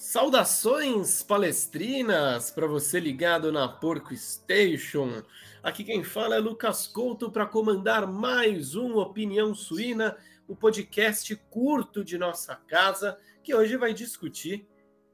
Saudações 0.00 1.24
palestrinas 1.24 2.52
para 2.52 2.68
você 2.68 3.00
ligado 3.00 3.50
na 3.50 3.66
Porco 3.66 4.16
Station. 4.16 5.24
Aqui 5.60 5.82
quem 5.82 6.04
fala 6.04 6.36
é 6.36 6.38
Lucas 6.38 6.86
Couto 6.86 7.32
para 7.32 7.44
comandar 7.44 8.06
mais 8.06 8.76
um 8.76 8.96
Opinião 8.96 9.52
Suína, 9.56 10.16
o 10.46 10.54
podcast 10.54 11.34
curto 11.50 12.04
de 12.04 12.16
nossa 12.16 12.54
casa, 12.54 13.18
que 13.42 13.52
hoje 13.52 13.76
vai 13.76 13.92
discutir 13.92 14.68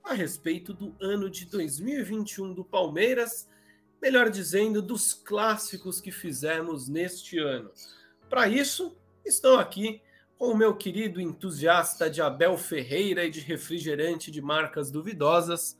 a 0.04 0.12
respeito 0.12 0.74
do 0.74 0.94
ano 1.00 1.30
de 1.30 1.46
2021 1.46 2.52
do 2.52 2.62
Palmeiras, 2.62 3.48
melhor 4.02 4.28
dizendo, 4.28 4.82
dos 4.82 5.14
clássicos 5.14 5.98
que 5.98 6.12
fizemos 6.12 6.90
neste 6.90 7.38
ano. 7.38 7.70
Para 8.28 8.48
isso, 8.48 8.94
estou 9.24 9.58
aqui 9.58 10.02
com 10.38 10.48
o 10.48 10.56
meu 10.56 10.74
querido 10.74 11.20
entusiasta 11.20 12.10
de 12.10 12.20
Abel 12.20 12.56
Ferreira 12.58 13.24
e 13.24 13.30
de 13.30 13.40
refrigerante 13.40 14.30
de 14.30 14.42
marcas 14.42 14.90
duvidosas, 14.90 15.76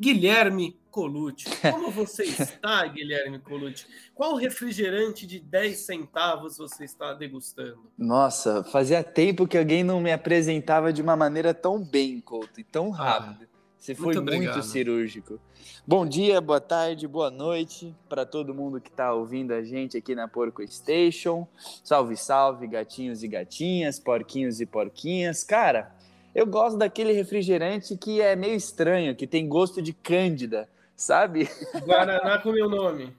Guilherme 0.00 0.80
Colucci. 0.90 1.44
Como 1.60 1.90
você 1.90 2.24
está, 2.24 2.86
Guilherme 2.86 3.38
Colucci? 3.38 3.86
Qual 4.14 4.34
refrigerante 4.34 5.26
de 5.26 5.38
10 5.38 5.78
centavos 5.78 6.56
você 6.56 6.84
está 6.84 7.12
degustando? 7.12 7.90
Nossa, 7.98 8.64
fazia 8.64 9.04
tempo 9.04 9.46
que 9.46 9.58
alguém 9.58 9.84
não 9.84 10.00
me 10.00 10.10
apresentava 10.10 10.90
de 10.92 11.02
uma 11.02 11.14
maneira 11.14 11.52
tão 11.52 11.84
bem, 11.84 12.20
Couto, 12.20 12.58
e 12.58 12.64
tão 12.64 12.94
ah, 12.94 12.96
rápido. 12.96 13.44
Ah, 13.44 13.49
você 13.80 13.94
foi 13.94 14.14
muito, 14.14 14.22
muito 14.30 14.62
cirúrgico. 14.62 15.40
Bom 15.86 16.04
dia, 16.04 16.38
boa 16.38 16.60
tarde, 16.60 17.08
boa 17.08 17.30
noite 17.30 17.96
para 18.10 18.26
todo 18.26 18.54
mundo 18.54 18.78
que 18.78 18.90
está 18.90 19.14
ouvindo 19.14 19.54
a 19.54 19.62
gente 19.62 19.96
aqui 19.96 20.14
na 20.14 20.28
Porco 20.28 20.62
Station. 20.68 21.48
Salve, 21.82 22.14
salve, 22.14 22.66
gatinhos 22.66 23.22
e 23.22 23.28
gatinhas, 23.28 23.98
porquinhos 23.98 24.60
e 24.60 24.66
porquinhas. 24.66 25.42
Cara, 25.42 25.96
eu 26.34 26.46
gosto 26.46 26.76
daquele 26.76 27.14
refrigerante 27.14 27.96
que 27.96 28.20
é 28.20 28.36
meio 28.36 28.54
estranho, 28.54 29.16
que 29.16 29.26
tem 29.26 29.48
gosto 29.48 29.80
de 29.80 29.94
cândida, 29.94 30.68
sabe? 30.94 31.48
Guaraná 31.82 32.36
com 32.36 32.52
meu 32.52 32.68
nome. 32.68 33.16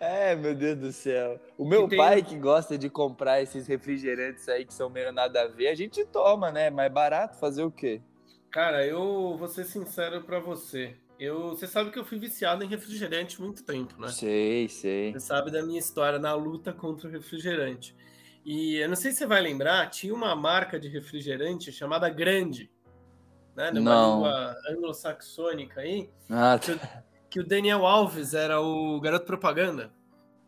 É, 0.00 0.34
meu 0.34 0.54
Deus 0.54 0.78
do 0.78 0.90
céu. 0.90 1.38
O 1.58 1.66
meu 1.66 1.86
tem... 1.86 1.98
pai 1.98 2.22
que 2.22 2.36
gosta 2.36 2.78
de 2.78 2.88
comprar 2.88 3.42
esses 3.42 3.66
refrigerantes 3.66 4.48
aí 4.48 4.64
que 4.64 4.72
são 4.72 4.88
meio 4.88 5.12
nada 5.12 5.42
a 5.42 5.48
ver, 5.48 5.68
a 5.68 5.74
gente 5.74 6.02
toma, 6.06 6.50
né? 6.50 6.70
Mais 6.70 6.90
barato 6.90 7.36
fazer 7.36 7.62
o 7.62 7.70
quê? 7.70 8.00
Cara, 8.52 8.86
eu 8.86 9.34
vou 9.38 9.48
ser 9.48 9.64
sincero 9.64 10.20
para 10.22 10.38
você. 10.38 10.94
Eu, 11.18 11.50
você 11.50 11.66
sabe 11.66 11.90
que 11.90 11.98
eu 11.98 12.04
fui 12.04 12.18
viciado 12.18 12.62
em 12.62 12.68
refrigerante 12.68 13.40
muito 13.40 13.64
tempo, 13.64 13.98
né? 13.98 14.08
Sei, 14.08 14.68
sei. 14.68 15.12
Você 15.12 15.20
sabe 15.20 15.50
da 15.50 15.62
minha 15.62 15.78
história 15.78 16.18
na 16.18 16.34
luta 16.34 16.70
contra 16.70 17.08
o 17.08 17.10
refrigerante. 17.10 17.96
E 18.44 18.76
eu 18.76 18.88
não 18.90 18.96
sei 18.96 19.12
se 19.12 19.18
você 19.18 19.26
vai 19.26 19.40
lembrar, 19.40 19.88
tinha 19.88 20.14
uma 20.14 20.36
marca 20.36 20.78
de 20.78 20.88
refrigerante 20.88 21.72
chamada 21.72 22.10
Grande, 22.10 22.70
né? 23.56 23.70
Numa 23.70 23.94
não. 23.94 24.14
língua 24.16 24.56
anglo-saxônica 24.68 25.80
aí. 25.80 26.10
Ah, 26.28 26.58
que, 26.58 26.72
o, 26.72 26.80
que 27.30 27.40
o 27.40 27.46
Daniel 27.46 27.86
Alves 27.86 28.34
era 28.34 28.60
o 28.60 29.00
garoto 29.00 29.24
propaganda. 29.24 29.90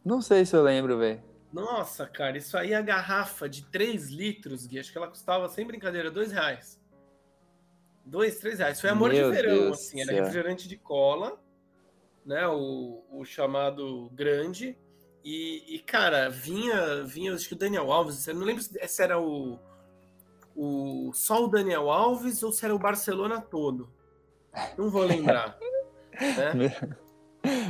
Não 0.04 0.20
sei 0.20 0.44
se 0.44 0.54
eu 0.54 0.62
lembro, 0.62 0.98
velho. 0.98 1.22
Nossa, 1.50 2.04
cara, 2.06 2.36
isso 2.36 2.58
aí 2.58 2.72
é 2.72 2.76
a 2.76 2.82
garrafa 2.82 3.48
de 3.48 3.64
3 3.66 4.10
litros, 4.10 4.66
Gui. 4.66 4.78
Acho 4.78 4.92
que 4.92 4.98
ela 4.98 5.08
custava, 5.08 5.48
sem 5.48 5.66
brincadeira, 5.66 6.10
2 6.10 6.32
reais. 6.32 6.83
Dois, 8.04 8.38
três 8.38 8.58
reais. 8.58 8.80
Foi 8.80 8.90
amor 8.90 9.12
Meu 9.12 9.30
de 9.30 9.36
verão, 9.36 9.56
Deus 9.56 9.78
assim. 9.78 10.00
Era 10.00 10.12
refrigerante 10.12 10.68
de 10.68 10.76
cola, 10.76 11.38
né? 12.24 12.46
O, 12.48 13.02
o 13.10 13.24
chamado 13.24 14.10
grande. 14.12 14.76
E, 15.24 15.76
e, 15.76 15.78
cara, 15.78 16.28
vinha, 16.28 17.02
vinha, 17.02 17.32
acho 17.32 17.48
que 17.48 17.54
o 17.54 17.58
Daniel 17.58 17.90
Alves, 17.90 18.26
eu 18.28 18.34
não 18.34 18.44
lembro 18.44 18.62
se 18.62 19.02
era 19.02 19.18
o, 19.18 19.58
o 20.54 21.12
só 21.14 21.42
o 21.42 21.48
Daniel 21.48 21.90
Alves 21.90 22.42
ou 22.42 22.52
se 22.52 22.62
era 22.64 22.74
o 22.74 22.78
Barcelona 22.78 23.40
todo. 23.40 23.88
Não 24.76 24.90
vou 24.90 25.04
lembrar. 25.04 25.58
né? 26.54 26.96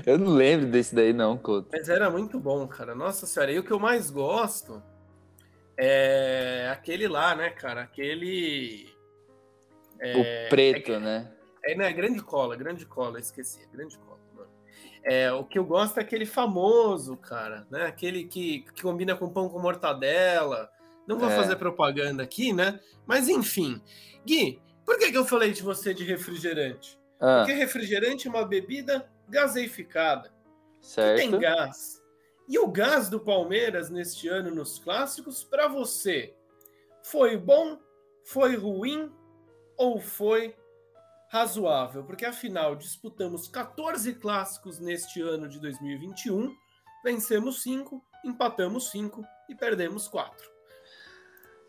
Eu 0.05 0.19
não 0.19 0.35
lembro 0.35 0.67
desse 0.67 0.95
daí, 0.95 1.13
não, 1.13 1.39
Couto. 1.39 1.69
Mas 1.73 1.89
era 1.89 2.11
muito 2.11 2.39
bom, 2.41 2.67
cara. 2.67 2.95
Nossa 2.95 3.25
senhora. 3.27 3.53
E 3.53 3.59
o 3.59 3.65
que 3.65 3.71
eu 3.71 3.79
mais 3.79 4.11
gosto 4.11 4.83
é 5.77 6.69
aquele 6.73 7.07
lá, 7.07 7.35
né, 7.35 7.51
cara? 7.51 7.83
Aquele 7.83 8.94
é, 10.01 10.47
o 10.47 10.51
preto, 10.51 10.93
é, 10.93 10.99
né? 10.99 11.33
É, 11.65 11.75
não, 11.75 11.85
é 11.85 11.93
grande 11.93 12.23
cola, 12.23 12.57
grande 12.57 12.85
cola, 12.87 13.19
esqueci, 13.19 13.63
é 13.63 13.77
grande 13.77 13.99
cola. 13.99 14.15
É, 15.05 15.31
o 15.31 15.45
que 15.45 15.59
eu 15.59 15.65
gosto 15.65 15.99
é 15.99 16.01
aquele 16.01 16.25
famoso, 16.25 17.15
cara, 17.19 17.67
né? 17.71 17.85
Aquele 17.85 18.25
que, 18.25 18.61
que 18.75 18.83
combina 18.83 19.15
com 19.15 19.29
pão 19.29 19.51
com 19.51 19.59
mortadela. 19.59 20.71
Não 21.07 21.19
vou 21.19 21.29
é. 21.29 21.37
fazer 21.37 21.57
propaganda 21.57 22.23
aqui, 22.23 22.55
né? 22.55 22.81
Mas 23.07 23.29
enfim. 23.29 23.83
Gui, 24.25 24.59
por 24.85 24.99
que, 24.99 25.13
que 25.13 25.19
eu 25.19 25.27
falei 25.27 25.53
de 25.53 25.63
você 25.63 25.93
de 25.93 26.05
refrigerante? 26.05 26.99
Ah. 27.21 27.41
Porque 27.45 27.53
refrigerante 27.53 28.27
é 28.27 28.31
uma 28.31 28.47
bebida 28.47 29.07
gaseificada. 29.29 30.33
Certo. 30.81 31.21
Que 31.21 31.29
tem 31.29 31.39
gás. 31.39 32.03
E 32.49 32.59
o 32.59 32.67
gás 32.67 33.11
do 33.11 33.21
Palmeiras 33.21 33.91
neste 33.91 34.27
ano 34.29 34.55
nos 34.55 34.79
clássicos, 34.79 35.45
para 35.45 35.69
você, 35.69 36.35
foi 37.03 37.37
bom? 37.37 37.79
Foi 38.25 38.57
ruim? 38.57 39.13
Ou 39.77 40.01
foi 40.01 40.55
razoável? 41.29 42.05
Porque 42.05 42.25
afinal 42.25 42.77
disputamos 42.77 43.49
14 43.49 44.15
clássicos 44.15 44.79
neste 44.79 45.21
ano 45.21 45.49
de 45.49 45.61
2021, 45.61 46.55
vencemos 47.05 47.63
5, 47.63 48.03
empatamos 48.25 48.91
5 48.91 49.25
e 49.49 49.55
perdemos 49.55 50.09
4. 50.09 50.49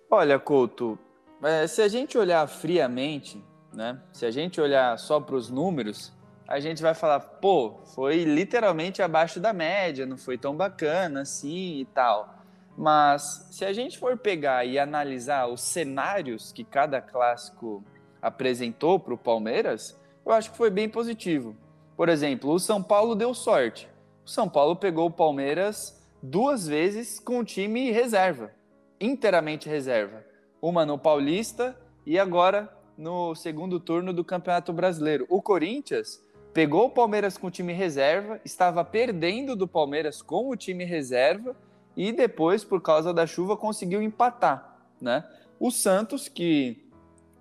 Olha, 0.10 0.40
Couto, 0.40 0.98
é, 1.44 1.68
se 1.68 1.82
a 1.82 1.88
gente 1.88 2.18
olhar 2.18 2.48
friamente, 2.48 3.44
né? 3.74 4.00
Se 4.14 4.26
a 4.26 4.32
gente 4.32 4.62
olhar 4.62 4.98
só 4.98 5.20
para 5.20 5.36
os 5.36 5.50
números, 5.50 6.14
a 6.48 6.60
gente 6.60 6.82
vai 6.82 6.94
falar, 6.94 7.20
pô, 7.20 7.80
foi 7.96 8.24
literalmente 8.24 9.02
abaixo 9.02 9.40
da 9.40 9.52
média, 9.52 10.06
não 10.06 10.18
foi 10.18 10.38
tão 10.38 10.56
bacana 10.56 11.22
assim 11.22 11.80
e 11.80 11.86
tal. 11.86 12.36
Mas 12.78 13.48
se 13.52 13.66
a 13.66 13.74
gente 13.74 13.98
for 13.98 14.18
pegar 14.18 14.66
e 14.66 14.78
analisar 14.78 15.48
os 15.48 15.62
cenários 15.62 16.52
que 16.52 16.64
cada 16.64 17.02
clássico 17.02 17.84
apresentou 18.26 19.00
para 19.00 19.14
o 19.14 19.18
Palmeiras, 19.18 19.96
eu 20.26 20.32
acho 20.32 20.50
que 20.50 20.58
foi 20.58 20.72
bem 20.72 20.90
positivo. 20.90 21.56
Por 21.96 22.10
exemplo, 22.10 22.52
o 22.52 22.60
São 22.60 22.82
Paulo 22.82 23.14
deu 23.14 23.36
sorte. 23.36 23.88
O 24.26 24.30
São 24.30 24.50
Paulo 24.50 24.76
pegou 24.76 25.06
o 25.06 25.12
Palmeiras 25.12 26.04
duas 26.24 26.66
vezes 26.66 27.20
com 27.20 27.38
o 27.38 27.46
time 27.46 27.92
reserva, 27.92 28.52
inteiramente 29.00 29.70
reserva. 29.70 30.26
Uma 30.60 30.88
no 30.88 30.98
Paulista 30.98 31.80
e 32.04 32.18
agora 32.18 32.68
no 32.98 33.36
segundo 33.36 33.80
turno 33.80 34.12
do 34.12 34.24
Campeonato 34.24 34.74
Brasileiro. 34.74 35.28
O 35.30 35.40
Corinthians 35.40 36.20
pegou 36.52 36.88
o 36.88 36.90
Palmeiras 36.90 37.38
com 37.38 37.46
o 37.46 37.52
time 37.52 37.74
reserva, 37.74 38.42
estava 38.44 38.84
perdendo 38.84 39.56
do 39.56 39.68
Palmeiras 39.68 40.24
com 40.24 40.50
o 40.50 40.56
time 40.56 40.84
reserva 40.84 41.56
e 41.96 42.12
depois, 42.12 42.64
por 42.64 42.82
causa 42.82 43.14
da 43.14 43.28
chuva, 43.28 43.56
conseguiu 43.56 44.02
empatar. 44.02 44.80
Né? 45.00 45.24
O 45.60 45.70
Santos, 45.70 46.28
que 46.28 46.85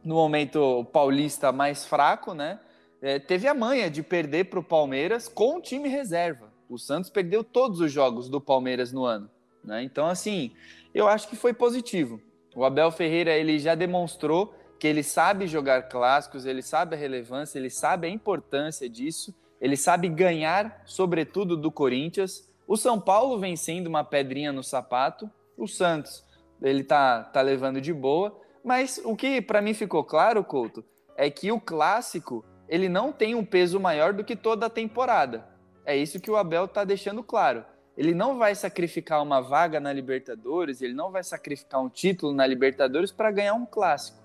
no 0.04 0.14
momento 0.14 0.84
paulista 0.92 1.50
mais 1.50 1.86
fraco, 1.86 2.34
né? 2.34 2.60
É, 3.00 3.18
teve 3.18 3.48
a 3.48 3.54
manha 3.54 3.90
de 3.90 4.02
perder 4.02 4.44
para 4.44 4.58
o 4.58 4.64
Palmeiras 4.64 5.28
com 5.28 5.56
o 5.56 5.60
time 5.60 5.88
reserva. 5.88 6.52
O 6.68 6.78
Santos 6.78 7.10
perdeu 7.10 7.44
todos 7.44 7.80
os 7.80 7.92
jogos 7.92 8.28
do 8.28 8.40
Palmeiras 8.40 8.92
no 8.92 9.04
ano. 9.04 9.28
Né? 9.62 9.82
Então, 9.82 10.06
assim, 10.06 10.52
eu 10.94 11.06
acho 11.06 11.28
que 11.28 11.36
foi 11.36 11.52
positivo. 11.52 12.20
O 12.54 12.64
Abel 12.64 12.90
Ferreira 12.90 13.32
ele 13.32 13.58
já 13.58 13.74
demonstrou 13.74 14.54
que 14.78 14.86
ele 14.86 15.02
sabe 15.02 15.46
jogar 15.46 15.88
clássicos, 15.88 16.46
ele 16.46 16.62
sabe 16.62 16.94
a 16.94 16.98
relevância, 16.98 17.58
ele 17.58 17.70
sabe 17.70 18.06
a 18.06 18.10
importância 18.10 18.88
disso, 18.88 19.34
ele 19.60 19.76
sabe 19.76 20.08
ganhar, 20.08 20.82
sobretudo 20.84 21.56
do 21.56 21.70
Corinthians. 21.70 22.50
O 22.66 22.76
São 22.76 23.00
Paulo 23.00 23.38
vem 23.38 23.56
sendo 23.56 23.86
uma 23.86 24.04
pedrinha 24.04 24.52
no 24.52 24.62
sapato, 24.62 25.30
o 25.56 25.66
Santos 25.66 26.24
ele 26.62 26.82
tá, 26.82 27.22
tá 27.22 27.42
levando 27.42 27.80
de 27.80 27.92
boa. 27.92 28.40
Mas 28.64 28.98
o 29.04 29.14
que 29.14 29.42
para 29.42 29.60
mim 29.60 29.74
ficou 29.74 30.02
claro, 30.02 30.42
Couto, 30.42 30.82
é 31.16 31.28
que 31.30 31.52
o 31.52 31.60
clássico 31.60 32.44
ele 32.68 32.88
não 32.88 33.12
tem 33.12 33.34
um 33.34 33.44
peso 33.44 33.78
maior 33.78 34.14
do 34.14 34.24
que 34.24 34.34
toda 34.34 34.66
a 34.66 34.70
temporada. 34.70 35.46
É 35.84 35.94
isso 35.94 36.18
que 36.18 36.30
o 36.30 36.36
Abel 36.36 36.64
está 36.64 36.82
deixando 36.82 37.22
claro. 37.22 37.64
Ele 37.96 38.14
não 38.14 38.38
vai 38.38 38.54
sacrificar 38.54 39.22
uma 39.22 39.40
vaga 39.40 39.78
na 39.78 39.92
Libertadores, 39.92 40.80
ele 40.80 40.94
não 40.94 41.12
vai 41.12 41.22
sacrificar 41.22 41.80
um 41.82 41.88
título 41.88 42.32
na 42.32 42.46
Libertadores 42.46 43.12
para 43.12 43.30
ganhar 43.30 43.54
um 43.54 43.66
clássico, 43.66 44.18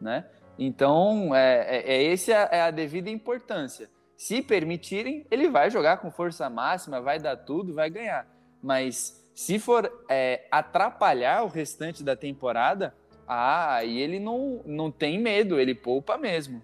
né? 0.00 0.26
Então, 0.58 1.34
é, 1.34 1.78
é, 1.78 1.94
é 1.94 2.12
essa 2.12 2.32
é 2.32 2.62
a 2.62 2.70
devida 2.70 3.10
importância. 3.10 3.90
Se 4.16 4.40
permitirem, 4.40 5.26
ele 5.30 5.48
vai 5.48 5.70
jogar 5.70 5.98
com 5.98 6.10
força 6.10 6.48
máxima, 6.48 7.00
vai 7.00 7.18
dar 7.18 7.36
tudo, 7.36 7.74
vai 7.74 7.90
ganhar. 7.90 8.26
Mas 8.62 9.22
se 9.34 9.58
for 9.58 9.90
é, 10.08 10.46
atrapalhar 10.50 11.42
o 11.44 11.48
restante 11.48 12.02
da 12.02 12.16
temporada, 12.16 12.94
ah, 13.26 13.84
e 13.84 14.00
ele 14.00 14.20
não, 14.20 14.62
não 14.64 14.90
tem 14.90 15.20
medo, 15.20 15.58
ele 15.58 15.74
poupa 15.74 16.16
mesmo. 16.16 16.62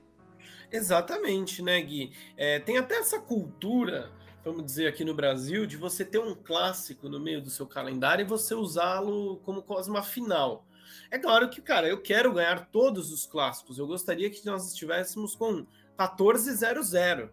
Exatamente, 0.71 1.63
né, 1.63 1.81
Gui? 1.83 2.13
É, 2.37 2.59
tem 2.59 2.79
até 2.79 2.97
essa 2.97 3.19
cultura, 3.21 4.11
vamos 4.45 4.65
dizer 4.65 4.87
aqui 4.87 5.05
no 5.05 5.15
Brasil, 5.15 5.67
de 5.67 5.77
você 5.77 6.05
ter 6.05 6.19
um 6.19 6.35
clássico 6.35 7.09
no 7.09 7.21
meio 7.21 7.43
do 7.43 7.51
seu 7.51 7.67
calendário 7.67 8.25
e 8.25 8.29
você 8.29 8.55
usá-lo 8.55 9.37
como 9.45 9.65
uma 9.87 10.03
final. 10.03 10.65
É 11.11 11.19
claro 11.19 11.51
que, 11.51 11.61
cara, 11.61 11.87
eu 11.89 12.01
quero 12.01 12.33
ganhar 12.33 12.69
todos 12.71 13.13
os 13.13 13.27
clássicos. 13.27 13.79
Eu 13.79 13.87
gostaria 13.87 14.31
que 14.31 14.45
nós 14.47 14.69
estivéssemos 14.69 15.35
com 15.35 15.67
14-0-0. 15.99 17.29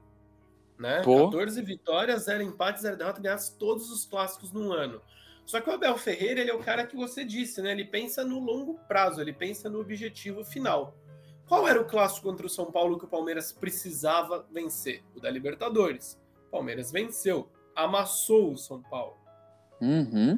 Né? 0.77 0.97
14 0.97 1.61
vitórias, 1.61 2.23
0 2.23 2.43
empates, 2.43 2.83
0 2.83 2.97
derrotas, 2.97 3.21
ganhasse 3.21 3.57
todos 3.57 3.89
os 3.91 4.05
clássicos 4.05 4.51
num 4.51 4.71
ano. 4.71 5.01
Só 5.50 5.60
que 5.60 5.68
o 5.68 5.74
Abel 5.74 5.98
Ferreira, 5.98 6.42
ele 6.42 6.51
é 6.51 6.54
o 6.54 6.60
cara 6.60 6.86
que 6.86 6.96
você 6.96 7.25
disse, 7.25 7.60
né? 7.60 7.72
Ele 7.72 7.84
pensa 7.84 8.24
no 8.24 8.38
longo 8.38 8.75
prazo, 8.88 9.19
ele 9.19 9.34
pensa 9.34 9.68
no 9.68 9.80
objetivo 9.80 10.46
final. 10.46 10.96
Qual 11.48 11.68
era 11.68 11.81
o 11.81 11.86
clássico 11.86 12.30
contra 12.30 12.46
o 12.46 12.50
São 12.50 12.72
Paulo 12.72 13.00
que 13.00 13.06
o 13.06 13.07
Palmeiras 13.07 13.51
precisava 13.51 14.46
vencer? 14.51 15.04
O 15.16 15.19
da 15.19 15.28
Libertadores. 15.28 16.22
O 16.46 16.51
Palmeiras 16.51 16.92
venceu, 16.92 17.50
amassou 17.75 18.54
o 18.54 18.57
São 18.60 18.80
Paulo. 18.80 19.18
Uhum. 19.81 20.38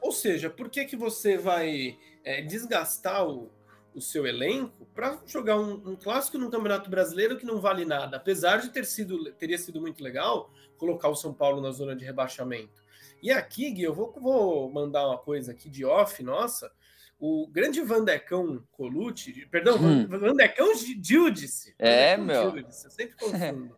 Ou 0.00 0.10
seja, 0.10 0.50
por 0.50 0.68
que, 0.68 0.84
que 0.86 0.96
você 0.96 1.38
vai 1.38 1.96
é, 2.24 2.42
desgastar 2.42 3.28
o, 3.28 3.52
o 3.94 4.00
seu 4.00 4.26
elenco 4.26 4.88
para 4.92 5.20
jogar 5.24 5.56
um, 5.56 5.74
um, 5.90 5.94
clássico 5.94 6.36
no 6.36 6.50
Campeonato 6.50 6.90
Brasileiro 6.90 7.38
que 7.38 7.46
não 7.46 7.60
vale 7.60 7.84
nada? 7.84 8.16
Apesar 8.16 8.56
de 8.56 8.70
ter 8.70 8.84
sido, 8.84 9.32
teria 9.34 9.56
sido 9.56 9.80
muito 9.80 10.02
legal 10.02 10.52
colocar 10.76 11.08
o 11.08 11.14
São 11.14 11.32
Paulo 11.32 11.60
na 11.60 11.70
zona 11.70 11.94
de 11.94 12.04
rebaixamento. 12.04 12.87
E 13.22 13.30
aqui, 13.30 13.70
Gui, 13.70 13.82
eu 13.82 13.94
vou, 13.94 14.12
vou 14.12 14.70
mandar 14.70 15.06
uma 15.06 15.18
coisa 15.18 15.52
aqui 15.52 15.68
de 15.68 15.84
off, 15.84 16.22
nossa. 16.22 16.70
O 17.18 17.48
grande 17.48 17.80
Vandecão 17.80 18.62
Colucci, 18.70 19.46
perdão, 19.46 19.76
hum. 19.76 20.06
Vandecão 20.06 20.72
Gildice. 20.74 21.74
É, 21.78 22.16
meu. 22.16 22.52
Gildice, 22.52 22.84
eu 22.84 22.90
sempre 22.90 23.16
confundo. 23.16 23.76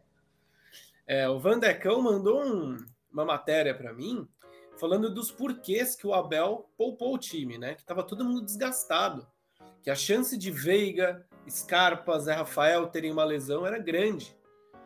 é, 1.06 1.28
o 1.28 1.38
Vandecão 1.38 2.02
mandou 2.02 2.44
um, 2.44 2.76
uma 3.10 3.25
matéria 3.25 3.75
para 3.75 3.94
mim 3.94 4.28
falando 4.81 5.12
dos 5.12 5.31
porquês 5.31 5.94
que 5.94 6.06
o 6.06 6.14
Abel 6.14 6.70
poupou 6.76 7.14
o 7.14 7.19
time, 7.19 7.58
né? 7.58 7.75
Que 7.75 7.82
estava 7.82 8.02
todo 8.02 8.25
mundo 8.25 8.43
desgastado. 8.43 9.26
Que 9.82 9.90
a 9.90 9.94
chance 9.94 10.36
de 10.38 10.50
Veiga, 10.50 11.26
Scarpa, 11.48 12.19
Zé 12.19 12.32
Rafael 12.32 12.86
terem 12.86 13.12
uma 13.12 13.25
lesão 13.25 13.66
era 13.66 13.78
grande. 13.78 14.34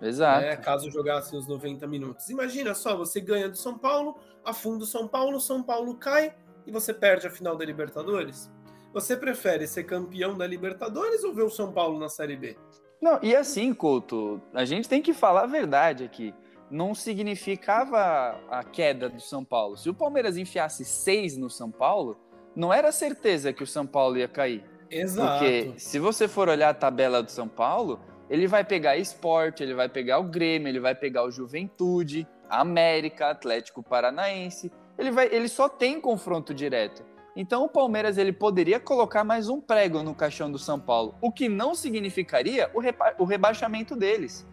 Exato. 0.01 0.43
Né, 0.43 0.57
caso 0.57 0.91
jogasse 0.91 1.37
os 1.37 1.47
90 1.47 1.87
minutos. 1.87 2.29
Imagina 2.29 2.75
só, 2.75 2.97
você 2.97 3.21
ganha 3.21 3.49
do 3.49 3.57
São 3.57 3.79
Paulo, 3.79 4.19
afunda 4.45 4.85
o 4.85 4.87
São 4.87 5.09
Paulo, 5.09 5.41
São 5.41 5.63
Paulo 5.63 5.97
cai 5.97 6.35
e 6.67 6.73
você 6.73 6.93
perde 6.93 7.27
a 7.27 7.31
final 7.31 7.57
da 7.57 7.65
Libertadores. 7.65 8.51
Você 8.93 9.17
prefere 9.17 9.67
ser 9.67 9.85
campeão 9.85 10.37
da 10.37 10.47
Libertadores 10.47 11.25
ou 11.25 11.33
ver 11.33 11.43
o 11.43 11.51
São 11.51 11.73
Paulo 11.73 11.99
na 11.99 12.09
Série 12.09 12.37
B? 12.37 12.57
Não, 13.01 13.19
e 13.23 13.35
assim, 13.35 13.75
Couto, 13.75 14.41
a 14.53 14.65
gente 14.65 14.89
tem 14.89 15.03
que 15.03 15.13
falar 15.13 15.43
a 15.43 15.47
verdade 15.47 16.05
aqui 16.05 16.35
não 16.71 16.95
significava 16.95 18.37
a 18.51 18.65
queda 18.65 19.09
do 19.09 19.21
São 19.21 19.45
Paulo. 19.45 19.77
Se 19.77 19.89
o 19.89 19.95
Palmeiras 19.95 20.37
enfiasse 20.37 20.85
seis 20.85 21.37
no 21.37 21.49
São 21.49 21.71
Paulo, 21.71 22.19
não 22.55 22.73
era 22.73 22.91
certeza 22.93 23.53
que 23.53 23.63
o 23.63 23.67
São 23.67 23.87
Paulo 23.87 24.17
ia 24.17 24.29
cair. 24.29 24.65
Exato. 24.91 25.39
Porque 25.39 25.75
se 25.79 25.99
você 25.99 26.29
for 26.29 26.49
olhar 26.49 26.71
a 26.71 26.75
tabela 26.75 27.23
do 27.23 27.31
São 27.31 27.49
Paulo, 27.49 28.01
ele 28.35 28.49
vai 28.49 28.65
pegar 28.65 28.97
esporte, 28.97 29.63
ele 29.63 29.75
vai 29.75 29.89
pegar 29.89 30.19
o 30.19 30.25
Grêmio, 30.25 30.67
ele 30.67 30.81
vai 30.81 30.93
pegar 30.93 31.23
o 31.23 31.31
Juventude, 31.31 32.27
América, 32.51 33.31
Atlético 33.31 33.81
Paranaense. 33.81 34.73
Ele, 34.99 35.13
vai, 35.13 35.29
ele 35.33 35.49
só 35.49 35.69
tem 35.69 36.01
confronto 36.01 36.53
direto. 36.53 37.05
Então 37.37 37.63
o 37.65 37.69
Palmeiras 37.69 38.19
ele 38.19 38.33
poderia 38.33 38.81
colocar 38.81 39.23
mais 39.23 39.49
um 39.49 39.61
prego 39.61 40.03
no 40.03 40.17
caixão 40.17 40.51
do 40.51 40.59
São 40.59 40.81
Paulo, 40.81 41.15
o 41.21 41.31
que 41.31 41.49
não 41.49 41.77
significaria 41.77 42.69
o, 42.75 42.81
reba 42.81 43.15
o 43.19 43.25
rebaixamento 43.25 43.95
deles. 43.95 44.45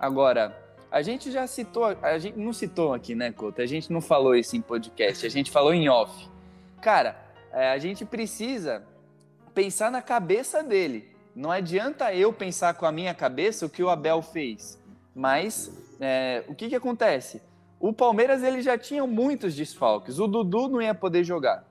Agora, 0.00 0.58
a 0.90 1.02
gente 1.02 1.30
já 1.30 1.46
citou, 1.46 1.84
a 1.84 2.18
gente 2.18 2.38
não 2.38 2.54
citou 2.54 2.94
aqui, 2.94 3.14
né, 3.14 3.32
Couto? 3.32 3.60
A 3.60 3.66
gente 3.66 3.92
não 3.92 4.00
falou 4.00 4.34
isso 4.34 4.56
em 4.56 4.62
podcast, 4.62 5.26
a 5.26 5.30
gente 5.30 5.50
falou 5.50 5.74
em 5.74 5.90
off. 5.90 6.26
Cara, 6.80 7.22
é, 7.52 7.70
a 7.70 7.76
gente 7.76 8.02
precisa 8.06 8.82
pensar 9.52 9.90
na 9.90 10.00
cabeça 10.00 10.62
dele. 10.62 11.15
Não 11.36 11.50
adianta 11.50 12.14
eu 12.14 12.32
pensar 12.32 12.72
com 12.74 12.86
a 12.86 12.90
minha 12.90 13.14
cabeça 13.14 13.66
o 13.66 13.68
que 13.70 13.82
o 13.82 13.90
Abel 13.90 14.22
fez. 14.22 14.82
Mas 15.14 15.70
é, 16.00 16.42
o 16.48 16.54
que, 16.54 16.70
que 16.70 16.74
acontece? 16.74 17.42
O 17.78 17.92
Palmeiras 17.92 18.42
ele 18.42 18.62
já 18.62 18.78
tinha 18.78 19.06
muitos 19.06 19.54
desfalques. 19.54 20.18
O 20.18 20.26
Dudu 20.26 20.68
não 20.68 20.80
ia 20.80 20.94
poder 20.94 21.22
jogar. 21.22 21.62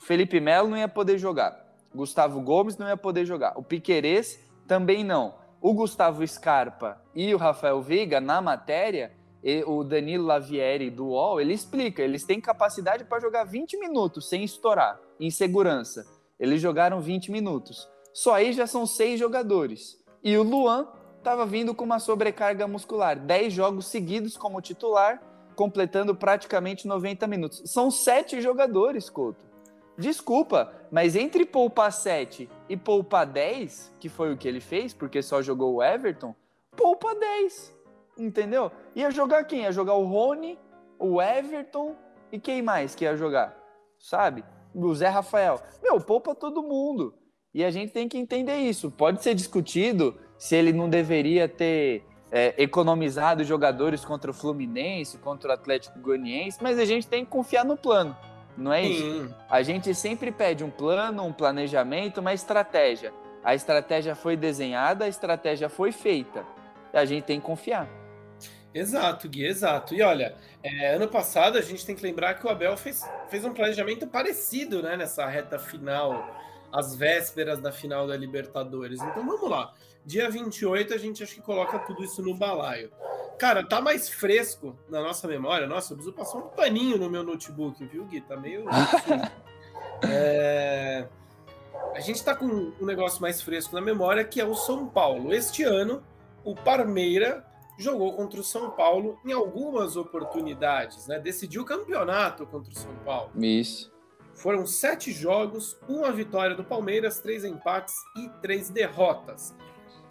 O 0.00 0.04
Felipe 0.04 0.40
Melo 0.40 0.68
não 0.68 0.78
ia 0.78 0.88
poder 0.88 1.18
jogar. 1.18 1.62
Gustavo 1.94 2.40
Gomes 2.40 2.78
não 2.78 2.88
ia 2.88 2.96
poder 2.96 3.26
jogar. 3.26 3.52
O 3.58 3.62
Piquerez 3.62 4.40
também 4.66 5.04
não 5.04 5.34
o 5.62 5.72
Gustavo 5.72 6.26
Scarpa 6.26 7.00
e 7.14 7.32
o 7.32 7.38
Rafael 7.38 7.80
Veiga, 7.80 8.20
na 8.20 8.40
matéria, 8.40 9.12
o 9.66 9.84
Danilo 9.84 10.26
Lavieri 10.26 10.90
do 10.90 11.06
UOL, 11.06 11.40
ele 11.40 11.54
explica, 11.54 12.02
eles 12.02 12.24
têm 12.24 12.40
capacidade 12.40 13.04
para 13.04 13.20
jogar 13.20 13.44
20 13.44 13.78
minutos 13.78 14.28
sem 14.28 14.42
estourar, 14.42 14.98
em 15.20 15.30
segurança. 15.30 16.04
Eles 16.38 16.60
jogaram 16.60 17.00
20 17.00 17.30
minutos. 17.30 17.88
Só 18.12 18.34
aí 18.34 18.52
já 18.52 18.66
são 18.66 18.86
seis 18.86 19.18
jogadores. 19.18 20.02
E 20.22 20.36
o 20.36 20.42
Luan 20.42 20.88
estava 21.18 21.46
vindo 21.46 21.74
com 21.74 21.84
uma 21.84 21.98
sobrecarga 21.98 22.66
muscular, 22.66 23.18
10 23.18 23.52
jogos 23.52 23.86
seguidos 23.86 24.36
como 24.36 24.60
titular, 24.60 25.22
completando 25.54 26.14
praticamente 26.14 26.86
90 26.86 27.26
minutos. 27.26 27.62
São 27.66 27.90
sete 27.90 28.40
jogadores, 28.40 29.08
Couto. 29.08 29.44
Desculpa, 29.96 30.72
mas 30.90 31.14
entre 31.14 31.44
poupar 31.44 31.92
7 31.92 32.48
e 32.68 32.76
poupar 32.76 33.26
10, 33.26 33.94
que 34.00 34.08
foi 34.08 34.32
o 34.32 34.36
que 34.36 34.48
ele 34.48 34.60
fez, 34.60 34.94
porque 34.94 35.22
só 35.22 35.42
jogou 35.42 35.74
o 35.74 35.82
Everton, 35.82 36.34
poupa 36.76 37.14
10. 37.14 37.72
Entendeu? 38.16 38.70
Ia 38.94 39.10
jogar 39.10 39.44
quem? 39.44 39.62
Ia 39.62 39.72
jogar 39.72 39.94
o 39.94 40.04
Rony, 40.04 40.58
o 40.98 41.20
Everton 41.20 41.94
e 42.30 42.38
quem 42.38 42.62
mais 42.62 42.94
que 42.94 43.04
ia 43.04 43.16
jogar? 43.16 43.56
Sabe? 43.98 44.44
O 44.74 44.94
Zé 44.94 45.08
Rafael. 45.08 45.60
Meu, 45.82 46.00
poupa 46.00 46.34
todo 46.34 46.62
mundo. 46.62 47.14
E 47.54 47.64
a 47.64 47.70
gente 47.70 47.92
tem 47.92 48.08
que 48.08 48.16
entender 48.16 48.56
isso. 48.56 48.90
Pode 48.90 49.22
ser 49.22 49.34
discutido 49.34 50.18
se 50.38 50.56
ele 50.56 50.72
não 50.72 50.88
deveria 50.88 51.48
ter 51.48 52.02
é, 52.30 52.54
economizado 52.56 53.44
jogadores 53.44 54.04
contra 54.04 54.30
o 54.30 54.34
Fluminense, 54.34 55.18
contra 55.18 55.50
o 55.50 55.52
Atlético 55.52 55.98
Goianiense, 56.00 56.58
mas 56.62 56.78
a 56.78 56.84
gente 56.84 57.06
tem 57.06 57.24
que 57.24 57.30
confiar 57.30 57.64
no 57.64 57.76
plano. 57.76 58.16
Não 58.56 58.72
é 58.72 58.82
Sim. 58.82 58.88
isso? 59.24 59.34
A 59.48 59.62
gente 59.62 59.94
sempre 59.94 60.32
pede 60.32 60.64
um 60.64 60.70
plano, 60.70 61.24
um 61.24 61.32
planejamento, 61.32 62.18
uma 62.18 62.32
estratégia. 62.32 63.12
A 63.44 63.54
estratégia 63.54 64.14
foi 64.14 64.36
desenhada, 64.36 65.04
a 65.04 65.08
estratégia 65.08 65.68
foi 65.68 65.92
feita. 65.92 66.44
A 66.92 67.04
gente 67.04 67.24
tem 67.24 67.40
que 67.40 67.46
confiar. 67.46 67.88
Exato, 68.74 69.28
Gui, 69.28 69.44
exato. 69.44 69.94
E 69.94 70.02
olha, 70.02 70.34
é, 70.62 70.94
ano 70.94 71.08
passado 71.08 71.58
a 71.58 71.60
gente 71.60 71.84
tem 71.84 71.94
que 71.94 72.02
lembrar 72.02 72.34
que 72.34 72.46
o 72.46 72.50
Abel 72.50 72.76
fez, 72.76 73.02
fez 73.28 73.44
um 73.44 73.52
planejamento 73.52 74.06
parecido 74.06 74.82
né, 74.82 74.96
nessa 74.96 75.26
reta 75.26 75.58
final, 75.58 76.34
às 76.72 76.94
vésperas 76.94 77.60
da 77.60 77.70
final 77.70 78.06
da 78.06 78.16
Libertadores. 78.16 79.00
Então 79.00 79.26
vamos 79.26 79.48
lá. 79.48 79.72
Dia 80.04 80.28
28 80.28 80.94
a 80.94 80.96
gente 80.96 81.22
acho 81.22 81.34
que 81.34 81.42
coloca 81.42 81.78
tudo 81.80 82.02
isso 82.02 82.22
no 82.22 82.34
balaio. 82.34 82.90
Cara, 83.38 83.64
tá 83.64 83.80
mais 83.80 84.08
fresco 84.08 84.76
na 84.88 85.00
nossa 85.00 85.28
memória. 85.28 85.66
Nossa, 85.66 85.92
eu 85.92 85.96
preciso 85.96 86.16
passar 86.16 86.38
um 86.38 86.48
paninho 86.48 86.98
no 86.98 87.10
meu 87.10 87.22
notebook, 87.22 87.84
viu, 87.86 88.04
Gui? 88.06 88.20
Tá 88.20 88.36
meio. 88.36 88.64
é... 90.08 91.06
A 91.94 92.00
gente 92.00 92.24
tá 92.24 92.34
com 92.34 92.46
um 92.46 92.86
negócio 92.86 93.20
mais 93.20 93.42
fresco 93.42 93.74
na 93.74 93.80
memória, 93.80 94.24
que 94.24 94.40
é 94.40 94.44
o 94.44 94.54
São 94.54 94.86
Paulo. 94.86 95.32
Este 95.32 95.62
ano, 95.62 96.02
o 96.42 96.54
Parmeira 96.54 97.44
jogou 97.78 98.14
contra 98.14 98.40
o 98.40 98.44
São 98.44 98.70
Paulo 98.70 99.18
em 99.24 99.32
algumas 99.32 99.96
oportunidades, 99.96 101.06
né? 101.06 101.18
Decidiu 101.18 101.62
o 101.62 101.64
campeonato 101.64 102.46
contra 102.46 102.72
o 102.72 102.76
São 102.76 102.94
Paulo. 103.04 103.30
Isso. 103.36 103.91
Foram 104.34 104.66
sete 104.66 105.12
jogos, 105.12 105.78
uma 105.88 106.10
vitória 106.10 106.56
do 106.56 106.64
Palmeiras, 106.64 107.20
três 107.20 107.44
empates 107.44 107.94
e 108.16 108.28
três 108.40 108.70
derrotas. 108.70 109.54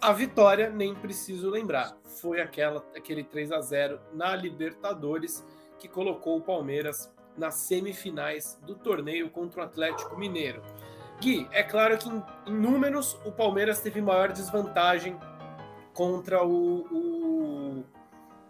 A 0.00 0.12
vitória, 0.12 0.68
nem 0.68 0.94
preciso 0.94 1.48
lembrar, 1.48 1.96
foi 2.20 2.40
aquela, 2.40 2.84
aquele 2.96 3.22
3 3.22 3.52
a 3.52 3.60
0 3.60 4.00
na 4.12 4.34
Libertadores 4.34 5.46
que 5.78 5.86
colocou 5.86 6.38
o 6.38 6.40
Palmeiras 6.40 7.08
nas 7.36 7.54
semifinais 7.54 8.58
do 8.66 8.74
torneio 8.74 9.30
contra 9.30 9.60
o 9.60 9.64
Atlético 9.64 10.18
Mineiro. 10.18 10.60
Gui, 11.20 11.46
é 11.52 11.62
claro 11.62 11.96
que 11.98 12.08
em, 12.08 12.22
em 12.48 12.52
números 12.52 13.16
o 13.24 13.30
Palmeiras 13.30 13.80
teve 13.80 14.00
maior 14.00 14.32
desvantagem 14.32 15.16
contra 15.94 16.44
o, 16.44 16.80
o, 16.90 17.21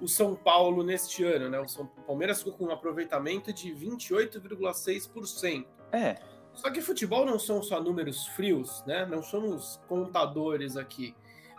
o, 0.03 0.09
São 0.09 0.35
Paulo 0.35 0.83
neste 0.83 1.25
ano, 1.25 1.49
né? 1.49 1.61
O, 1.61 1.69
São, 1.69 1.85
o 1.85 2.03
Palmeiras 2.03 2.39
ficou 2.39 2.55
com 2.55 2.65
um 2.67 2.71
aproveitamento 2.71 3.53
de 3.53 3.71
28,6%. 3.73 5.67
É. 5.93 6.17
Só 6.55 6.71
que 6.71 6.81
futebol 6.81 7.25
não 7.25 7.39
são 7.39 7.63
só 7.63 7.81
números 7.81 8.27
frios, 8.29 8.83
né? 8.87 9.07
Não 9.07 9.23
somos 9.23 9.81
contadores 9.89 10.77
aqui. 10.77 11.15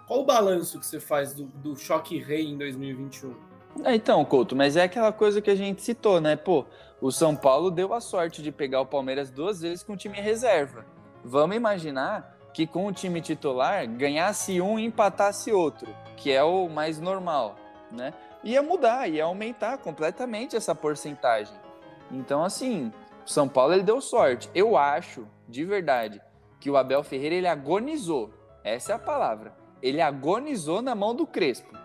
Qual 0.08 0.22
o 0.22 0.26
balanço 0.26 0.80
que 0.80 0.86
você 0.86 1.00
faz 1.00 1.34
do, 1.34 1.46
do 1.46 1.76
choque 1.76 2.20
rei 2.20 2.46
em 2.46 2.58
2021? 2.58 3.36
É, 3.84 3.96
então, 3.96 4.24
Couto, 4.24 4.56
mas 4.56 4.76
é 4.76 4.84
aquela 4.84 5.12
coisa 5.12 5.42
que 5.42 5.50
a 5.50 5.56
gente 5.56 5.82
citou, 5.82 6.22
né? 6.22 6.36
Pô, 6.36 6.66
o 7.02 7.12
São 7.12 7.36
Paulo 7.36 7.72
deu 7.72 7.94
a 7.94 8.00
sorte 8.00 8.42
de 8.42 8.52
pegar 8.52 8.82
o 8.82 8.86
Palmeiras 8.86 9.32
duas 9.32 9.62
vezes 9.62 9.84
com 9.84 9.94
o 9.94 9.98
time 9.98 10.20
reserva. 10.22 10.86
Vamos 11.24 11.56
imaginar 11.56 12.38
que 12.54 12.68
com 12.68 12.86
o 12.86 12.94
time 12.94 13.20
titular 13.20 13.88
ganhasse 13.88 14.62
um 14.62 14.78
e 14.78 14.86
empatasse 14.86 15.52
outro, 15.52 15.88
que 16.16 16.32
é 16.32 16.44
o 16.44 16.70
mais 16.70 17.00
normal, 17.00 17.56
né? 17.92 18.14
Ia 18.44 18.62
mudar, 18.62 19.08
ia 19.08 19.26
aumentar 19.26 19.78
completamente 19.78 20.56
essa 20.56 20.76
porcentagem. 20.76 21.56
Então, 22.12 22.44
assim, 22.44 22.92
o 23.26 23.30
São 23.30 23.48
Paulo 23.48 23.74
ele 23.74 23.84
deu 23.84 24.02
sorte. 24.02 24.50
Eu 24.54 24.76
acho, 24.78 25.28
de 25.48 25.64
verdade, 25.64 26.22
que 26.60 26.70
o 26.70 26.78
Abel 26.78 27.04
Ferreira 27.04 27.36
ele 27.36 27.48
agonizou. 27.48 28.32
Essa 28.64 28.92
é 28.92 28.96
a 28.96 29.00
palavra 29.00 29.64
ele 29.84 30.02
agonizou 30.02 30.82
na 30.82 30.96
mão 30.96 31.14
do 31.14 31.28
Crespo. 31.28 31.78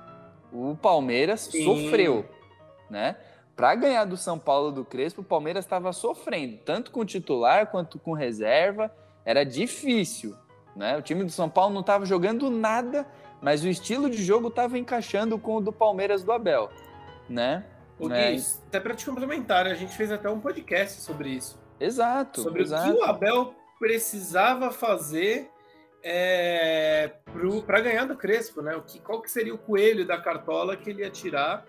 O 0.52 0.76
Palmeiras 0.76 1.40
Sim. 1.40 1.64
sofreu, 1.64 2.24
né? 2.88 3.16
Para 3.56 3.74
ganhar 3.74 4.04
do 4.04 4.16
São 4.16 4.38
Paulo 4.38 4.70
do 4.70 4.84
Crespo, 4.84 5.20
o 5.20 5.24
Palmeiras 5.24 5.64
estava 5.64 5.92
sofrendo, 5.92 6.58
tanto 6.58 6.92
com 6.92 7.04
titular 7.04 7.66
quanto 7.66 7.98
com 7.98 8.12
reserva. 8.12 8.88
Era 9.24 9.44
difícil, 9.44 10.36
né? 10.76 10.96
O 10.96 11.02
time 11.02 11.24
do 11.24 11.32
São 11.32 11.50
Paulo 11.50 11.74
não 11.74 11.80
estava 11.80 12.06
jogando 12.06 12.48
nada, 12.48 13.04
mas 13.40 13.64
o 13.64 13.68
estilo 13.68 14.10
de 14.10 14.22
jogo 14.22 14.48
estava 14.48 14.78
encaixando 14.78 15.38
com 15.38 15.56
o 15.56 15.60
do 15.60 15.72
Palmeiras 15.72 16.24
do 16.24 16.32
Abel, 16.32 16.70
né? 17.28 17.64
O 17.98 18.08
né? 18.08 18.32
Gui, 18.32 18.42
até 18.68 18.80
para 18.80 18.94
te 18.94 19.04
complementar, 19.04 19.66
a 19.66 19.74
gente 19.74 19.96
fez 19.96 20.12
até 20.12 20.28
um 20.30 20.40
podcast 20.40 21.00
sobre 21.00 21.30
isso. 21.30 21.58
Exato. 21.80 22.42
Sobre 22.42 22.62
exato. 22.62 22.90
o 22.90 22.94
que 22.94 23.00
o 23.00 23.04
Abel 23.04 23.54
precisava 23.78 24.70
fazer 24.70 25.50
é, 26.02 27.12
para 27.66 27.80
ganhar 27.80 28.06
do 28.06 28.16
Crespo, 28.16 28.62
né? 28.62 28.76
O 28.76 28.82
que, 28.82 29.00
qual 29.00 29.20
que 29.20 29.30
seria 29.30 29.54
o 29.54 29.58
coelho 29.58 30.06
da 30.06 30.18
cartola 30.18 30.76
que 30.76 30.90
ele 30.90 31.02
ia 31.02 31.10
tirar 31.10 31.64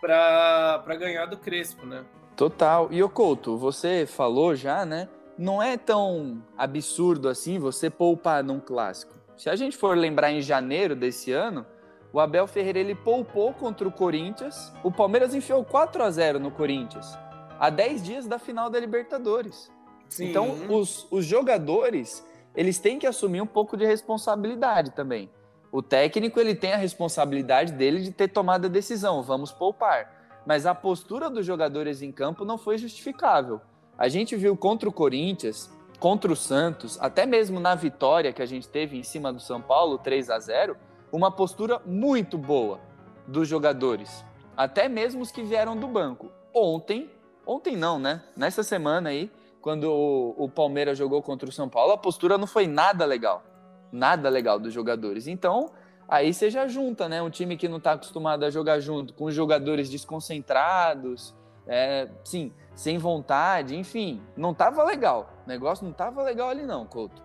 para 0.00 0.96
ganhar 0.98 1.26
do 1.26 1.36
Crespo, 1.36 1.86
né? 1.86 2.04
Total. 2.36 2.88
E 2.90 3.02
o 3.02 3.08
Couto, 3.08 3.56
você 3.56 4.06
falou 4.06 4.54
já, 4.54 4.84
né? 4.84 5.08
Não 5.38 5.62
é 5.62 5.76
tão 5.76 6.42
absurdo 6.56 7.28
assim 7.28 7.58
você 7.58 7.90
poupar 7.90 8.42
num 8.42 8.60
clássico. 8.60 9.15
Se 9.36 9.50
a 9.50 9.56
gente 9.56 9.76
for 9.76 9.96
lembrar 9.96 10.32
em 10.32 10.40
janeiro 10.40 10.96
desse 10.96 11.32
ano, 11.32 11.66
o 12.12 12.18
Abel 12.20 12.46
Ferreira 12.46 12.78
ele 12.78 12.94
poupou 12.94 13.52
contra 13.52 13.86
o 13.86 13.92
Corinthians. 13.92 14.72
O 14.82 14.90
Palmeiras 14.90 15.34
enfiou 15.34 15.64
4 15.64 16.02
a 16.02 16.10
0 16.10 16.40
no 16.40 16.50
Corinthians, 16.50 17.18
há 17.58 17.68
10 17.68 18.02
dias 18.02 18.26
da 18.26 18.38
final 18.38 18.70
da 18.70 18.80
Libertadores. 18.80 19.70
Sim. 20.08 20.30
Então, 20.30 20.54
os, 20.70 21.06
os 21.10 21.24
jogadores 21.24 22.24
eles 22.54 22.78
têm 22.78 22.98
que 22.98 23.06
assumir 23.06 23.42
um 23.42 23.46
pouco 23.46 23.76
de 23.76 23.84
responsabilidade 23.84 24.92
também. 24.92 25.30
O 25.70 25.82
técnico 25.82 26.40
ele 26.40 26.54
tem 26.54 26.72
a 26.72 26.78
responsabilidade 26.78 27.72
dele 27.72 28.00
de 28.00 28.10
ter 28.10 28.28
tomado 28.28 28.64
a 28.64 28.68
decisão, 28.68 29.22
vamos 29.22 29.52
poupar. 29.52 30.40
Mas 30.46 30.64
a 30.64 30.74
postura 30.74 31.28
dos 31.28 31.44
jogadores 31.44 32.00
em 32.00 32.10
campo 32.10 32.44
não 32.44 32.56
foi 32.56 32.78
justificável. 32.78 33.60
A 33.98 34.08
gente 34.08 34.36
viu 34.36 34.56
contra 34.56 34.88
o 34.88 34.92
Corinthians, 34.92 35.70
contra 35.98 36.32
o 36.32 36.36
Santos, 36.36 36.98
até 37.00 37.26
mesmo 37.26 37.58
na 37.58 37.74
vitória 37.74 38.32
que 38.32 38.42
a 38.42 38.46
gente 38.46 38.68
teve 38.68 38.98
em 38.98 39.02
cima 39.02 39.32
do 39.32 39.40
São 39.40 39.60
Paulo, 39.60 39.98
3 39.98 40.30
a 40.30 40.38
0, 40.38 40.76
uma 41.12 41.30
postura 41.30 41.80
muito 41.84 42.36
boa 42.36 42.80
dos 43.26 43.48
jogadores, 43.48 44.24
até 44.56 44.88
mesmo 44.88 45.22
os 45.22 45.30
que 45.30 45.42
vieram 45.42 45.76
do 45.76 45.88
banco. 45.88 46.30
Ontem, 46.54 47.10
ontem 47.46 47.76
não, 47.76 47.98
né? 47.98 48.22
Nessa 48.36 48.62
semana 48.62 49.10
aí, 49.10 49.30
quando 49.60 49.84
o, 49.84 50.44
o 50.44 50.48
Palmeiras 50.48 50.96
jogou 50.96 51.22
contra 51.22 51.48
o 51.48 51.52
São 51.52 51.68
Paulo, 51.68 51.92
a 51.92 51.98
postura 51.98 52.38
não 52.38 52.46
foi 52.46 52.66
nada 52.66 53.04
legal. 53.04 53.42
Nada 53.90 54.28
legal 54.28 54.58
dos 54.58 54.72
jogadores. 54.72 55.26
Então, 55.26 55.70
aí 56.08 56.32
já 56.32 56.68
junta, 56.68 57.08
né? 57.08 57.22
Um 57.22 57.30
time 57.30 57.56
que 57.56 57.68
não 57.68 57.78
está 57.78 57.92
acostumado 57.92 58.44
a 58.44 58.50
jogar 58.50 58.80
junto, 58.80 59.12
com 59.14 59.30
jogadores 59.30 59.90
desconcentrados, 59.90 61.34
é, 61.66 62.08
sim, 62.22 62.52
sem 62.76 62.98
vontade, 62.98 63.74
enfim, 63.74 64.22
não 64.36 64.54
tava 64.54 64.84
legal. 64.84 65.42
O 65.44 65.48
negócio 65.48 65.84
não 65.84 65.92
tava 65.92 66.22
legal 66.22 66.48
ali, 66.50 66.62
não, 66.62 66.86
Couto. 66.86 67.20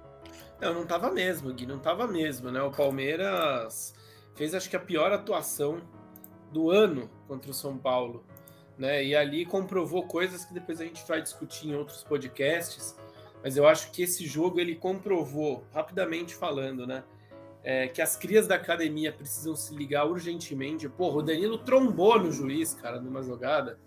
Não, 0.59 0.73
não 0.73 0.87
tava 0.87 1.11
mesmo, 1.11 1.53
Gui, 1.53 1.67
não 1.67 1.77
tava 1.77 2.07
mesmo, 2.07 2.49
né? 2.49 2.61
O 2.63 2.71
Palmeiras 2.71 3.93
fez 4.33 4.55
acho 4.55 4.67
que 4.67 4.75
a 4.75 4.79
pior 4.79 5.11
atuação 5.11 5.79
do 6.51 6.71
ano 6.71 7.07
contra 7.27 7.51
o 7.51 7.53
São 7.53 7.77
Paulo 7.77 8.25
né? 8.81 9.05
E 9.05 9.15
ali 9.15 9.45
comprovou 9.45 10.07
coisas 10.07 10.43
que 10.43 10.55
depois 10.55 10.81
a 10.81 10.83
gente 10.83 11.07
vai 11.07 11.21
discutir 11.21 11.69
em 11.69 11.75
outros 11.75 12.03
podcasts. 12.03 12.97
Mas 13.43 13.55
eu 13.55 13.67
acho 13.67 13.91
que 13.91 14.01
esse 14.01 14.25
jogo 14.25 14.59
ele 14.59 14.75
comprovou, 14.75 15.63
rapidamente 15.71 16.33
falando, 16.33 16.87
né? 16.87 17.03
É, 17.63 17.87
que 17.87 18.01
as 18.01 18.15
crias 18.15 18.47
da 18.47 18.55
academia 18.55 19.11
precisam 19.11 19.55
se 19.55 19.75
ligar 19.75 20.05
urgentemente. 20.05 20.89
Porra, 20.89 21.17
o 21.17 21.21
Danilo 21.21 21.59
trombou 21.59 22.19
no 22.19 22.31
juiz, 22.31 22.73
cara, 22.73 22.99
numa 22.99 23.21
jogada, 23.21 23.79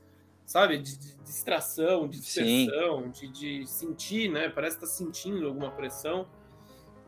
sabe? 0.45 0.79
De, 0.79 0.97
de 0.97 1.15
distração, 1.23 2.09
de 2.09 2.21
dispersão, 2.21 3.11
de, 3.11 3.29
de, 3.29 3.67
sentir, 3.67 4.31
né? 4.31 4.49
Parece 4.49 4.77
que 4.77 4.83
tá 4.83 4.87
sentindo 4.87 5.47
alguma 5.47 5.71
pressão. 5.71 6.27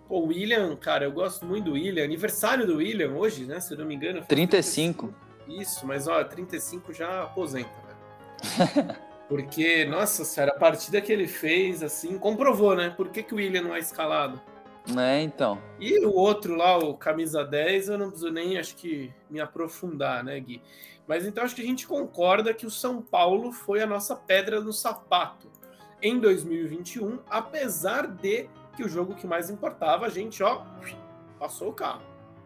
Pô, 0.08 0.20
o 0.20 0.26
William, 0.26 0.74
cara, 0.76 1.04
eu 1.04 1.12
gosto 1.12 1.44
muito 1.44 1.66
do 1.66 1.72
William. 1.72 2.04
Aniversário 2.04 2.66
do 2.66 2.76
William 2.76 3.12
hoje, 3.12 3.44
né? 3.44 3.60
Se 3.60 3.74
eu 3.74 3.78
não 3.78 3.86
me 3.86 3.94
engano. 3.94 4.24
35. 4.26 5.08
35. 5.08 5.26
Isso, 5.48 5.86
mas 5.86 6.08
ó, 6.08 6.22
35 6.24 6.92
já 6.92 7.22
aposenta, 7.22 7.70
velho. 7.86 8.96
Porque, 9.28 9.84
nossa 9.84 10.24
senhora, 10.24 10.52
a 10.52 10.58
partida 10.58 11.00
que 11.00 11.12
ele 11.12 11.26
fez, 11.26 11.82
assim, 11.82 12.16
comprovou, 12.16 12.76
né? 12.76 12.90
Por 12.90 13.08
que, 13.08 13.22
que 13.22 13.34
o 13.34 13.38
William 13.38 13.62
não 13.62 13.74
é 13.74 13.80
escalado? 13.80 14.40
É, 14.96 15.20
então. 15.20 15.60
E 15.80 15.98
o 16.04 16.14
outro 16.14 16.54
lá, 16.54 16.78
o 16.78 16.94
camisa 16.94 17.44
10, 17.44 17.88
eu 17.88 17.98
não 17.98 18.08
preciso 18.08 18.30
nem, 18.30 18.56
acho 18.56 18.76
que, 18.76 19.12
me 19.28 19.40
aprofundar, 19.40 20.22
né, 20.22 20.38
Gui? 20.38 20.62
Mas 21.06 21.26
então 21.26 21.44
acho 21.44 21.54
que 21.54 21.62
a 21.62 21.66
gente 21.66 21.86
concorda 21.86 22.52
que 22.52 22.66
o 22.66 22.70
São 22.70 23.00
Paulo 23.00 23.52
foi 23.52 23.80
a 23.80 23.86
nossa 23.86 24.16
pedra 24.16 24.60
no 24.60 24.72
sapato 24.72 25.48
em 26.02 26.18
2021, 26.18 27.20
apesar 27.28 28.06
de 28.06 28.48
que 28.76 28.84
o 28.84 28.88
jogo 28.88 29.14
que 29.14 29.26
mais 29.26 29.48
importava, 29.48 30.06
a 30.06 30.08
gente, 30.08 30.42
ó, 30.42 30.62
passou 31.38 31.70
o 31.70 31.72
carro. 31.72 32.02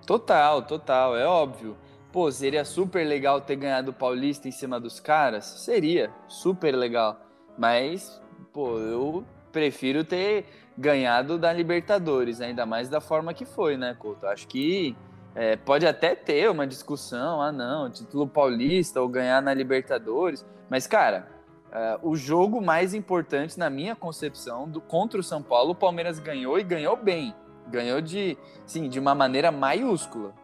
Total, 0.07 0.63
total, 0.63 1.17
é 1.17 1.27
óbvio. 1.27 1.77
Pô, 2.13 2.31
seria 2.31 2.65
super 2.65 3.07
legal 3.07 3.41
ter 3.41 3.57
ganhado 3.57 3.91
o 3.91 3.95
Paulista 3.95 4.49
em 4.49 4.53
cima 4.53 4.81
dos 4.81 4.99
caras? 4.99 5.45
Seria, 5.45 6.11
super 6.29 6.75
legal. 6.75 7.21
Mas, 7.57 8.21
pô, 8.53 8.79
eu 8.79 9.25
prefiro 9.53 10.05
ter 10.05 10.47
ganhado 10.77 11.39
da 11.39 11.53
Libertadores, 11.53 12.41
ainda 12.41 12.65
mais 12.65 12.89
da 12.89 13.01
forma 13.01 13.35
que 13.35 13.45
foi, 13.45 13.77
né, 13.77 13.95
Couto? 13.99 14.27
Acho 14.27 14.49
que 14.49 14.97
é, 15.35 15.57
pode 15.57 15.87
até 15.87 16.15
ter 16.15 16.51
uma 16.51 16.67
discussão, 16.67 17.41
ah 17.41 17.53
não, 17.53 17.91
título 17.91 18.27
paulista 18.27 19.01
ou 19.01 19.09
ganhar 19.09 19.41
na 19.41 19.55
Libertadores, 19.55 20.45
mas, 20.69 20.87
cara, 20.87 21.29
é, 21.73 21.99
o 22.03 22.17
jogo 22.17 22.61
mais 22.61 22.95
importante 22.95 23.59
na 23.59 23.71
minha 23.71 23.95
concepção 23.95 24.69
do 24.69 24.81
contra 24.81 25.21
o 25.21 25.23
São 25.23 25.43
Paulo, 25.43 25.71
o 25.73 25.75
Palmeiras 25.75 26.19
ganhou 26.19 26.59
e 26.59 26.65
ganhou 26.65 26.97
bem. 26.97 27.35
Ganhou 27.69 28.01
de, 28.01 28.37
sim, 28.67 28.89
de 28.89 28.99
uma 28.99 29.15
maneira 29.15 29.53
maiúscula. 29.53 30.35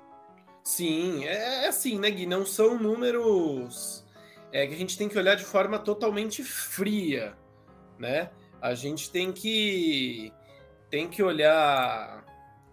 Sim, 0.62 1.24
é, 1.24 1.64
é 1.64 1.68
assim, 1.68 1.98
né, 1.98 2.10
Gui? 2.10 2.26
Não 2.26 2.46
são 2.46 2.78
números 2.78 4.04
é, 4.52 4.66
que 4.66 4.74
a 4.74 4.76
gente 4.76 4.96
tem 4.96 5.08
que 5.08 5.18
olhar 5.18 5.34
de 5.34 5.44
forma 5.44 5.78
totalmente 5.78 6.42
fria, 6.42 7.36
né? 7.98 8.30
A 8.60 8.74
gente 8.74 9.10
tem 9.10 9.32
que 9.32 10.32
tem 10.88 11.08
que 11.08 11.22
olhar 11.22 12.24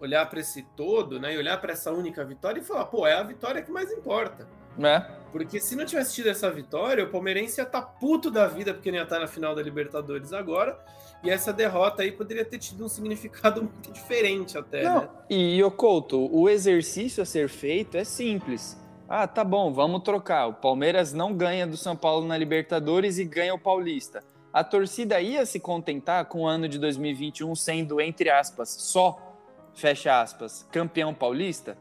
olhar 0.03 0.29
para 0.29 0.39
esse 0.39 0.63
todo, 0.75 1.19
né? 1.19 1.33
E 1.33 1.38
olhar 1.38 1.60
para 1.60 1.74
essa 1.74 1.91
única 1.91 2.24
vitória 2.25 2.60
e 2.60 2.63
falar, 2.63 2.86
pô, 2.86 3.07
é 3.07 3.13
a 3.13 3.24
vitória 3.24 3.62
que 3.62 3.72
mais 3.72 3.91
importa. 3.91 4.48
Né? 4.77 5.05
Porque 5.31 5.60
se 5.60 5.75
não 5.75 5.86
tivesse 5.86 6.15
tido 6.15 6.29
essa 6.29 6.50
vitória, 6.51 7.03
o 7.03 7.10
Palmeirense 7.10 7.60
ia 7.60 7.63
estar 7.63 7.81
tá 7.81 7.88
puto 7.88 8.29
da 8.29 8.48
vida 8.48 8.74
porque 8.74 8.91
não 8.91 8.98
ia 8.98 9.03
estar 9.03 9.15
tá 9.15 9.22
na 9.22 9.27
final 9.27 9.55
da 9.55 9.62
Libertadores 9.62 10.33
agora. 10.33 10.77
E 11.24 11.29
essa 11.29 11.53
derrota 11.53 12.03
aí 12.03 12.12
poderia 12.12 12.43
ter 12.43 12.57
tido 12.57 12.83
um 12.83 12.89
significado 12.89 13.62
muito 13.63 13.91
diferente 13.91 14.57
até, 14.57 14.83
não, 14.83 15.01
né? 15.01 15.10
E, 15.29 15.62
Yokoto, 15.62 16.29
o 16.36 16.50
exercício 16.50 17.24
a 17.24 17.25
ser 17.25 17.48
feito 17.48 17.95
é 17.95 18.03
simples. 18.03 18.77
Ah, 19.07 19.27
tá 19.27 19.43
bom, 19.43 19.72
vamos 19.72 20.01
trocar. 20.03 20.48
O 20.48 20.53
Palmeiras 20.53 21.13
não 21.13 21.33
ganha 21.33 21.67
do 21.67 21.77
São 21.77 21.95
Paulo 21.95 22.25
na 22.25 22.38
Libertadores 22.38 23.19
e 23.19 23.25
ganha 23.25 23.53
o 23.53 23.60
Paulista. 23.60 24.22
A 24.51 24.63
torcida 24.63 25.19
ia 25.19 25.45
se 25.45 25.60
contentar 25.60 26.25
com 26.25 26.41
o 26.41 26.48
ano 26.48 26.67
de 26.67 26.77
2021 26.77 27.55
sendo, 27.55 28.00
entre 28.00 28.29
aspas, 28.29 28.69
só, 28.69 29.32
fecha 29.73 30.21
aspas, 30.21 30.67
campeão 30.71 31.13
paulista? 31.13 31.77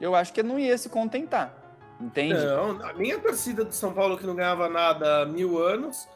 Eu 0.00 0.14
acho 0.14 0.32
que 0.32 0.42
não 0.42 0.58
ia 0.58 0.76
se 0.76 0.88
contentar. 0.88 1.54
Entende? 2.00 2.34
Não, 2.34 2.84
a 2.84 2.92
minha 2.94 3.18
torcida 3.18 3.64
do 3.64 3.72
São 3.72 3.92
Paulo 3.92 4.18
que 4.18 4.26
não 4.26 4.34
ganhava 4.34 4.68
nada 4.68 5.22
há 5.22 5.26
mil 5.26 5.62
anos 5.62 6.08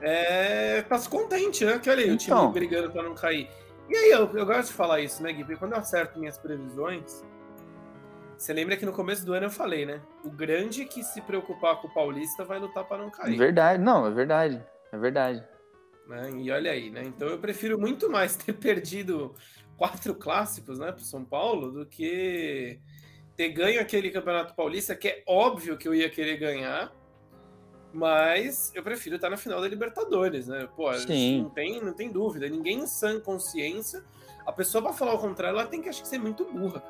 é, 0.00 0.82
tá 0.82 0.98
contente, 1.08 1.64
né? 1.64 1.78
Que 1.78 1.88
olha 1.88 2.04
aí, 2.04 2.10
então. 2.10 2.14
o 2.14 2.18
time 2.18 2.36
então. 2.36 2.52
brigando 2.52 2.90
para 2.90 3.02
não 3.02 3.14
cair. 3.14 3.48
E 3.88 3.96
aí, 3.96 4.10
eu, 4.10 4.30
eu 4.36 4.46
gosto 4.46 4.68
de 4.68 4.74
falar 4.74 5.00
isso, 5.00 5.22
né, 5.22 5.32
Gui? 5.32 5.42
Porque 5.42 5.56
quando 5.56 5.72
eu 5.72 5.78
acerto 5.78 6.18
minhas 6.18 6.38
previsões, 6.38 7.24
você 8.36 8.52
lembra 8.52 8.76
que 8.76 8.86
no 8.86 8.92
começo 8.92 9.24
do 9.24 9.32
ano 9.32 9.46
eu 9.46 9.50
falei, 9.50 9.84
né? 9.84 10.00
O 10.24 10.30
grande 10.30 10.84
que 10.84 11.02
se 11.02 11.20
preocupar 11.20 11.76
com 11.80 11.88
o 11.88 11.90
Paulista 11.92 12.44
vai 12.44 12.58
lutar 12.58 12.84
para 12.84 12.98
não 12.98 13.10
cair. 13.10 13.36
Verdade, 13.36 13.82
não, 13.82 14.06
é 14.06 14.10
verdade. 14.10 14.62
É 14.92 14.96
verdade. 14.96 15.44
Né? 16.06 16.30
E 16.36 16.50
olha 16.50 16.70
aí, 16.70 16.90
né? 16.90 17.02
Então 17.04 17.28
eu 17.28 17.38
prefiro 17.38 17.78
muito 17.78 18.10
mais 18.10 18.36
ter 18.36 18.52
perdido 18.56 19.34
quatro 19.80 20.14
clássicos, 20.14 20.78
né, 20.78 20.92
pro 20.92 21.02
São 21.02 21.24
Paulo, 21.24 21.70
do 21.70 21.86
que 21.86 22.78
ter 23.34 23.48
ganho 23.48 23.80
aquele 23.80 24.10
Campeonato 24.10 24.54
Paulista, 24.54 24.94
que 24.94 25.08
é 25.08 25.22
óbvio 25.26 25.78
que 25.78 25.88
eu 25.88 25.94
ia 25.94 26.10
querer 26.10 26.36
ganhar, 26.36 26.92
mas 27.90 28.70
eu 28.74 28.82
prefiro 28.82 29.16
estar 29.16 29.30
na 29.30 29.38
final 29.38 29.58
da 29.58 29.66
Libertadores, 29.66 30.48
né? 30.48 30.68
Pô, 30.76 30.92
Sim. 30.92 31.44
Não, 31.44 31.48
tem, 31.48 31.80
não 31.80 31.94
tem 31.94 32.12
dúvida. 32.12 32.46
Ninguém 32.46 32.80
em 32.80 32.86
sã 32.86 33.18
consciência, 33.18 34.04
a 34.44 34.52
pessoa 34.52 34.82
para 34.82 34.92
falar 34.92 35.14
o 35.14 35.18
contrário, 35.18 35.58
ela 35.58 35.66
tem 35.66 35.80
que 35.80 35.88
acho 35.88 36.02
que 36.02 36.08
ser 36.08 36.18
muito 36.18 36.44
burra. 36.44 36.80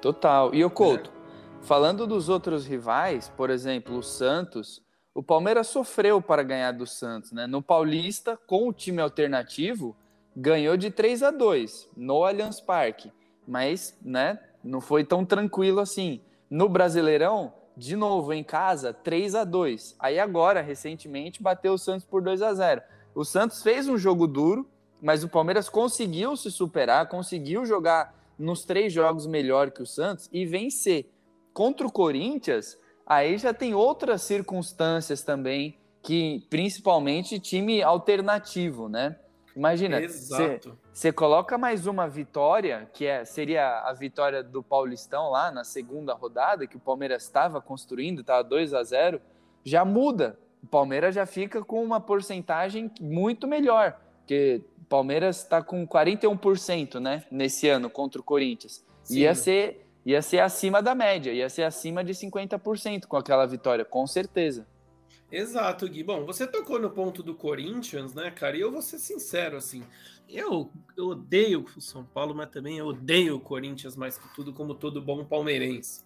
Total. 0.00 0.54
E 0.54 0.64
o 0.64 0.70
Couto, 0.70 1.10
é. 1.10 1.66
falando 1.66 2.06
dos 2.06 2.30
outros 2.30 2.64
rivais, 2.64 3.28
por 3.28 3.50
exemplo, 3.50 3.98
o 3.98 4.02
Santos, 4.02 4.82
o 5.14 5.22
Palmeiras 5.22 5.66
sofreu 5.66 6.22
para 6.22 6.42
ganhar 6.42 6.72
do 6.72 6.86
Santos, 6.86 7.30
né? 7.30 7.46
No 7.46 7.60
Paulista, 7.60 8.38
com 8.46 8.66
o 8.66 8.72
time 8.72 9.02
alternativo, 9.02 9.94
ganhou 10.40 10.76
de 10.76 10.88
3 10.88 11.24
a 11.24 11.30
2 11.32 11.88
no 11.96 12.24
Allianz 12.24 12.60
Parque. 12.60 13.12
Mas, 13.46 13.96
né, 14.02 14.38
Não 14.62 14.80
foi 14.80 15.04
tão 15.04 15.24
tranquilo 15.24 15.80
assim. 15.80 16.20
No 16.50 16.68
Brasileirão, 16.68 17.52
de 17.76 17.96
novo 17.96 18.32
em 18.32 18.42
casa, 18.42 18.92
3 18.92 19.34
a 19.36 19.44
2 19.44 19.96
Aí 19.98 20.18
agora, 20.18 20.60
recentemente, 20.60 21.42
bateu 21.42 21.74
o 21.74 21.78
Santos 21.78 22.04
por 22.04 22.20
2 22.22 22.42
a 22.42 22.52
0 22.52 22.82
O 23.14 23.24
Santos 23.24 23.62
fez 23.62 23.88
um 23.88 23.96
jogo 23.96 24.26
duro, 24.26 24.68
mas 25.00 25.22
o 25.22 25.28
Palmeiras 25.28 25.68
conseguiu 25.68 26.36
se 26.36 26.50
superar, 26.50 27.08
conseguiu 27.08 27.64
jogar 27.64 28.14
nos 28.38 28.64
três 28.64 28.92
jogos 28.92 29.26
melhor 29.26 29.70
que 29.70 29.82
o 29.82 29.86
Santos 29.86 30.28
e 30.32 30.44
vencer. 30.44 31.10
Contra 31.52 31.86
o 31.86 31.92
Corinthians, 31.92 32.76
aí 33.06 33.38
já 33.38 33.54
tem 33.54 33.74
outras 33.74 34.22
circunstâncias 34.22 35.22
também, 35.22 35.78
que 36.02 36.46
principalmente 36.50 37.40
time 37.40 37.82
alternativo, 37.82 38.88
né? 38.88 39.16
Imagina, 39.58 39.98
você 40.92 41.12
coloca 41.12 41.58
mais 41.58 41.88
uma 41.88 42.06
vitória, 42.08 42.88
que 42.92 43.04
é, 43.04 43.24
seria 43.24 43.80
a 43.80 43.92
vitória 43.92 44.40
do 44.40 44.62
Paulistão 44.62 45.30
lá 45.30 45.50
na 45.50 45.64
segunda 45.64 46.14
rodada, 46.14 46.64
que 46.64 46.76
o 46.76 46.80
Palmeiras 46.80 47.24
estava 47.24 47.60
construindo, 47.60 48.20
estava 48.20 48.44
2 48.44 48.72
a 48.72 48.84
0 48.84 49.20
já 49.64 49.84
muda. 49.84 50.38
O 50.62 50.66
Palmeiras 50.68 51.12
já 51.12 51.26
fica 51.26 51.64
com 51.64 51.82
uma 51.82 52.00
porcentagem 52.00 52.88
muito 53.00 53.48
melhor, 53.48 53.98
porque 54.18 54.62
o 54.80 54.84
Palmeiras 54.84 55.38
está 55.38 55.60
com 55.60 55.84
41%, 55.84 57.00
né, 57.00 57.24
nesse 57.28 57.68
ano 57.68 57.90
contra 57.90 58.20
o 58.20 58.24
Corinthians. 58.24 58.86
Sim. 59.02 59.18
Ia 59.18 59.34
ser 59.34 59.84
ia 60.06 60.22
ser 60.22 60.38
acima 60.38 60.80
da 60.80 60.94
média, 60.94 61.32
ia 61.32 61.48
ser 61.50 61.64
acima 61.64 62.04
de 62.04 62.14
50% 62.14 63.06
com 63.06 63.16
aquela 63.16 63.44
vitória, 63.44 63.84
com 63.84 64.06
certeza. 64.06 64.64
Exato, 65.30 65.86
Gui. 65.88 66.02
Bom, 66.02 66.24
você 66.24 66.46
tocou 66.46 66.78
no 66.78 66.90
ponto 66.90 67.22
do 67.22 67.34
Corinthians, 67.34 68.14
né, 68.14 68.30
cara? 68.30 68.56
E 68.56 68.60
eu 68.60 68.72
vou 68.72 68.80
ser 68.80 68.98
sincero, 68.98 69.56
assim, 69.56 69.84
eu, 70.28 70.70
eu 70.96 71.08
odeio 71.08 71.64
o 71.76 71.80
São 71.80 72.04
Paulo, 72.04 72.34
mas 72.34 72.50
também 72.50 72.78
eu 72.78 72.86
odeio 72.86 73.36
o 73.36 73.40
Corinthians 73.40 73.96
mais 73.96 74.18
que 74.18 74.34
tudo, 74.34 74.52
como 74.52 74.74
todo 74.74 75.00
bom 75.00 75.24
palmeirense. 75.24 76.02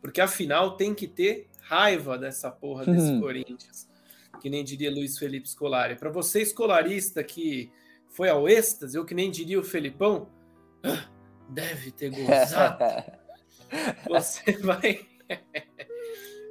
Porque 0.00 0.20
afinal 0.20 0.76
tem 0.76 0.94
que 0.94 1.08
ter 1.08 1.48
raiva 1.62 2.18
dessa 2.18 2.50
porra 2.50 2.84
desse 2.84 3.10
uhum. 3.12 3.20
Corinthians. 3.20 3.88
Que 4.40 4.50
nem 4.50 4.62
diria 4.62 4.90
Luiz 4.90 5.18
Felipe 5.18 5.48
Scolari. 5.48 5.96
Para 5.96 6.10
você, 6.10 6.42
escolarista, 6.42 7.24
que 7.24 7.72
foi 8.10 8.28
ao 8.28 8.48
êxtase, 8.48 8.98
ou 8.98 9.04
que 9.04 9.14
nem 9.14 9.30
diria 9.30 9.58
o 9.58 9.64
Felipão, 9.64 10.28
ah, 10.82 11.08
deve 11.48 11.90
ter 11.90 12.10
gozado. 12.10 12.84
você 14.08 14.52
vai. 14.58 15.06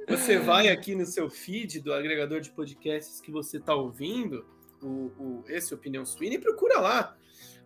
Você 0.08 0.38
vai 0.38 0.68
aqui 0.68 0.94
no 0.94 1.06
seu 1.06 1.30
feed 1.30 1.80
do 1.80 1.92
agregador 1.92 2.40
de 2.40 2.50
podcasts 2.50 3.20
que 3.20 3.30
você 3.30 3.56
está 3.56 3.74
ouvindo, 3.74 4.44
o, 4.82 4.86
o, 4.86 5.44
esse 5.48 5.74
Opinião 5.74 6.04
Suína, 6.04 6.34
e 6.34 6.38
procura 6.38 6.78
lá 6.80 7.16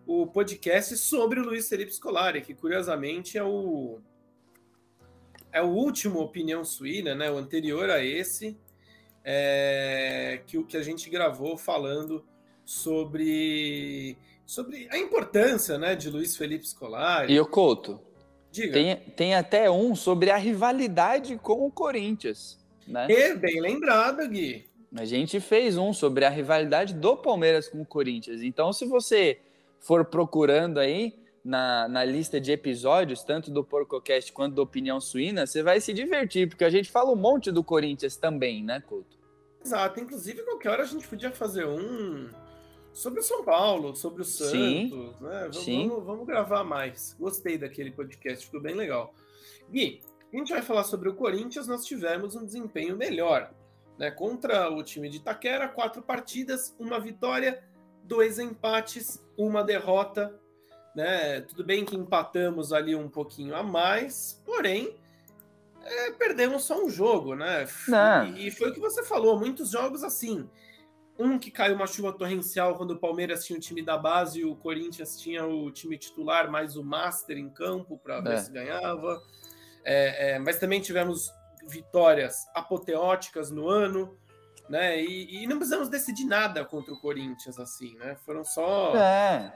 o 0.05 0.25
podcast 0.25 0.97
sobre 0.97 1.39
o 1.39 1.43
Luiz 1.43 1.67
Felipe 1.67 1.93
Scolari, 1.93 2.41
que 2.41 2.53
curiosamente 2.53 3.37
é 3.37 3.43
o 3.43 3.99
é 5.51 5.61
o 5.61 5.67
último 5.67 6.19
Opinião 6.19 6.63
Suína, 6.63 7.15
né? 7.15 7.29
O 7.31 7.37
anterior 7.37 7.89
a 7.89 8.03
esse, 8.03 8.55
é, 9.23 10.41
que 10.45 10.57
o 10.57 10.65
que 10.65 10.77
a 10.77 10.81
gente 10.83 11.09
gravou 11.09 11.57
falando 11.57 12.23
sobre 12.63 14.17
sobre 14.45 14.87
a 14.91 14.97
importância, 14.97 15.77
né, 15.77 15.95
de 15.95 16.09
Luiz 16.09 16.35
Felipe 16.35 16.67
Scolari. 16.67 17.31
E 17.31 17.39
o 17.39 17.45
Couto, 17.45 18.01
Diga. 18.51 18.73
Tem, 18.73 18.95
tem 18.95 19.35
até 19.35 19.69
um 19.69 19.95
sobre 19.95 20.31
a 20.31 20.37
rivalidade 20.37 21.37
com 21.37 21.65
o 21.65 21.71
Corinthians. 21.71 22.57
Né? 22.87 23.07
E 23.09 23.35
bem 23.35 23.61
lembrado, 23.61 24.27
Gui. 24.27 24.65
A 24.95 25.05
gente 25.05 25.39
fez 25.39 25.77
um 25.77 25.93
sobre 25.93 26.25
a 26.25 26.29
rivalidade 26.29 26.95
do 26.95 27.15
Palmeiras 27.15 27.67
com 27.67 27.81
o 27.81 27.85
Corinthians. 27.85 28.41
Então, 28.41 28.73
se 28.73 28.85
você 28.85 29.39
for 29.79 30.03
procurando 30.05 30.79
aí 30.79 31.13
na, 31.43 31.87
na 31.87 32.03
lista 32.03 32.41
de 32.41 32.51
episódios, 32.51 33.23
tanto 33.23 33.51
do 33.51 33.63
PorcoCast 33.63 34.33
quanto 34.33 34.55
do 34.55 34.63
Opinião 34.63 34.99
Suína, 34.99 35.45
você 35.45 35.61
vai 35.61 35.79
se 35.79 35.93
divertir, 35.93 36.49
porque 36.49 36.63
a 36.63 36.69
gente 36.69 36.89
fala 36.89 37.11
um 37.11 37.15
monte 37.15 37.51
do 37.51 37.63
Corinthians 37.63 38.15
também, 38.15 38.63
né, 38.63 38.81
Couto? 38.81 39.17
Exato. 39.63 39.99
Inclusive, 39.99 40.41
qualquer 40.43 40.69
hora 40.69 40.83
a 40.83 40.87
gente 40.87 41.07
podia 41.07 41.31
fazer 41.31 41.65
um 41.65 42.27
sobre 42.93 43.19
o 43.19 43.23
São 43.23 43.43
Paulo, 43.43 43.95
sobre 43.95 44.21
o 44.21 44.25
Santos, 44.25 44.51
sim, 44.51 45.13
né? 45.21 45.49
Vamos. 45.51 45.65
Vamos, 45.65 46.05
vamos, 46.05 46.27
gravar 46.27 46.63
mais. 46.63 47.15
Gostei 47.19 47.57
daquele 47.57 47.91
podcast, 47.91 48.45
ficou 48.45 48.61
bem 48.61 48.75
legal. 48.75 49.13
Gui, 49.71 50.01
a 50.31 50.37
gente 50.37 50.51
vai 50.51 50.61
falar 50.61 50.83
sobre 50.83 51.09
o 51.09 51.15
Corinthians, 51.15 51.67
nós 51.67 51.85
tivemos 51.85 52.35
um 52.35 52.45
desempenho 52.45 52.97
melhor. 52.97 53.51
Né? 53.97 54.11
Contra 54.11 54.69
o 54.69 54.83
time 54.83 55.09
de 55.09 55.17
Itaquera, 55.17 55.67
quatro 55.67 56.01
partidas, 56.01 56.75
uma 56.79 56.99
vitória, 56.99 57.63
dois 58.03 58.39
empates, 58.39 59.23
uma 59.37 59.63
derrota. 59.63 60.39
Né? 60.95 61.41
Tudo 61.41 61.63
bem 61.63 61.85
que 61.85 61.95
empatamos 61.95 62.73
ali 62.73 62.95
um 62.95 63.09
pouquinho 63.09 63.55
a 63.55 63.63
mais, 63.63 64.41
porém 64.45 64.95
é, 65.83 66.11
perdemos 66.11 66.63
só 66.63 66.83
um 66.83 66.89
jogo, 66.89 67.35
né? 67.35 67.65
E 68.37 68.51
foi 68.51 68.69
o 68.69 68.73
que 68.73 68.79
você 68.79 69.03
falou, 69.03 69.39
muitos 69.39 69.71
jogos 69.71 70.03
assim 70.03 70.49
um 71.19 71.37
que 71.37 71.51
caiu 71.51 71.75
uma 71.75 71.85
chuva 71.85 72.13
torrencial 72.13 72.75
quando 72.77 72.91
o 72.91 72.97
Palmeiras 72.97 73.45
tinha 73.45 73.57
o 73.57 73.61
time 73.61 73.83
da 73.83 73.97
base 73.97 74.39
e 74.39 74.45
o 74.45 74.55
Corinthians 74.55 75.19
tinha 75.19 75.45
o 75.45 75.69
time 75.69 75.97
titular 75.97 76.49
mais 76.49 76.77
o 76.77 76.83
Master 76.83 77.37
em 77.37 77.49
campo 77.49 77.97
para 77.97 78.21
ver 78.21 78.35
é. 78.35 78.37
se 78.37 78.51
ganhava. 78.51 79.21
É, 79.83 80.31
é, 80.31 80.39
mas 80.39 80.57
também 80.57 80.79
tivemos 80.79 81.29
vitórias 81.67 82.47
apoteóticas 82.55 83.51
no 83.51 83.67
ano, 83.67 84.17
né? 84.69 85.01
E, 85.01 85.43
e, 85.43 85.47
não 85.47 85.57
precisamos 85.57 85.89
decidir 85.89 86.25
nada 86.25 86.63
contra 86.63 86.93
o 86.93 87.01
Corinthians 87.01 87.59
assim, 87.59 87.95
né? 87.97 88.15
Foram 88.25 88.45
só. 88.45 88.95
É. 88.95 89.53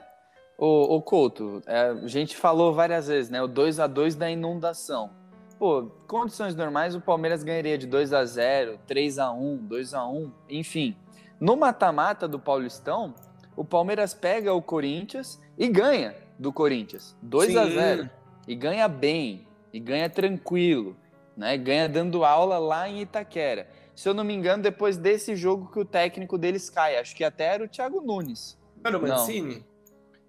O, 0.58 0.96
o 0.96 1.02
Couto, 1.02 1.62
é, 1.66 1.88
a 1.88 2.06
gente 2.06 2.36
falou 2.36 2.74
várias 2.74 3.08
vezes, 3.08 3.30
né? 3.30 3.42
O 3.42 3.48
2 3.48 3.80
a 3.80 3.86
2 3.86 4.14
da 4.14 4.30
inundação. 4.30 5.10
Pô, 5.58 5.90
condições 6.06 6.54
normais 6.54 6.94
o 6.94 7.00
Palmeiras 7.00 7.42
ganharia 7.42 7.78
de 7.78 7.86
2 7.86 8.12
a 8.12 8.24
0 8.24 8.78
3 8.86 9.18
a 9.18 9.30
1 9.30 9.56
2 9.58 9.94
a 9.94 10.06
1 10.06 10.32
enfim 10.50 10.96
no 11.44 11.56
mata-mata 11.56 12.26
do 12.26 12.38
Paulistão, 12.38 13.14
o 13.54 13.62
Palmeiras 13.62 14.14
pega 14.14 14.54
o 14.54 14.62
Corinthians 14.62 15.38
e 15.58 15.68
ganha 15.68 16.14
do 16.38 16.50
Corinthians. 16.50 17.14
2 17.20 17.54
a 17.54 17.66
0 17.66 18.10
E 18.48 18.54
ganha 18.54 18.88
bem, 18.88 19.46
e 19.70 19.78
ganha 19.78 20.08
tranquilo, 20.08 20.96
né? 21.36 21.58
Ganha 21.58 21.86
dando 21.86 22.24
aula 22.24 22.56
lá 22.56 22.88
em 22.88 23.02
Itaquera. 23.02 23.68
Se 23.94 24.08
eu 24.08 24.14
não 24.14 24.24
me 24.24 24.32
engano, 24.32 24.62
depois 24.62 24.96
desse 24.96 25.36
jogo 25.36 25.70
que 25.70 25.78
o 25.78 25.84
técnico 25.84 26.38
deles 26.38 26.70
cai, 26.70 26.96
acho 26.96 27.14
que 27.14 27.22
até 27.22 27.44
era 27.44 27.62
o 27.62 27.68
Thiago 27.68 28.00
Nunes. 28.00 28.58
Era 28.82 28.96
o 28.96 29.02
Mancini? 29.02 29.56
Não. 29.56 29.64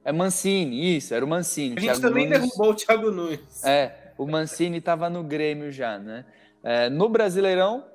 É 0.03 0.11
Mancini, 0.11 0.97
isso, 0.97 1.13
era 1.13 1.23
o 1.23 1.27
Mancini. 1.29 1.77
A 1.77 1.79
gente 1.79 1.91
Thiago 1.91 2.01
também 2.01 2.25
Nunes... 2.27 2.41
derrubou 2.41 2.71
o 2.71 2.75
Thiago 2.75 3.09
Nunes. 3.09 3.63
É, 3.63 4.11
o 4.17 4.27
Mancini 4.27 4.79
estava 4.79 5.09
no 5.09 5.23
Grêmio 5.23 5.71
já, 5.71 5.97
né? 5.97 6.25
É, 6.61 6.89
no 6.89 7.07
Brasileirão, 7.07 7.85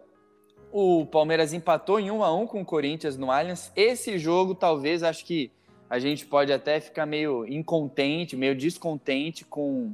o 0.72 1.06
Palmeiras 1.06 1.52
empatou 1.52 1.98
em 1.98 2.10
1 2.10 2.22
a 2.22 2.34
1 2.34 2.46
com 2.46 2.60
o 2.60 2.64
Corinthians 2.64 3.16
no 3.16 3.30
Allianz. 3.30 3.72
Esse 3.74 4.18
jogo, 4.18 4.54
talvez, 4.54 5.02
acho 5.02 5.24
que 5.24 5.50
a 5.88 5.98
gente 5.98 6.24
pode 6.24 6.52
até 6.52 6.80
ficar 6.80 7.06
meio 7.06 7.46
incontente, 7.46 8.36
meio 8.36 8.54
descontente 8.54 9.44
com, 9.44 9.92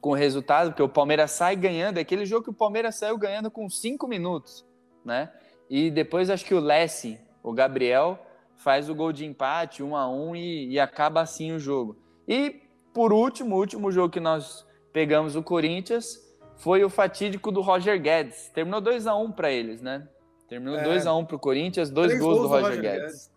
com 0.00 0.10
o 0.10 0.14
resultado, 0.14 0.70
porque 0.70 0.82
o 0.82 0.88
Palmeiras 0.88 1.30
sai 1.30 1.54
ganhando. 1.54 1.98
É 1.98 2.00
aquele 2.00 2.26
jogo 2.26 2.44
que 2.44 2.50
o 2.50 2.54
Palmeiras 2.54 2.96
saiu 2.96 3.16
ganhando 3.16 3.50
com 3.50 3.68
5 3.70 4.08
minutos, 4.08 4.64
né? 5.04 5.30
E 5.70 5.90
depois 5.90 6.30
acho 6.30 6.44
que 6.44 6.54
o 6.54 6.60
Lessie, 6.60 7.20
o 7.42 7.52
Gabriel, 7.52 8.18
faz 8.56 8.90
o 8.90 8.94
gol 8.94 9.12
de 9.12 9.24
empate, 9.24 9.82
1 9.82 9.96
a 9.96 10.08
1 10.08 10.36
e, 10.36 10.70
e 10.70 10.80
acaba 10.80 11.20
assim 11.20 11.52
o 11.52 11.58
jogo. 11.58 11.96
E 12.26 12.62
por 12.92 13.12
último, 13.12 13.54
o 13.54 13.58
último 13.58 13.92
jogo 13.92 14.12
que 14.12 14.20
nós 14.20 14.66
pegamos 14.92 15.36
o 15.36 15.42
Corinthians 15.42 16.18
foi 16.56 16.82
o 16.82 16.88
fatídico 16.88 17.52
do 17.52 17.60
Roger 17.60 18.00
Guedes. 18.00 18.48
Terminou 18.48 18.80
2 18.80 19.06
a 19.06 19.14
1 19.14 19.32
para 19.32 19.52
eles, 19.52 19.80
né? 19.80 20.08
Terminou 20.48 20.76
2x1 20.78 21.06
é. 21.06 21.12
um 21.12 21.24
pro 21.24 21.38
Corinthians, 21.38 21.90
dois 21.90 22.18
gols, 22.18 22.38
gols, 22.38 22.42
do 22.42 22.48
Roger, 22.48 22.66
Roger 22.68 22.82
Guedes. 22.82 23.02
Guedes. 23.02 23.30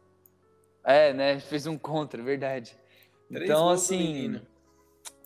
É, 0.84 1.14
né? 1.14 1.40
Fez 1.42 1.66
um 1.66 1.78
contra, 1.78 2.22
verdade. 2.22 2.76
Três 3.30 3.50
então, 3.50 3.70
assim. 3.70 4.42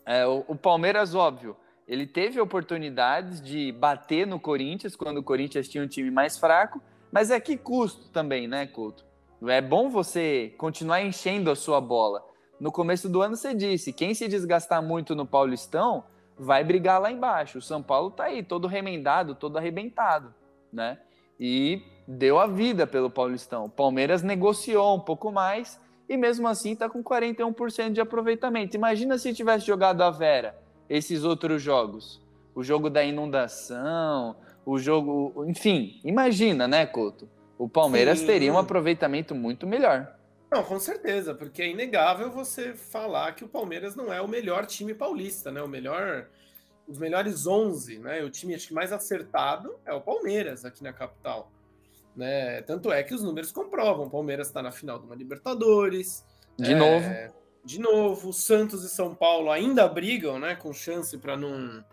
É, 0.06 0.26
o, 0.26 0.44
o, 0.48 0.56
Palmeiras, 0.56 1.16
óbvio, 1.16 1.56
ele 1.88 2.06
teve 2.06 2.40
oportunidades 2.40 3.42
de 3.42 3.72
bater 3.72 4.28
no 4.28 4.40
Corinthians 4.40 4.96
quando 4.96 5.18
o 5.18 5.24
Corinthians 5.24 5.68
tinha 5.68 5.84
um 5.84 5.88
time 5.88 6.12
mais 6.12 6.38
fraco, 6.38 6.82
mas 7.12 7.32
é 7.32 7.40
que 7.40 7.58
custo 7.58 8.10
também, 8.10 8.48
né, 8.48 8.68
Couto? 8.68 9.06
É 9.46 9.62
bom 9.62 9.90
você 9.90 10.54
continuar 10.58 11.02
enchendo 11.02 11.52
a 11.52 11.56
sua 11.56 11.82
bola. 11.82 12.24
No 12.60 12.72
começo 12.72 13.10
do 13.10 13.22
ano 13.22 13.36
você 13.36 13.54
disse: 13.54 13.92
quem 13.92 14.14
se 14.14 14.28
desgastar 14.28 14.82
muito 14.82 15.16
no 15.16 15.26
Paulistão 15.26 16.06
vai 16.38 16.64
brigar 16.64 17.02
lá 17.02 17.12
embaixo. 17.12 17.58
O 17.58 17.62
São 17.62 17.84
Paulo 17.84 18.12
tá 18.12 18.26
aí, 18.26 18.42
todo 18.42 18.68
remendado, 18.68 19.36
todo 19.36 19.58
arrebentado, 19.58 20.34
né? 20.72 20.98
E 21.46 21.82
deu 22.08 22.40
a 22.40 22.48
vida 22.48 22.88
pelo 22.88 23.10
Paulistão. 23.10 23.66
O 23.66 23.70
Palmeiras 23.70 24.24
negociou 24.24 24.96
um 24.96 25.00
pouco 25.02 25.30
mais 25.30 25.78
e 26.08 26.16
mesmo 26.16 26.48
assim 26.48 26.72
está 26.72 26.90
com 26.90 27.04
41% 27.04 27.92
de 27.92 28.00
aproveitamento. 28.00 28.78
Imagina 28.78 29.18
se 29.18 29.34
tivesse 29.34 29.68
jogado 29.68 30.02
a 30.04 30.10
Vera 30.10 30.58
esses 30.90 31.26
outros 31.26 31.62
jogos. 31.62 32.24
O 32.56 32.64
jogo 32.64 32.90
da 32.90 33.04
inundação, 33.04 34.38
o 34.66 34.80
jogo. 34.80 35.44
Enfim, 35.46 36.00
imagina, 36.06 36.66
né, 36.66 36.86
Couto? 36.86 37.28
O 37.58 37.68
Palmeiras 37.68 38.20
Sim. 38.20 38.28
teria 38.28 38.54
um 38.54 38.58
aproveitamento 38.58 39.36
muito 39.36 39.68
melhor. 39.68 40.16
Não, 40.50 40.64
com 40.64 40.80
certeza, 40.80 41.34
porque 41.34 41.62
é 41.62 41.68
inegável 41.68 42.32
você 42.32 42.74
falar 42.74 43.34
que 43.34 43.44
o 43.44 43.50
Palmeiras 43.50 43.98
não 43.98 44.14
é 44.14 44.22
o 44.22 44.30
melhor 44.30 44.66
time 44.66 44.94
paulista, 44.94 45.52
né? 45.52 45.62
O 45.62 45.68
melhor 45.68 46.28
os 46.88 46.98
melhores 46.98 47.48
11, 47.48 48.00
né? 48.00 48.24
O 48.24 48.30
time 48.30 48.56
acho 48.56 48.68
que 48.68 48.74
mais 48.74 48.92
acertado 48.92 49.76
é 49.86 49.94
o 49.94 50.02
Palmeiras 50.02 50.66
aqui 50.66 50.84
na 50.84 50.94
capital. 50.94 51.52
Né? 52.16 52.62
Tanto 52.62 52.92
é 52.92 53.02
que 53.04 53.14
os 53.14 53.24
números 53.24 53.52
comprovam. 53.52 54.06
O 54.06 54.10
Palmeiras 54.10 54.48
está 54.48 54.62
na 54.62 54.72
final 54.72 55.00
de 55.00 55.06
uma 55.06 55.16
Libertadores. 55.16 56.26
De 56.58 56.74
é, 56.74 56.76
novo. 56.76 57.34
De 57.64 57.80
novo. 57.80 58.34
Santos 58.34 58.84
e 58.84 58.90
São 58.90 59.16
Paulo 59.16 59.50
ainda 59.50 59.88
brigam, 59.88 60.40
né? 60.40 60.56
Com 60.56 60.74
chance 60.74 61.18
para 61.18 61.36
não 61.36 61.84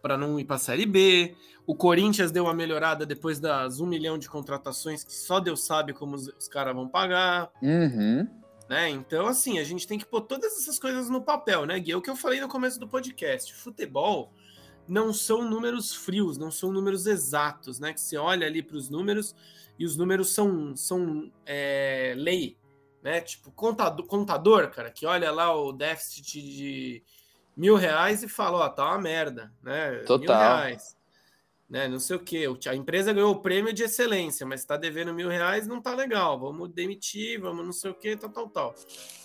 para 0.00 0.18
não 0.18 0.38
ir 0.40 0.44
para 0.44 0.56
a 0.56 0.58
Série 0.58 0.84
B. 0.84 1.36
O 1.64 1.76
Corinthians 1.76 2.32
deu 2.32 2.44
uma 2.44 2.54
melhorada 2.54 3.06
depois 3.06 3.38
das 3.38 3.78
um 3.78 3.86
milhão 3.86 4.18
de 4.18 4.28
contratações 4.28 5.04
que 5.04 5.14
só 5.14 5.38
Deus 5.38 5.64
sabe 5.64 5.92
como 5.92 6.16
os, 6.16 6.26
os 6.26 6.48
caras 6.48 6.74
vão 6.74 6.88
pagar. 6.88 7.52
Uhum. 7.62 8.26
Né? 8.68 8.88
Então, 8.88 9.26
assim, 9.26 9.58
a 9.58 9.64
gente 9.64 9.86
tem 9.86 9.98
que 9.98 10.06
pôr 10.06 10.22
todas 10.22 10.56
essas 10.58 10.78
coisas 10.78 11.10
no 11.10 11.22
papel, 11.22 11.66
né, 11.66 11.78
Gui? 11.78 11.92
É 11.92 11.96
o 11.96 12.00
que 12.00 12.08
eu 12.08 12.16
falei 12.16 12.40
no 12.40 12.48
começo 12.48 12.78
do 12.78 12.88
podcast. 12.88 13.52
Futebol 13.54 14.32
não 14.88 15.12
são 15.12 15.48
números 15.48 15.94
frios, 15.94 16.38
não 16.38 16.50
são 16.50 16.72
números 16.72 17.06
exatos, 17.06 17.78
né? 17.78 17.92
Que 17.92 18.00
você 18.00 18.16
olha 18.16 18.46
ali 18.46 18.62
para 18.62 18.76
os 18.76 18.88
números 18.88 19.34
e 19.78 19.84
os 19.84 19.96
números 19.96 20.32
são, 20.32 20.74
são 20.76 21.30
é, 21.44 22.14
lei, 22.16 22.56
né? 23.02 23.20
Tipo, 23.20 23.50
contador, 23.50 24.06
contador, 24.06 24.70
cara, 24.70 24.90
que 24.90 25.04
olha 25.04 25.30
lá 25.30 25.54
o 25.54 25.72
déficit 25.72 26.40
de 26.42 27.02
mil 27.56 27.76
reais 27.76 28.22
e 28.22 28.28
fala, 28.28 28.58
ó, 28.58 28.68
tá 28.68 28.86
uma 28.86 28.98
merda, 28.98 29.52
né? 29.62 29.98
Total. 30.06 30.18
Mil 30.18 30.28
reais 30.28 31.01
né? 31.72 31.88
Não 31.88 31.98
sei 31.98 32.16
o 32.16 32.20
que. 32.20 32.44
A 32.68 32.74
empresa 32.74 33.14
ganhou 33.14 33.32
o 33.32 33.40
prêmio 33.40 33.72
de 33.72 33.82
excelência, 33.82 34.44
mas 34.44 34.60
está 34.60 34.76
devendo 34.76 35.14
mil 35.14 35.30
reais, 35.30 35.66
não 35.66 35.80
tá 35.80 35.94
legal. 35.94 36.38
Vamos 36.38 36.68
demitir, 36.68 37.40
vamos 37.40 37.64
não 37.64 37.72
sei 37.72 37.90
o 37.90 37.94
que, 37.94 38.14
tal, 38.14 38.28
tal, 38.28 38.48
tal. 38.50 38.74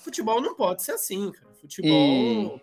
Futebol 0.02 0.42
não 0.42 0.56
pode 0.56 0.82
ser 0.82 0.94
assim, 0.94 1.30
cara. 1.30 1.54
Futebol. 1.60 1.92
E... 1.92 2.62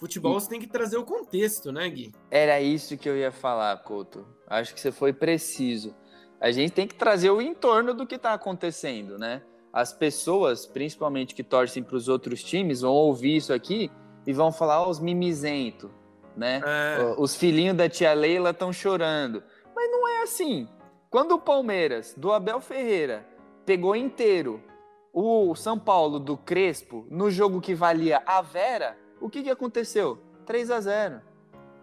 Futebol 0.00 0.36
e... 0.36 0.40
você 0.40 0.48
tem 0.48 0.60
que 0.60 0.66
trazer 0.66 0.96
o 0.96 1.04
contexto, 1.04 1.70
né, 1.70 1.88
Gui? 1.88 2.12
Era 2.28 2.60
isso 2.60 2.98
que 2.98 3.08
eu 3.08 3.16
ia 3.16 3.30
falar, 3.30 3.76
Couto. 3.84 4.26
Acho 4.48 4.74
que 4.74 4.80
você 4.80 4.90
foi 4.90 5.12
preciso. 5.12 5.94
A 6.40 6.50
gente 6.50 6.72
tem 6.72 6.88
que 6.88 6.96
trazer 6.96 7.30
o 7.30 7.40
entorno 7.40 7.94
do 7.94 8.04
que 8.04 8.16
está 8.16 8.34
acontecendo, 8.34 9.16
né? 9.16 9.42
As 9.72 9.92
pessoas, 9.92 10.66
principalmente 10.66 11.36
que 11.36 11.44
torcem 11.44 11.84
para 11.84 11.96
os 11.96 12.08
outros 12.08 12.42
times, 12.42 12.80
vão 12.80 12.92
ouvir 12.92 13.36
isso 13.36 13.52
aqui 13.52 13.92
e 14.26 14.32
vão 14.32 14.50
falar, 14.50 14.84
oh, 14.84 14.90
os 14.90 14.98
mimizentos 14.98 15.90
né? 16.36 16.60
É. 16.64 17.14
Os 17.18 17.34
filhinhos 17.36 17.76
da 17.76 17.88
tia 17.88 18.12
Leila 18.12 18.50
estão 18.50 18.72
chorando. 18.72 19.42
Mas 19.74 19.90
não 19.90 20.08
é 20.08 20.22
assim. 20.22 20.68
Quando 21.10 21.32
o 21.32 21.38
Palmeiras, 21.38 22.14
do 22.16 22.32
Abel 22.32 22.60
Ferreira, 22.60 23.26
pegou 23.64 23.94
inteiro 23.94 24.62
o 25.12 25.54
São 25.54 25.78
Paulo 25.78 26.18
do 26.18 26.36
Crespo 26.36 27.06
no 27.08 27.30
jogo 27.30 27.60
que 27.60 27.74
valia 27.74 28.20
a 28.26 28.42
Vera, 28.42 28.98
o 29.20 29.30
que, 29.30 29.42
que 29.42 29.50
aconteceu? 29.50 30.18
3 30.44 30.70
a 30.70 30.80
0 30.80 31.20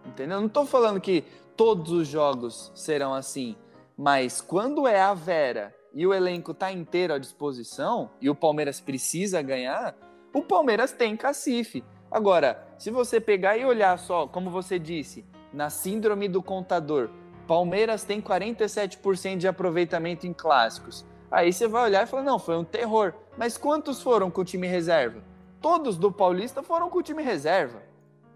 Entendeu? 0.04 0.38
Não 0.38 0.48
estou 0.48 0.66
falando 0.66 1.00
que 1.00 1.24
todos 1.56 1.92
os 1.92 2.08
jogos 2.08 2.70
serão 2.74 3.14
assim, 3.14 3.56
mas 3.96 4.40
quando 4.40 4.86
é 4.86 5.00
a 5.00 5.14
Vera 5.14 5.74
e 5.94 6.06
o 6.06 6.12
elenco 6.12 6.52
está 6.52 6.72
inteiro 6.72 7.14
à 7.14 7.18
disposição 7.18 8.10
e 8.20 8.28
o 8.28 8.34
Palmeiras 8.34 8.80
precisa 8.80 9.40
ganhar, 9.40 9.96
o 10.34 10.42
Palmeiras 10.42 10.92
tem 10.92 11.16
cacife. 11.16 11.84
Agora, 12.12 12.62
se 12.76 12.90
você 12.90 13.18
pegar 13.18 13.56
e 13.56 13.64
olhar 13.64 13.98
só, 13.98 14.26
como 14.26 14.50
você 14.50 14.78
disse, 14.78 15.24
na 15.50 15.70
síndrome 15.70 16.28
do 16.28 16.42
contador, 16.42 17.08
Palmeiras 17.46 18.04
tem 18.04 18.20
47% 18.20 19.38
de 19.38 19.48
aproveitamento 19.48 20.26
em 20.26 20.32
clássicos. 20.34 21.06
Aí 21.30 21.50
você 21.50 21.66
vai 21.66 21.84
olhar 21.84 22.04
e 22.04 22.06
falar: 22.06 22.22
não, 22.22 22.38
foi 22.38 22.56
um 22.58 22.64
terror. 22.64 23.14
Mas 23.38 23.56
quantos 23.56 24.02
foram 24.02 24.30
com 24.30 24.42
o 24.42 24.44
time 24.44 24.66
reserva? 24.66 25.22
Todos 25.62 25.96
do 25.96 26.12
Paulista 26.12 26.62
foram 26.62 26.90
com 26.90 26.98
o 26.98 27.02
time 27.02 27.22
reserva. 27.22 27.82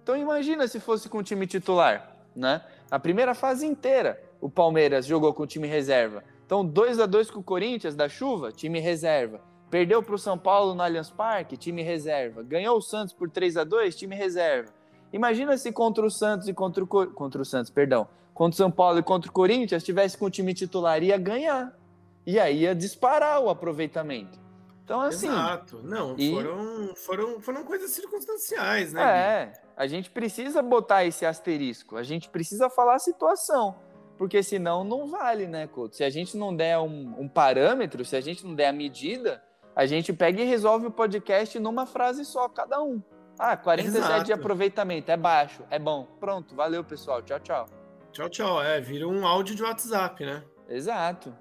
Então 0.02 0.16
imagina 0.16 0.66
se 0.66 0.80
fosse 0.80 1.08
com 1.08 1.18
o 1.18 1.22
time 1.22 1.46
titular, 1.46 2.16
né? 2.34 2.62
A 2.90 2.98
primeira 2.98 3.34
fase 3.34 3.66
inteira, 3.66 4.22
o 4.40 4.48
Palmeiras 4.48 5.04
jogou 5.04 5.34
com 5.34 5.42
o 5.42 5.46
time 5.46 5.68
reserva. 5.68 6.24
Então 6.46 6.64
2 6.64 6.98
a 7.00 7.04
2 7.04 7.30
com 7.30 7.40
o 7.40 7.44
Corinthians 7.44 7.94
da 7.94 8.08
chuva, 8.08 8.52
time 8.52 8.80
reserva. 8.80 9.40
Perdeu 9.70 10.02
para 10.02 10.14
o 10.14 10.18
São 10.18 10.38
Paulo 10.38 10.74
no 10.74 10.82
Allianz 10.82 11.10
Parque, 11.10 11.56
time 11.56 11.82
reserva. 11.82 12.42
Ganhou 12.42 12.78
o 12.78 12.82
Santos 12.82 13.12
por 13.12 13.28
3 13.28 13.56
a 13.56 13.64
2 13.64 13.96
time 13.96 14.14
reserva. 14.14 14.72
Imagina 15.12 15.56
se 15.56 15.72
contra 15.72 16.04
o 16.04 16.10
Santos 16.10 16.48
e 16.48 16.54
contra 16.54 16.84
o 16.84 16.86
contra 16.86 17.42
o 17.42 17.44
Santos, 17.44 17.70
perdão, 17.70 18.08
contra 18.32 18.54
o 18.54 18.56
São 18.56 18.70
Paulo 18.70 18.98
e 18.98 19.02
contra 19.02 19.30
o 19.30 19.32
Corinthians 19.32 19.82
tivesse 19.82 20.16
com 20.16 20.26
o 20.26 20.30
time 20.30 20.54
titular 20.54 21.02
ia 21.02 21.18
ganhar. 21.18 21.76
E 22.24 22.38
aí 22.38 22.62
ia 22.62 22.74
disparar 22.74 23.40
o 23.40 23.48
aproveitamento. 23.48 24.38
Então 24.84 25.00
assim, 25.00 25.26
Exato. 25.26 25.80
Não, 25.82 26.14
e... 26.16 26.32
foram, 26.32 26.94
foram 26.94 27.40
foram 27.40 27.64
coisas 27.64 27.90
circunstanciais, 27.90 28.92
né? 28.92 29.02
É, 29.02 29.52
a 29.76 29.86
gente 29.86 30.10
precisa 30.10 30.62
botar 30.62 31.04
esse 31.04 31.26
asterisco. 31.26 31.96
A 31.96 32.04
gente 32.04 32.28
precisa 32.28 32.70
falar 32.70 32.94
a 32.94 33.00
situação 33.00 33.74
porque 34.16 34.42
senão 34.42 34.82
não 34.82 35.06
vale, 35.06 35.46
né, 35.46 35.66
Couto? 35.66 35.96
Se 35.96 36.04
a 36.04 36.10
gente 36.10 36.36
não 36.36 36.54
der 36.54 36.78
um, 36.78 37.14
um, 37.18 37.28
parâmetro, 37.28 38.04
se 38.04 38.16
a 38.16 38.20
gente 38.20 38.44
não 38.46 38.54
der 38.54 38.68
a 38.68 38.72
medida, 38.72 39.42
a 39.76 39.84
gente 39.84 40.10
pega 40.10 40.40
e 40.40 40.44
resolve 40.46 40.86
o 40.86 40.90
podcast 40.90 41.58
numa 41.58 41.84
frase 41.84 42.24
só, 42.24 42.48
cada 42.48 42.82
um. 42.82 43.02
Ah, 43.38 43.54
47 43.54 43.98
Exato. 43.98 44.24
de 44.24 44.32
aproveitamento, 44.32 45.10
é 45.10 45.16
baixo, 45.18 45.62
é 45.70 45.78
bom. 45.78 46.06
Pronto, 46.18 46.56
valeu, 46.56 46.82
pessoal. 46.82 47.20
Tchau, 47.20 47.38
tchau. 47.40 47.66
Tchau, 48.10 48.30
tchau. 48.30 48.62
É, 48.62 48.80
vira 48.80 49.06
um 49.06 49.26
áudio 49.26 49.54
de 49.54 49.62
WhatsApp, 49.62 50.24
né? 50.24 50.42
Exato. 50.66 51.36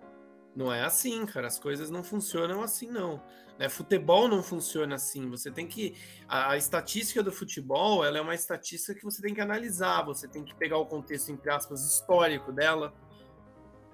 Não 0.53 0.71
é 0.73 0.83
assim, 0.83 1.25
cara. 1.25 1.47
As 1.47 1.57
coisas 1.57 1.89
não 1.89 2.03
funcionam 2.03 2.61
assim, 2.61 2.91
não. 2.91 3.23
Né? 3.57 3.69
Futebol 3.69 4.27
não 4.27 4.43
funciona 4.43 4.95
assim. 4.95 5.29
Você 5.29 5.49
tem 5.49 5.65
que. 5.65 5.95
A, 6.27 6.51
a, 6.51 6.57
estatística 6.57 7.23
do 7.23 7.31
futebol 7.31 8.03
ela 8.03 8.17
é 8.17 8.21
uma 8.21 8.35
estatística 8.35 8.93
que 8.93 9.03
você 9.05 9.21
tem 9.21 9.33
que 9.33 9.39
analisar. 9.39 10.03
Você 10.03 10.27
tem 10.27 10.43
que 10.43 10.53
pegar 10.53 10.77
o 10.77 10.85
contexto, 10.85 11.31
entre 11.31 11.49
aspas, 11.49 11.81
histórico 11.85 12.51
dela, 12.51 12.93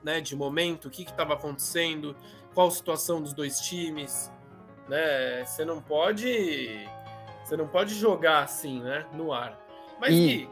né? 0.03 0.19
De 0.19 0.35
momento, 0.35 0.87
o 0.87 0.89
que 0.89 1.03
estava 1.03 1.35
acontecendo 1.35 2.15
qual 2.53 2.67
a 2.67 2.71
situação 2.71 3.21
dos 3.21 3.33
dois 3.33 3.59
times, 3.59 4.31
né? 4.87 5.43
Você 5.45 5.65
não 5.65 5.81
pode, 5.81 6.87
você 7.43 7.55
não 7.57 7.67
pode 7.67 7.93
jogar 7.95 8.43
assim, 8.43 8.81
né, 8.81 9.05
no 9.13 9.33
ar. 9.33 9.59
Mas 9.99 10.13
e... 10.13 10.49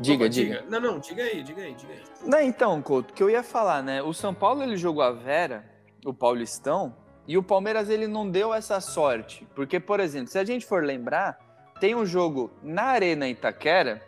Diga, 0.00 0.28
diga, 0.28 0.58
diga. 0.58 0.70
Não, 0.70 0.80
não, 0.80 0.98
diga 0.98 1.22
aí, 1.22 1.42
diga 1.42 1.62
aí, 1.62 1.74
diga 1.74 1.92
aí. 1.92 2.02
Não, 2.24 2.40
então, 2.40 2.82
Couto, 2.82 3.14
que 3.14 3.22
eu 3.22 3.30
ia 3.30 3.42
falar, 3.42 3.82
né? 3.82 4.02
O 4.02 4.12
São 4.12 4.34
Paulo 4.34 4.62
ele 4.62 4.76
jogou 4.76 5.02
a 5.02 5.12
Vera, 5.12 5.64
o 6.04 6.12
Paulistão, 6.12 6.96
e 7.26 7.38
o 7.38 7.42
Palmeiras 7.42 7.88
ele 7.88 8.08
não 8.08 8.28
deu 8.28 8.52
essa 8.52 8.80
sorte, 8.80 9.46
porque 9.54 9.78
por 9.78 10.00
exemplo, 10.00 10.28
se 10.28 10.38
a 10.38 10.44
gente 10.44 10.66
for 10.66 10.82
lembrar, 10.82 11.38
tem 11.78 11.94
um 11.94 12.04
jogo 12.04 12.50
na 12.62 12.84
Arena 12.84 13.28
Itaquera 13.28 14.02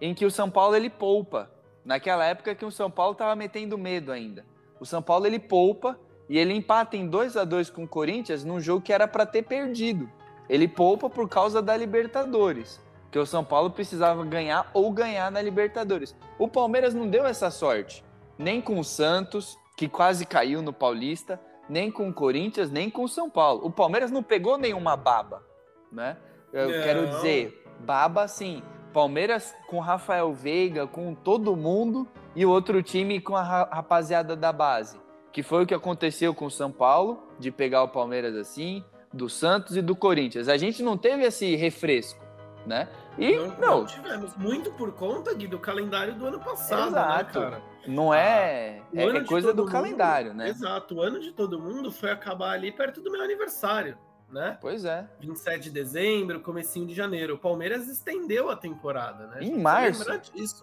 em 0.00 0.14
que 0.14 0.26
o 0.26 0.30
São 0.30 0.50
Paulo 0.50 0.76
ele 0.76 0.90
poupa. 0.90 1.50
Naquela 1.84 2.26
época 2.26 2.54
que 2.54 2.64
o 2.64 2.70
São 2.70 2.90
Paulo 2.90 3.12
estava 3.12 3.34
metendo 3.34 3.78
medo 3.78 4.12
ainda. 4.12 4.44
O 4.78 4.84
São 4.84 5.00
Paulo 5.00 5.26
ele 5.26 5.38
poupa 5.38 5.98
e 6.28 6.38
ele 6.38 6.52
empata 6.52 6.96
em 6.96 7.08
2 7.08 7.36
a 7.36 7.44
2 7.44 7.70
com 7.70 7.84
o 7.84 7.88
Corinthians 7.88 8.44
num 8.44 8.60
jogo 8.60 8.82
que 8.82 8.92
era 8.92 9.08
para 9.08 9.24
ter 9.24 9.42
perdido. 9.42 10.10
Ele 10.48 10.68
poupa 10.68 11.08
por 11.08 11.28
causa 11.28 11.62
da 11.62 11.76
Libertadores, 11.76 12.80
que 13.10 13.18
o 13.18 13.26
São 13.26 13.42
Paulo 13.42 13.70
precisava 13.70 14.24
ganhar 14.24 14.70
ou 14.74 14.90
ganhar 14.90 15.30
na 15.30 15.40
Libertadores. 15.40 16.14
O 16.38 16.48
Palmeiras 16.48 16.94
não 16.94 17.08
deu 17.08 17.26
essa 17.26 17.50
sorte, 17.50 18.04
nem 18.38 18.60
com 18.60 18.78
o 18.78 18.84
Santos, 18.84 19.58
que 19.76 19.88
quase 19.88 20.26
caiu 20.26 20.60
no 20.60 20.72
Paulista, 20.72 21.40
nem 21.68 21.90
com 21.90 22.08
o 22.08 22.14
Corinthians, 22.14 22.70
nem 22.70 22.90
com 22.90 23.04
o 23.04 23.08
São 23.08 23.30
Paulo. 23.30 23.64
O 23.64 23.70
Palmeiras 23.70 24.10
não 24.10 24.22
pegou 24.22 24.58
nenhuma 24.58 24.96
baba, 24.96 25.42
né? 25.90 26.16
Eu 26.52 26.70
não. 26.70 26.82
quero 26.82 27.06
dizer, 27.08 27.64
baba 27.80 28.26
sim. 28.26 28.62
Palmeiras 28.92 29.54
com 29.68 29.80
Rafael 29.80 30.32
Veiga, 30.32 30.86
com 30.86 31.14
todo 31.14 31.54
mundo 31.54 32.08
e 32.34 32.44
o 32.44 32.50
outro 32.50 32.82
time 32.82 33.20
com 33.20 33.36
a 33.36 33.42
rapaziada 33.42 34.34
da 34.34 34.50
base 34.50 34.98
que 35.32 35.42
foi 35.42 35.64
o 35.64 35.66
que 35.66 35.74
aconteceu 35.74 36.34
com 36.34 36.46
o 36.46 36.50
São 36.50 36.70
Paulo, 36.70 37.22
de 37.38 37.50
pegar 37.50 37.82
o 37.82 37.88
Palmeiras 37.88 38.34
assim, 38.36 38.84
do 39.12 39.28
Santos 39.28 39.76
e 39.76 39.82
do 39.82 39.94
Corinthians. 39.96 40.48
A 40.48 40.56
gente 40.56 40.82
não 40.82 40.96
teve 40.96 41.24
esse 41.24 41.54
refresco, 41.56 42.24
né? 42.66 42.88
E 43.16 43.36
não, 43.36 43.46
não. 43.46 43.56
não 43.58 43.86
tivemos 43.86 44.36
muito 44.36 44.70
por 44.72 44.92
conta 44.92 45.34
Gui, 45.34 45.48
do 45.48 45.58
calendário 45.58 46.14
do 46.14 46.26
ano 46.26 46.38
passado, 46.38 46.92
né, 46.92 47.00
Exato. 47.00 47.40
né, 47.40 47.44
cara? 47.44 47.62
Não 47.86 48.12
é, 48.12 48.82
ah, 48.94 49.00
é, 49.00 49.06
é 49.06 49.24
coisa 49.24 49.52
do 49.52 49.62
mundo, 49.62 49.72
calendário, 49.72 50.34
né? 50.34 50.50
Exato. 50.50 50.96
O 50.96 51.02
ano 51.02 51.18
de 51.18 51.32
todo 51.32 51.58
mundo 51.58 51.90
foi 51.90 52.10
acabar 52.10 52.50
ali 52.50 52.70
perto 52.70 53.00
do 53.00 53.10
meu 53.10 53.22
aniversário, 53.22 53.96
né? 54.30 54.58
Pois 54.60 54.84
é. 54.84 55.08
27 55.20 55.64
de 55.64 55.70
dezembro, 55.70 56.40
comecinho 56.40 56.86
de 56.86 56.94
janeiro. 56.94 57.34
O 57.34 57.38
Palmeiras 57.38 57.88
estendeu 57.88 58.50
a 58.50 58.56
temporada, 58.56 59.26
né? 59.28 59.38
Em 59.40 59.58
março. 59.58 60.04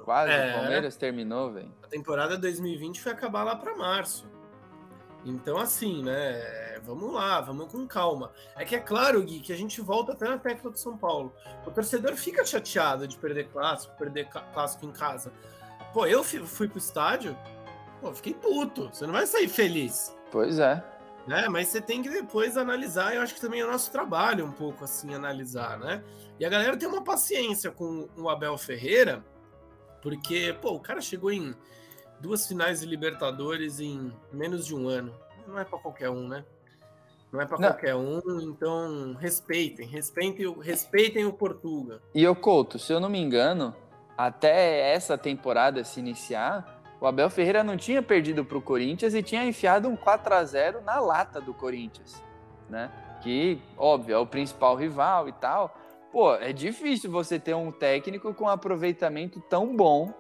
Quase, 0.04 0.32
é, 0.32 0.52
o 0.52 0.60
Palmeiras 0.60 0.96
terminou, 0.96 1.52
velho. 1.52 1.72
A 1.84 1.88
temporada 1.88 2.38
2020 2.38 3.02
foi 3.02 3.12
acabar 3.12 3.44
lá 3.44 3.56
para 3.56 3.76
março. 3.76 4.26
Então, 5.26 5.58
assim, 5.58 6.04
né? 6.04 6.80
Vamos 6.84 7.12
lá, 7.12 7.42
vamos 7.42 7.72
com 7.72 7.88
calma. 7.88 8.32
É 8.56 8.64
que 8.64 8.76
é 8.76 8.80
claro, 8.80 9.24
Gui, 9.24 9.40
que 9.40 9.52
a 9.52 9.58
gente 9.58 9.82
volta 9.82 10.12
até 10.12 10.30
na 10.30 10.38
tecla 10.38 10.70
do 10.70 10.78
São 10.78 10.96
Paulo. 10.96 11.34
O 11.66 11.72
torcedor 11.72 12.16
fica 12.16 12.46
chateado 12.46 13.08
de 13.08 13.18
perder 13.18 13.50
clássico, 13.50 13.98
perder 13.98 14.30
clássico 14.54 14.86
em 14.86 14.92
casa. 14.92 15.34
Pô, 15.92 16.06
eu 16.06 16.24
fui 16.24 16.68
pro 16.68 16.78
estádio, 16.78 17.36
pô, 18.00 18.14
fiquei 18.14 18.36
puto. 18.36 18.90
Você 18.94 19.08
não 19.08 19.14
vai 19.14 19.26
sair 19.26 19.48
feliz. 19.48 20.16
Pois 20.32 20.60
é. 20.60 20.84
Né? 21.26 21.48
Mas 21.50 21.70
você 21.70 21.82
tem 21.82 22.04
que 22.04 22.10
depois 22.10 22.56
analisar. 22.56 23.16
Eu 23.16 23.24
acho 23.24 23.34
que 23.34 23.42
também 23.42 23.62
é 23.62 23.66
o 23.66 23.72
nosso 23.72 23.92
trabalho 23.92 24.46
um 24.46 24.52
pouco 24.52 24.84
assim, 24.84 25.16
analisar, 25.16 25.80
né? 25.80 26.04
E 26.40 26.46
a 26.46 26.50
galera 26.50 26.78
tem 26.78 26.88
uma 26.88 27.04
paciência 27.04 27.72
com 27.72 28.08
o 28.16 28.30
Abel 28.30 28.58
Ferreira 28.58 29.26
Porque, 30.02 30.56
pô, 30.62 30.74
o 30.74 30.80
cara 30.80 31.02
chegou 31.02 31.32
em 31.32 31.56
duas 32.20 32.48
finais 32.48 32.82
de 32.82 32.86
Libertadores 32.86 33.80
em 33.80 34.12
menos 34.32 34.66
de 34.66 34.76
um 34.76 34.88
ano. 34.88 35.14
Não 35.48 35.60
é 35.60 35.64
para 35.64 35.78
qualquer 35.78 36.10
um, 36.10 36.28
né? 36.28 36.44
Não 37.32 37.42
é 37.42 37.46
para 37.46 37.58
qualquer 37.58 37.96
um, 37.96 38.22
então 38.42 39.14
respeitem, 39.20 39.88
respeitem, 39.88 40.56
respeitem 40.62 41.26
o 41.26 41.34
Portuga. 41.34 42.02
E 42.14 42.26
o 42.28 42.36
Couto, 42.36 42.80
se 42.80 42.94
eu 42.94 43.00
não 43.00 43.10
me 43.10 43.20
engano, 43.20 43.76
até 44.18 44.94
essa 44.94 45.18
temporada 45.18 45.84
se 45.84 46.00
iniciar, 46.00 46.82
o 47.02 47.06
Abel 47.06 47.30
Ferreira 47.30 47.64
não 47.64 47.76
tinha 47.76 48.02
perdido 48.02 48.46
para 48.46 48.58
o 48.58 48.62
Corinthians 48.62 49.14
e 49.14 49.22
tinha 49.22 49.46
enfiado 49.46 49.90
um 49.90 49.96
4 49.96 50.34
a 50.34 50.44
0 50.44 50.82
na 50.82 51.00
lata 51.00 51.42
do 51.42 51.54
Corinthians, 51.54 52.24
né? 52.70 52.90
Que, 53.22 53.62
óbvio, 53.78 54.16
é 54.16 54.18
o 54.18 54.26
principal 54.26 54.76
rival 54.76 55.28
e 55.28 55.34
tal. 55.34 55.78
Pô, 56.12 56.34
é 56.36 56.54
difícil 56.54 57.12
você 57.12 57.38
ter 57.38 57.54
um 57.54 57.72
técnico 57.72 58.34
com 58.34 58.48
aproveitamento 58.48 59.42
tão 59.42 59.76
bom, 59.76 60.14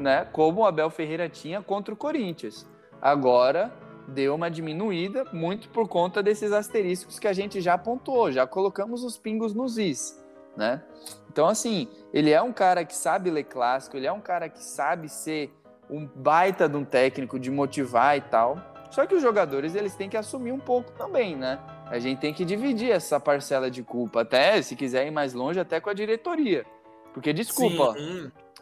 né? 0.00 0.26
Como 0.32 0.62
o 0.62 0.66
Abel 0.66 0.90
Ferreira 0.90 1.28
tinha 1.28 1.62
contra 1.62 1.94
o 1.94 1.96
Corinthians. 1.96 2.66
Agora 3.00 3.72
deu 4.08 4.34
uma 4.34 4.50
diminuída, 4.50 5.24
muito 5.32 5.68
por 5.68 5.88
conta 5.88 6.22
desses 6.22 6.52
asteriscos 6.52 7.18
que 7.18 7.28
a 7.28 7.32
gente 7.32 7.60
já 7.60 7.78
pontuou, 7.78 8.32
já 8.32 8.46
colocamos 8.46 9.04
os 9.04 9.16
pingos 9.16 9.54
nos 9.54 9.78
is, 9.78 10.20
né? 10.56 10.82
Então, 11.30 11.46
assim, 11.46 11.88
ele 12.12 12.30
é 12.30 12.42
um 12.42 12.52
cara 12.52 12.84
que 12.84 12.96
sabe 12.96 13.30
ler 13.30 13.44
clássico, 13.44 13.96
ele 13.96 14.06
é 14.06 14.12
um 14.12 14.20
cara 14.20 14.48
que 14.48 14.62
sabe 14.64 15.08
ser 15.08 15.54
um 15.88 16.06
baita 16.06 16.68
de 16.68 16.76
um 16.76 16.84
técnico, 16.84 17.38
de 17.38 17.50
motivar 17.50 18.16
e 18.16 18.20
tal. 18.20 18.58
Só 18.90 19.06
que 19.06 19.14
os 19.14 19.22
jogadores, 19.22 19.76
eles 19.76 19.94
têm 19.94 20.08
que 20.08 20.16
assumir 20.16 20.50
um 20.50 20.58
pouco 20.58 20.90
também, 20.92 21.36
né? 21.36 21.60
A 21.86 21.98
gente 21.98 22.18
tem 22.18 22.34
que 22.34 22.44
dividir 22.44 22.90
essa 22.90 23.20
parcela 23.20 23.70
de 23.70 23.82
culpa, 23.82 24.22
até, 24.22 24.60
se 24.62 24.74
quiser 24.74 25.06
ir 25.06 25.10
mais 25.12 25.32
longe, 25.32 25.60
até 25.60 25.80
com 25.80 25.90
a 25.90 25.94
diretoria. 25.94 26.66
Porque, 27.12 27.32
desculpa, 27.32 27.94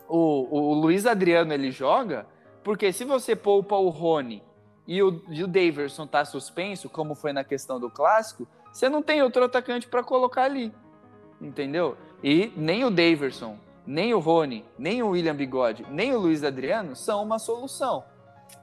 o, 0.09 0.71
o 0.71 0.75
Luiz 0.75 1.07
Adriano, 1.07 1.53
ele 1.53 1.71
joga, 1.71 2.27
porque 2.64 2.92
se 2.92 3.05
você 3.05 3.37
poupa 3.37 3.77
o 3.77 3.88
Rony 3.88 4.42
e 4.87 5.03
o, 5.03 5.23
e 5.29 5.44
o 5.44 5.47
Daverson 5.47 6.07
tá 6.07 6.25
suspenso, 6.25 6.88
como 6.88 7.14
foi 7.14 7.33
na 7.33 7.44
questão 7.44 7.79
do 7.79 7.90
clássico, 7.90 8.49
você 8.73 8.88
não 8.88 9.03
tem 9.03 9.23
outro 9.23 9.44
atacante 9.44 9.87
para 9.87 10.03
colocar 10.03 10.44
ali. 10.44 10.73
Entendeu? 11.40 11.97
E 12.23 12.53
nem 12.57 12.85
o 12.85 12.90
Daverson, 12.90 13.59
nem 13.87 14.12
o 14.12 14.18
Rony, 14.18 14.64
nem 14.79 15.03
o 15.03 15.11
William 15.11 15.35
Bigode, 15.35 15.87
nem 15.90 16.14
o 16.14 16.18
Luiz 16.18 16.42
Adriano 16.42 16.97
são 16.97 17.23
uma 17.23 17.38
solução. 17.38 18.05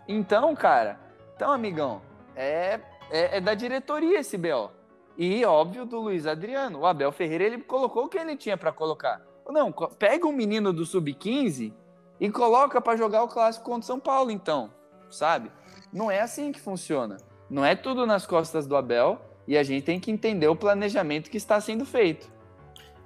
Então, 0.08 0.56
cara, 0.56 1.00
então, 1.36 1.52
amigão, 1.52 2.02
é, 2.36 2.80
é, 3.10 3.38
é 3.38 3.42
da 3.42 3.54
diretoria 3.54 4.20
esse 4.20 4.38
BO. 4.38 4.72
E, 5.18 5.46
óbvio, 5.46 5.86
do 5.86 6.00
Luiz 6.00 6.28
Adriano. 6.28 6.80
O 6.80 6.86
Abel 6.86 7.12
Ferreira, 7.12 7.44
ele 7.46 7.60
colocou 7.60 8.06
o 8.06 8.10
que 8.10 8.18
ele 8.18 8.36
tinha 8.36 8.58
para 8.58 8.72
colocar. 8.72 9.22
Não, 9.48 9.72
pega 9.72 10.28
um 10.28 10.32
menino 10.32 10.74
do 10.74 10.86
Sub-15 10.86 11.74
e 12.20 12.32
coloca 12.32 12.82
para 12.82 12.98
jogar 12.98 13.24
o 13.24 13.28
clássico 13.28 13.66
contra 13.66 13.82
o 13.82 13.86
São 13.86 14.00
Paulo, 14.00 14.32
então, 14.32 14.72
sabe? 15.10 15.52
Não 15.92 16.10
é 16.10 16.22
assim 16.22 16.52
que 16.52 16.60
funciona. 16.60 17.18
Não 17.50 17.64
é 17.64 17.76
tudo 17.76 18.06
nas 18.06 18.26
costas 18.26 18.66
do 18.66 18.76
Abel 18.76 19.20
e 19.48 19.58
a 19.58 19.64
gente 19.64 19.84
tem 19.84 20.00
que 20.00 20.12
entender 20.12 20.48
o 20.48 20.56
planejamento 20.56 21.30
que 21.30 21.38
está 21.38 21.60
sendo 21.62 21.86
feito. 21.86 22.32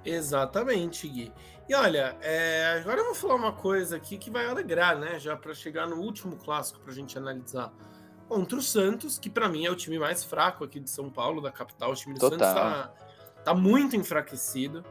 Exatamente, 0.04 1.06
Gui. 1.06 1.32
E 1.68 1.74
olha, 1.74 2.16
é, 2.20 2.80
agora 2.80 3.00
eu 3.00 3.04
vou 3.04 3.14
falar 3.14 3.36
uma 3.36 3.52
coisa 3.52 3.96
aqui 3.96 4.18
que 4.18 4.30
vai 4.30 4.46
alegrar, 4.46 4.98
né? 4.98 5.20
Já 5.20 5.36
para 5.36 5.54
chegar 5.54 5.86
no 5.86 5.96
último 5.96 6.36
clássico 6.36 6.80
para 6.80 6.90
a 6.90 6.94
gente 6.94 7.16
analisar. 7.16 7.72
Contra 8.28 8.58
o 8.58 8.62
Santos, 8.62 9.18
que 9.18 9.28
para 9.28 9.48
mim 9.48 9.66
é 9.66 9.70
o 9.70 9.76
time 9.76 9.98
mais 9.98 10.24
fraco 10.24 10.64
aqui 10.64 10.80
de 10.80 10.90
São 10.90 11.10
Paulo, 11.10 11.40
da 11.40 11.52
capital. 11.52 11.92
O 11.92 11.94
time 11.94 12.14
do 12.14 12.20
Total. 12.20 12.38
Santos 12.38 12.48
está 12.48 12.94
tá 13.44 13.54
muito 13.54 13.94
enfraquecido, 13.94 14.84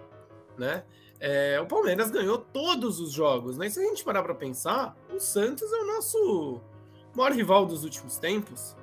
né? 0.57 0.83
É, 1.19 1.59
o 1.59 1.65
Palmeiras 1.65 2.09
ganhou 2.09 2.37
todos 2.37 2.99
os 2.99 3.11
jogos, 3.11 3.57
né? 3.57 3.67
E 3.67 3.69
se 3.69 3.79
a 3.79 3.83
gente 3.83 4.03
parar 4.03 4.23
para 4.23 4.33
pensar, 4.33 4.95
o 5.13 5.19
Santos 5.19 5.71
é 5.71 5.75
o 5.75 5.87
nosso 5.87 6.61
maior 7.13 7.33
rival 7.33 7.65
dos 7.65 7.83
últimos 7.83 8.17
tempos. 8.17 8.75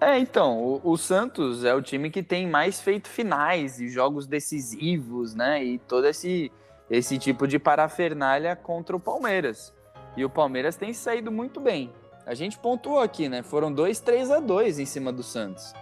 É, 0.00 0.18
então, 0.18 0.58
o, 0.60 0.80
o, 0.82 0.96
Santos 0.96 1.64
é 1.64 1.74
o 1.74 1.82
time 1.82 2.10
que 2.10 2.22
tem 2.22 2.46
mais 2.46 2.80
feito 2.80 3.08
finais 3.08 3.80
e 3.80 3.88
jogos 3.88 4.26
decisivos, 4.26 5.34
né? 5.34 5.62
E 5.64 5.78
todo 5.78 6.06
esse, 6.06 6.52
esse 6.90 7.18
tipo 7.18 7.46
de 7.46 7.58
parafernália 7.58 8.54
contra 8.54 8.96
o 8.96 9.00
Palmeiras. 9.00 9.72
E 10.16 10.24
o 10.24 10.30
Palmeiras 10.30 10.76
tem 10.76 10.92
saído 10.92 11.30
muito 11.30 11.60
bem. 11.60 11.92
A 12.26 12.34
gente 12.34 12.58
pontuou 12.58 13.00
aqui, 13.00 13.28
né? 13.28 13.42
Foram 13.42 13.72
dois 13.72 13.98
3 13.98 14.30
a 14.30 14.40
2 14.40 14.78
em 14.78 14.86
cima 14.86 15.12
do 15.12 15.22
Santos. 15.22 15.72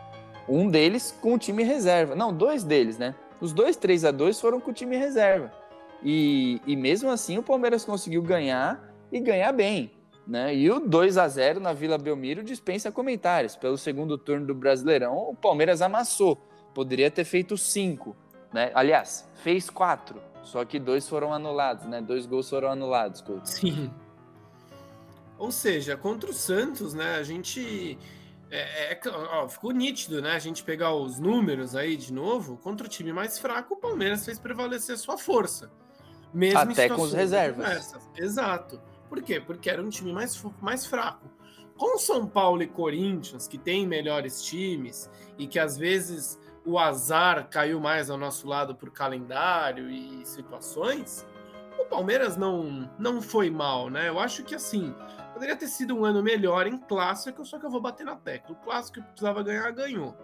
Um 0.48 0.68
deles 0.68 1.14
com 1.20 1.34
o 1.34 1.38
time 1.38 1.62
reserva. 1.62 2.14
Não, 2.14 2.32
dois 2.32 2.64
deles, 2.64 2.98
né? 2.98 3.14
Os 3.40 3.52
dois 3.52 3.76
3 3.76 4.06
a 4.06 4.10
2 4.10 4.40
foram 4.40 4.60
com 4.60 4.70
o 4.70 4.74
time 4.74 4.96
reserva. 4.96 5.59
E, 6.02 6.60
e 6.66 6.76
mesmo 6.76 7.10
assim 7.10 7.38
o 7.38 7.42
Palmeiras 7.42 7.84
conseguiu 7.84 8.22
ganhar 8.22 8.94
e 9.12 9.20
ganhar 9.20 9.52
bem. 9.52 9.92
Né? 10.26 10.54
E 10.54 10.70
o 10.70 10.78
2 10.78 11.18
a 11.18 11.26
0 11.26 11.60
na 11.60 11.72
Vila 11.72 11.98
Belmiro 11.98 12.42
dispensa 12.42 12.92
comentários. 12.92 13.56
Pelo 13.56 13.76
segundo 13.76 14.16
turno 14.16 14.46
do 14.46 14.54
Brasileirão, 14.54 15.16
o 15.16 15.34
Palmeiras 15.34 15.82
amassou. 15.82 16.36
Poderia 16.72 17.10
ter 17.10 17.24
feito 17.24 17.56
cinco. 17.56 18.16
Né? 18.52 18.70
Aliás, 18.74 19.28
fez 19.42 19.68
quatro. 19.68 20.22
Só 20.42 20.64
que 20.64 20.78
dois 20.78 21.08
foram 21.08 21.32
anulados, 21.32 21.84
né? 21.86 22.00
Dois 22.00 22.26
gols 22.26 22.48
foram 22.48 22.70
anulados, 22.70 23.20
Couto. 23.20 23.48
Sim. 23.48 23.90
Ou 25.38 25.50
seja, 25.50 25.96
contra 25.96 26.30
o 26.30 26.34
Santos, 26.34 26.94
né? 26.94 27.16
A 27.16 27.22
gente. 27.22 27.98
É, 28.50 28.92
é, 28.92 29.00
ó, 29.32 29.48
ficou 29.48 29.70
nítido, 29.70 30.20
né? 30.20 30.32
A 30.32 30.38
gente 30.38 30.62
pegar 30.64 30.94
os 30.94 31.18
números 31.18 31.76
aí 31.76 31.96
de 31.96 32.12
novo. 32.12 32.56
Contra 32.56 32.86
o 32.86 32.90
time 32.90 33.12
mais 33.12 33.38
fraco, 33.38 33.74
o 33.74 33.76
Palmeiras 33.76 34.24
fez 34.24 34.38
prevalecer 34.38 34.98
sua 34.98 35.16
força. 35.16 35.70
Mesmo 36.32 36.58
Até 36.58 36.88
com 36.88 37.02
os 37.02 37.12
reservas. 37.12 37.94
Exato. 38.16 38.80
Por 39.08 39.22
quê? 39.22 39.40
Porque 39.40 39.68
era 39.68 39.82
um 39.82 39.88
time 39.88 40.12
mais, 40.12 40.40
mais 40.60 40.86
fraco. 40.86 41.28
Com 41.76 41.98
São 41.98 42.26
Paulo 42.26 42.62
e 42.62 42.66
Corinthians, 42.66 43.48
que 43.48 43.58
têm 43.58 43.86
melhores 43.86 44.42
times 44.42 45.10
e 45.38 45.46
que 45.46 45.58
às 45.58 45.76
vezes 45.76 46.38
o 46.64 46.78
azar 46.78 47.48
caiu 47.48 47.80
mais 47.80 48.10
ao 48.10 48.18
nosso 48.18 48.46
lado 48.46 48.74
por 48.74 48.90
calendário 48.90 49.90
e 49.90 50.24
situações, 50.26 51.26
o 51.78 51.84
Palmeiras 51.86 52.36
não, 52.36 52.88
não 52.98 53.22
foi 53.22 53.50
mal, 53.50 53.88
né? 53.88 54.08
Eu 54.08 54.20
acho 54.20 54.44
que 54.44 54.54
assim, 54.54 54.94
poderia 55.32 55.56
ter 55.56 55.66
sido 55.66 55.96
um 55.96 56.04
ano 56.04 56.22
melhor 56.22 56.66
em 56.66 56.76
clássico, 56.76 57.44
só 57.44 57.58
que 57.58 57.64
eu 57.64 57.70
vou 57.70 57.80
bater 57.80 58.04
na 58.04 58.14
tecla. 58.14 58.54
O 58.54 58.64
clássico 58.64 59.00
que 59.00 59.06
precisava 59.06 59.42
ganhar, 59.42 59.70
ganhou. 59.72 60.14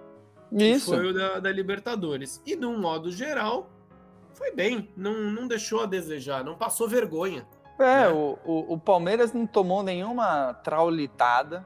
Isso. 0.53 0.95
Foi 0.95 1.07
o 1.07 1.14
da, 1.14 1.40
da 1.40 1.51
Libertadores. 1.51 2.40
E 2.47 2.55
de 2.55 2.66
um 2.66 2.79
modo 2.79 3.11
geral, 3.11 3.71
foi 4.37 4.53
bem. 4.53 4.88
Não, 4.96 5.14
não 5.14 5.49
deixou 5.49 5.83
a 5.83 5.87
desejar, 5.87 6.44
não 6.44 6.57
passou 6.57 6.88
vergonha. 6.88 7.46
É, 7.79 7.83
né? 7.83 8.09
o, 8.09 8.38
o, 8.44 8.75
o, 8.75 8.79
Palmeiras 8.79 9.33
não 9.33 9.46
tomou 9.46 9.83
nenhuma 9.83 10.55
traulitada, 10.55 11.64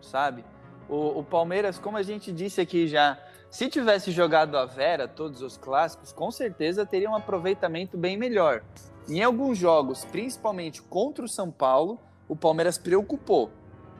sabe? 0.00 0.44
O, 0.88 1.20
o, 1.20 1.24
Palmeiras, 1.24 1.78
como 1.78 1.96
a 1.96 2.02
gente 2.02 2.32
disse 2.32 2.60
aqui 2.60 2.86
já, 2.86 3.18
se 3.50 3.68
tivesse 3.68 4.10
jogado 4.10 4.56
a 4.56 4.66
Vera, 4.66 5.08
todos 5.08 5.42
os 5.42 5.56
clássicos, 5.56 6.12
com 6.12 6.30
certeza 6.30 6.86
teria 6.86 7.10
um 7.10 7.16
aproveitamento 7.16 7.96
bem 7.96 8.16
melhor. 8.16 8.62
Em 9.08 9.22
alguns 9.22 9.56
jogos, 9.56 10.04
principalmente 10.04 10.82
contra 10.82 11.24
o 11.24 11.28
São 11.28 11.50
Paulo, 11.50 11.98
o 12.28 12.36
Palmeiras 12.36 12.78
preocupou. 12.78 13.50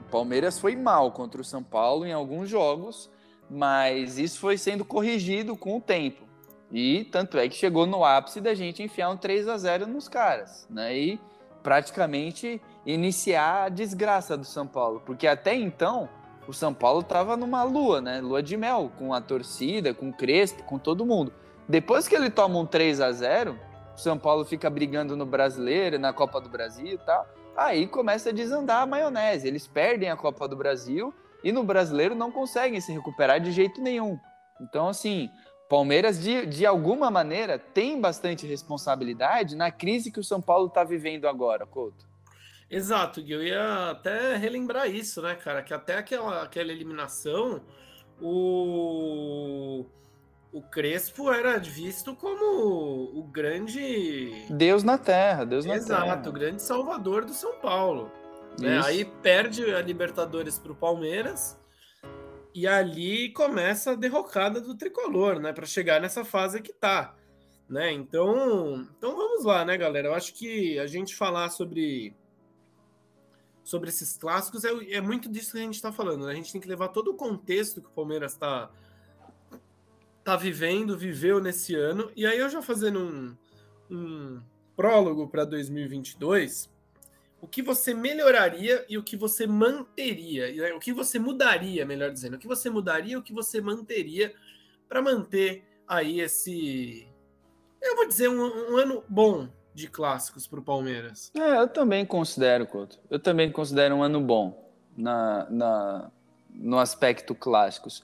O 0.07 0.11
Palmeiras 0.11 0.59
foi 0.59 0.77
mal 0.77 1.13
contra 1.13 1.41
o 1.41 1.45
São 1.45 1.63
Paulo 1.63 2.07
em 2.07 2.13
alguns 2.13 2.49
jogos, 2.49 3.11
mas 3.51 4.19
isso 4.19 4.39
foi 4.39 4.59
sendo 4.59 4.85
corrigido 4.85 5.57
com 5.57 5.77
o 5.77 5.81
tempo. 5.81 6.28
E 6.71 7.05
tanto 7.05 7.39
é 7.39 7.49
que 7.49 7.55
chegou 7.57 7.87
no 7.87 8.05
ápice 8.05 8.41
da 8.41 8.55
gente 8.55 8.83
enfiar 8.83 9.11
um 9.11 9.17
3 9.17 9.49
a 9.49 9.57
0 9.57 9.87
nos 9.87 10.09
caras, 10.09 10.67
né? 10.69 10.97
E 10.97 11.21
praticamente 11.63 12.61
iniciar 12.85 13.65
a 13.65 13.69
desgraça 13.69 14.37
do 14.37 14.45
São 14.45 14.67
Paulo, 14.67 15.03
porque 15.05 15.27
até 15.27 15.55
então 15.55 16.09
o 16.47 16.53
São 16.53 16.73
Paulo 16.73 17.01
estava 17.01 17.37
numa 17.37 17.63
lua, 17.63 18.01
né? 18.01 18.21
Lua 18.21 18.43
de 18.43 18.57
mel, 18.57 18.91
com 18.99 19.13
a 19.13 19.21
torcida, 19.21 19.93
com 19.93 20.11
o 20.11 20.13
Crespo, 20.13 20.63
com 20.63 20.79
todo 20.79 21.05
mundo. 21.05 21.33
Depois 21.69 22.09
que 22.09 22.15
ele 22.15 22.31
toma 22.31 22.59
um 22.59 22.67
3 22.67 23.01
a 23.01 23.13
0 23.13 23.59
o 23.95 24.01
São 24.01 24.17
Paulo 24.17 24.45
fica 24.45 24.71
brigando 24.71 25.17
no 25.17 25.27
Brasileiro, 25.27 25.99
na 25.99 26.13
Copa 26.13 26.41
do 26.41 26.49
Brasil 26.49 26.87
e 26.87 26.99
tal. 26.99 27.27
Aí 27.57 27.87
começa 27.89 28.31
a 28.31 28.33
desandar 28.33 28.83
a 28.83 28.87
maionese. 28.87 29.49
Eles 29.49 29.67
perdem 29.67 30.09
a 30.09 30.17
Copa 30.17 30.47
do 30.47 30.55
Brasil 30.55 31.13
e 31.43 31.51
no 31.51 31.65
Brasileiro 31.65 32.15
não 32.15 32.31
conseguem 32.31 32.81
se 32.81 32.93
recuperar 32.93 33.41
de 33.41 33.51
jeito 33.51 33.83
nenhum. 33.83 34.17
Então, 34.61 34.89
assim, 34.89 35.29
Palmeiras, 35.69 36.21
de, 36.21 36.47
de 36.47 36.65
alguma 36.65 37.11
maneira, 37.11 37.59
tem 37.59 38.01
bastante 38.01 38.47
responsabilidade 38.47 39.55
na 39.55 39.71
crise 39.71 40.11
que 40.11 40.19
o 40.19 40.25
São 40.25 40.41
Paulo 40.41 40.69
está 40.69 40.83
vivendo 40.83 41.29
agora, 41.29 41.67
Couto. 41.67 42.07
Exato, 42.71 43.23
Gui. 43.23 43.33
Eu 43.33 43.43
ia 43.43 43.91
até 43.91 44.37
relembrar 44.37 44.91
isso, 44.91 45.21
né, 45.21 45.35
cara? 45.35 45.63
Que 45.63 45.75
até 45.75 45.99
aquela, 45.99 46.43
aquela 46.43 46.73
eliminação, 46.73 47.63
o, 48.21 49.85
o 50.53 50.63
Crespo 50.63 51.31
era 51.33 51.59
visto 51.59 52.15
como 52.17 53.19
o 53.19 53.23
grande. 53.25 54.47
Deus 54.51 54.83
na 54.83 54.97
Terra, 54.97 55.45
Deus 55.45 55.65
na 55.65 55.77
Exato, 55.77 55.89
Terra. 55.89 56.07
Exato, 56.15 56.29
o 56.31 56.33
grande 56.33 56.63
salvador 56.63 57.25
do 57.25 57.33
São 57.33 57.59
Paulo. 57.61 58.11
Né? 58.59 58.81
Aí 58.85 59.05
perde 59.05 59.65
a 59.73 59.81
Libertadores 59.81 60.59
para 60.59 60.73
o 60.73 60.75
Palmeiras 60.75 61.59
e 62.59 62.67
ali 62.67 63.33
começa 63.33 63.93
a 63.93 63.95
derrocada 63.95 64.61
do 64.61 64.75
tricolor, 64.75 65.39
né? 65.39 65.53
Para 65.53 65.65
chegar 65.65 66.01
nessa 66.01 66.25
fase 66.25 66.61
que 66.61 66.73
tá. 66.73 67.15
Né? 67.69 67.93
Então, 67.93 68.85
então 68.99 69.17
vamos 69.17 69.45
lá, 69.45 69.65
né, 69.65 69.77
galera? 69.77 70.09
Eu 70.09 70.15
acho 70.15 70.35
que 70.35 70.77
a 70.77 70.87
gente 70.89 71.15
falar 71.15 71.51
sobre 71.51 72.17
sobre 73.63 73.91
esses 73.91 74.17
clássicos 74.17 74.65
é, 74.65 74.71
é 74.93 75.01
muito 75.01 75.31
disso 75.31 75.53
que 75.53 75.59
a 75.59 75.63
gente 75.63 75.77
está 75.77 75.93
falando. 75.93 76.27
Né? 76.27 76.33
A 76.33 76.35
gente 76.35 76.51
tem 76.51 76.61
que 76.61 76.67
levar 76.67 76.89
todo 76.89 77.13
o 77.13 77.15
contexto 77.15 77.81
que 77.81 77.87
o 77.87 77.93
Palmeiras 77.93 78.33
está 78.33 78.69
tá 80.25 80.35
vivendo, 80.35 80.99
viveu 80.99 81.41
nesse 81.41 81.77
ano. 81.77 82.11
E 82.17 82.27
aí 82.27 82.41
eu 82.41 82.51
já 82.51 82.61
fazendo 82.61 82.99
um, 82.99 83.37
um 83.89 84.43
prólogo 84.75 85.29
para 85.29 85.45
2022, 85.45 86.69
o 87.41 87.47
que 87.47 87.63
você 87.63 87.95
melhoraria 87.95 88.85
e 88.89 88.99
o 88.99 89.03
que 89.03 89.17
você 89.17 89.47
manteria, 89.47 90.75
o 90.75 90.81
que 90.81 90.93
você 90.93 91.19
mudaria, 91.19 91.87
melhor 91.87 92.11
dizendo, 92.11 92.35
o 92.35 92.39
que 92.39 92.49
você 92.49 92.69
mudaria 92.69 93.15
e 93.15 93.17
o 93.17 93.23
que 93.23 93.33
você 93.33 93.61
manteria 93.61 94.35
para 94.89 95.01
manter 95.01 95.65
aí 95.87 96.21
esse, 96.21 97.09
eu 97.81 97.97
vou 97.97 98.09
dizer, 98.09 98.29
um, 98.29 98.73
um 98.73 98.77
ano 98.77 99.05
bom 99.09 99.49
de 99.73 99.89
clássicos 99.89 100.47
para 100.47 100.59
o 100.59 100.63
Palmeiras. 100.63 101.31
É, 101.37 101.59
eu 101.59 101.69
também 101.69 102.05
considero, 102.05 102.67
Couto. 102.67 102.99
Eu 103.09 103.21
também 103.21 103.51
considero 103.53 103.95
um 103.95 104.03
ano 104.03 104.21
bom 104.21 104.69
na, 104.97 105.49
na, 105.49 106.11
no 106.51 106.79
aspecto 106.79 107.35
clássicos. 107.35 108.03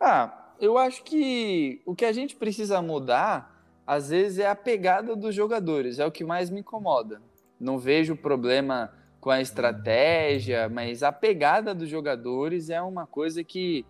Ah, 0.00 0.52
eu 0.60 0.76
acho 0.76 1.04
que 1.04 1.80
o 1.86 1.94
que 1.94 2.04
a 2.04 2.12
gente 2.12 2.34
precisa 2.34 2.82
mudar, 2.82 3.64
às 3.86 4.10
vezes, 4.10 4.40
é 4.40 4.48
a 4.48 4.56
pegada 4.56 5.14
dos 5.14 5.32
jogadores. 5.32 6.00
É 6.00 6.06
o 6.06 6.10
que 6.10 6.24
mais 6.24 6.50
me 6.50 6.60
incomoda. 6.60 7.22
Não 7.62 7.78
vejo 7.78 8.16
problema 8.16 8.92
com 9.20 9.30
a 9.30 9.40
estratégia, 9.40 10.68
mas 10.68 11.04
a 11.04 11.12
pegada 11.12 11.72
dos 11.72 11.88
jogadores 11.88 12.70
é 12.70 12.82
uma 12.82 13.06
coisa 13.06 13.44
que 13.44 13.86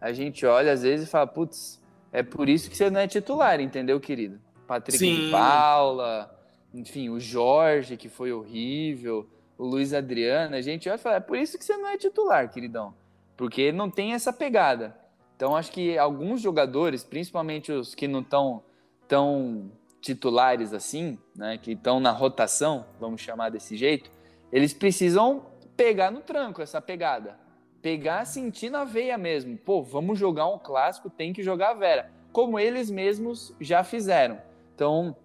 a 0.00 0.12
gente 0.12 0.46
olha 0.46 0.72
às 0.72 0.82
vezes 0.82 1.08
e 1.08 1.10
fala, 1.10 1.26
putz, 1.26 1.82
é 2.12 2.22
por 2.22 2.48
isso 2.48 2.70
que 2.70 2.76
você 2.76 2.88
não 2.88 3.00
é 3.00 3.08
titular, 3.08 3.60
entendeu, 3.60 3.98
querido? 3.98 4.40
Patrick 4.66 4.98
Sim. 4.98 5.26
de 5.26 5.30
Paula, 5.32 6.32
enfim, 6.72 7.08
o 7.08 7.18
Jorge, 7.18 7.96
que 7.96 8.08
foi 8.08 8.32
horrível, 8.32 9.28
o 9.58 9.64
Luiz 9.64 9.92
Adriano, 9.92 10.54
a 10.54 10.60
gente 10.60 10.88
vai 10.88 10.96
falar, 10.96 11.16
é 11.16 11.20
por 11.20 11.36
isso 11.36 11.58
que 11.58 11.64
você 11.64 11.76
não 11.76 11.88
é 11.88 11.98
titular, 11.98 12.48
queridão, 12.48 12.94
porque 13.36 13.72
não 13.72 13.90
tem 13.90 14.12
essa 14.12 14.32
pegada. 14.32 14.96
Então, 15.34 15.56
acho 15.56 15.72
que 15.72 15.98
alguns 15.98 16.40
jogadores, 16.40 17.02
principalmente 17.02 17.72
os 17.72 17.92
que 17.92 18.06
não 18.06 18.20
estão 18.20 18.62
tão 19.08 19.70
titulares 20.06 20.72
assim, 20.72 21.18
né, 21.34 21.58
que 21.58 21.72
estão 21.72 22.00
na 22.00 22.12
rotação, 22.12 22.86
vamos 22.98 23.20
chamar 23.20 23.50
desse 23.50 23.76
jeito, 23.76 24.10
eles 24.52 24.72
precisam 24.72 25.44
pegar 25.76 26.10
no 26.10 26.20
tranco 26.20 26.62
essa 26.62 26.80
pegada. 26.80 27.38
Pegar, 27.82 28.24
sentir 28.24 28.70
na 28.70 28.84
veia 28.84 29.18
mesmo. 29.18 29.56
Pô, 29.58 29.82
vamos 29.82 30.18
jogar 30.18 30.46
um 30.48 30.58
clássico, 30.58 31.10
tem 31.10 31.32
que 31.32 31.42
jogar 31.42 31.70
a 31.70 31.74
Vera. 31.74 32.10
Como 32.32 32.58
eles 32.58 32.90
mesmos 32.90 33.54
já 33.60 33.84
fizeram. 33.84 34.40
Então, 34.74 35.16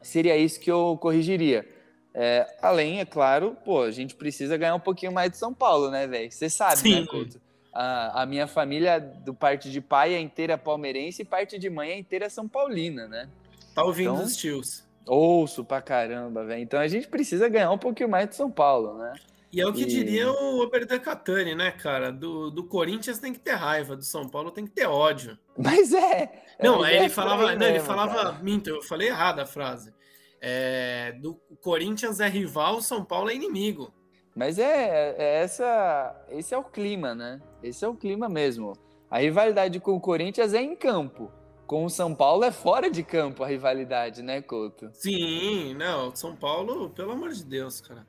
seria 0.00 0.36
isso 0.36 0.60
que 0.60 0.70
eu 0.70 0.96
corrigiria. 1.00 1.68
É, 2.14 2.46
além, 2.62 3.00
é 3.00 3.04
claro, 3.04 3.56
pô, 3.64 3.82
a 3.82 3.90
gente 3.90 4.14
precisa 4.14 4.56
ganhar 4.56 4.74
um 4.74 4.80
pouquinho 4.80 5.12
mais 5.12 5.30
de 5.30 5.36
São 5.36 5.52
Paulo, 5.52 5.90
né, 5.90 6.06
velho? 6.06 6.32
Você 6.32 6.48
sabe, 6.48 6.78
Sim. 6.78 7.00
né, 7.00 7.06
Couto? 7.06 7.40
A, 7.72 8.22
a, 8.22 8.26
minha 8.26 8.46
família, 8.46 8.98
do 8.98 9.34
parte 9.34 9.70
de 9.70 9.82
pai, 9.82 10.14
é 10.14 10.20
inteira 10.20 10.56
palmeirense 10.56 11.20
e 11.20 11.24
parte 11.26 11.58
de 11.58 11.68
mãe 11.68 11.90
é 11.90 11.98
inteira 11.98 12.30
São 12.30 12.48
Paulina, 12.48 13.06
né? 13.06 13.28
Tá 13.76 13.84
ouvindo 13.84 14.14
então, 14.14 14.24
os 14.24 14.34
tios. 14.34 14.88
Ouço 15.06 15.62
pra 15.62 15.82
caramba, 15.82 16.46
velho. 16.46 16.62
Então 16.62 16.80
a 16.80 16.88
gente 16.88 17.06
precisa 17.08 17.46
ganhar 17.46 17.70
um 17.70 17.76
pouquinho 17.76 18.08
mais 18.08 18.26
de 18.26 18.34
São 18.34 18.50
Paulo, 18.50 18.96
né? 18.96 19.12
E 19.52 19.60
é 19.60 19.66
o 19.66 19.72
que 19.72 19.82
e... 19.82 19.84
diria 19.84 20.30
o 20.30 20.56
Roberto 20.56 20.98
Catani, 20.98 21.54
né, 21.54 21.70
cara? 21.72 22.10
Do, 22.10 22.50
do 22.50 22.64
Corinthians 22.64 23.18
tem 23.18 23.34
que 23.34 23.38
ter 23.38 23.52
raiva, 23.52 23.94
do 23.94 24.02
São 24.02 24.30
Paulo 24.30 24.50
tem 24.50 24.64
que 24.64 24.70
ter 24.70 24.86
ódio. 24.86 25.38
Mas 25.58 25.92
é. 25.92 26.42
Não, 26.58 26.82
é, 26.82 26.96
ele 26.96 27.10
falava, 27.10 27.54
não, 27.54 27.66
ele 27.66 27.80
falava, 27.80 28.32
minto, 28.42 28.70
eu 28.70 28.80
falei 28.80 29.08
errado 29.08 29.40
a 29.40 29.46
frase. 29.46 29.92
É, 30.40 31.12
do 31.20 31.34
Corinthians 31.60 32.18
é 32.18 32.28
rival, 32.28 32.80
São 32.80 33.04
Paulo 33.04 33.28
é 33.28 33.34
inimigo. 33.34 33.92
Mas 34.34 34.58
é, 34.58 35.14
é, 35.18 35.42
essa, 35.42 36.16
esse 36.30 36.54
é 36.54 36.58
o 36.58 36.64
clima, 36.64 37.14
né? 37.14 37.42
Esse 37.62 37.84
é 37.84 37.88
o 37.88 37.94
clima 37.94 38.26
mesmo. 38.26 38.72
A 39.10 39.18
rivalidade 39.18 39.78
com 39.80 39.94
o 39.94 40.00
Corinthians 40.00 40.54
é 40.54 40.62
em 40.62 40.74
campo. 40.74 41.30
Com 41.66 41.84
o 41.84 41.90
São 41.90 42.14
Paulo 42.14 42.44
é 42.44 42.52
fora 42.52 42.88
de 42.88 43.02
campo 43.02 43.42
a 43.42 43.48
rivalidade, 43.48 44.22
né, 44.22 44.40
Couto? 44.40 44.88
Sim, 44.92 45.74
não, 45.74 46.14
São 46.14 46.36
Paulo, 46.36 46.90
pelo 46.90 47.10
amor 47.10 47.30
de 47.30 47.44
Deus, 47.44 47.80
cara. 47.80 48.06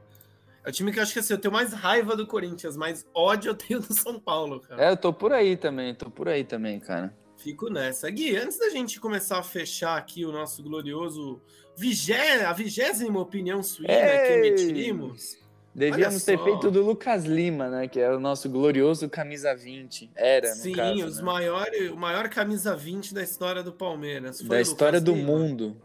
É 0.64 0.70
o 0.70 0.72
time 0.72 0.92
que 0.92 1.00
eu 1.00 1.04
acho 1.04 1.14
que 1.14 1.20
assim, 1.20 1.34
eu 1.34 1.40
tenho 1.40 1.54
mais 1.54 1.74
raiva 1.74 2.16
do 2.16 2.28
Corinthians, 2.28 2.78
mais 2.78 3.06
ódio 3.14 3.50
eu 3.50 3.56
tenho 3.56 3.80
do 3.80 3.94
São 3.94 4.20
Paulo, 4.20 4.60
cara. 4.60 4.86
É, 4.86 4.92
eu 4.92 4.98
tô 4.98 5.12
por 5.12 5.34
aí 5.34 5.58
também, 5.58 5.96
tô 5.96 6.10
por 6.10 6.30
aí 6.30 6.44
também, 6.44 6.80
cara. 6.80 7.16
Fico 7.38 7.70
nessa. 7.70 8.10
Gui, 8.10 8.36
antes 8.36 8.60
da 8.60 8.70
gente 8.70 9.00
começar 9.00 9.40
a 9.40 9.44
fechar 9.44 9.98
aqui 9.98 10.26
o 10.26 10.32
nosso 10.32 10.62
glorioso 10.62 11.42
vigé, 11.76 12.44
a 12.46 12.54
vigésima 12.54 13.20
opinião 13.20 13.64
suína 13.64 13.94
Ei! 13.94 14.28
que 14.28 14.48
emitimos. 14.48 15.38
Devíamos 15.78 16.24
ter 16.24 16.44
feito 16.44 16.72
do 16.72 16.82
Lucas 16.82 17.24
Lima, 17.24 17.70
né? 17.70 17.88
Que 17.88 18.00
é 18.00 18.10
o 18.10 18.20
nosso 18.20 18.50
glorioso 18.50 19.08
camisa 19.08 19.56
20. 19.56 20.10
Era, 20.16 20.48
Sim, 20.48 20.74
caso, 20.74 21.06
os 21.06 21.18
né? 21.18 21.24
maior, 21.24 21.68
o 21.94 21.96
maior 21.96 22.28
camisa 22.30 22.76
20 22.76 23.14
da 23.14 23.22
história 23.22 23.62
do 23.62 23.72
Palmeiras. 23.72 24.42
da 24.42 24.60
história 24.60 25.00
do 25.00 25.14
Lima. 25.14 25.28
mundo. 25.28 25.80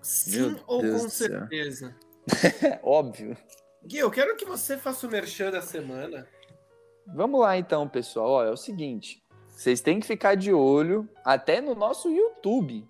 Sim 0.00 0.50
Meu 0.50 0.60
ou 0.64 0.80
Deus 0.80 1.02
com 1.02 1.08
certeza? 1.08 1.92
Óbvio. 2.84 3.36
Gui, 3.84 3.98
eu 3.98 4.12
quero 4.12 4.36
que 4.36 4.44
você 4.44 4.78
faça 4.78 5.08
o 5.08 5.10
merchan 5.10 5.50
da 5.50 5.60
semana. 5.60 6.24
Vamos 7.12 7.40
lá 7.40 7.58
então, 7.58 7.88
pessoal. 7.88 8.30
Ó, 8.30 8.44
é 8.44 8.50
o 8.50 8.56
seguinte. 8.56 9.20
Vocês 9.48 9.80
têm 9.80 9.98
que 9.98 10.06
ficar 10.06 10.36
de 10.36 10.52
olho 10.52 11.08
até 11.24 11.60
no 11.60 11.74
nosso 11.74 12.08
YouTube. 12.08 12.88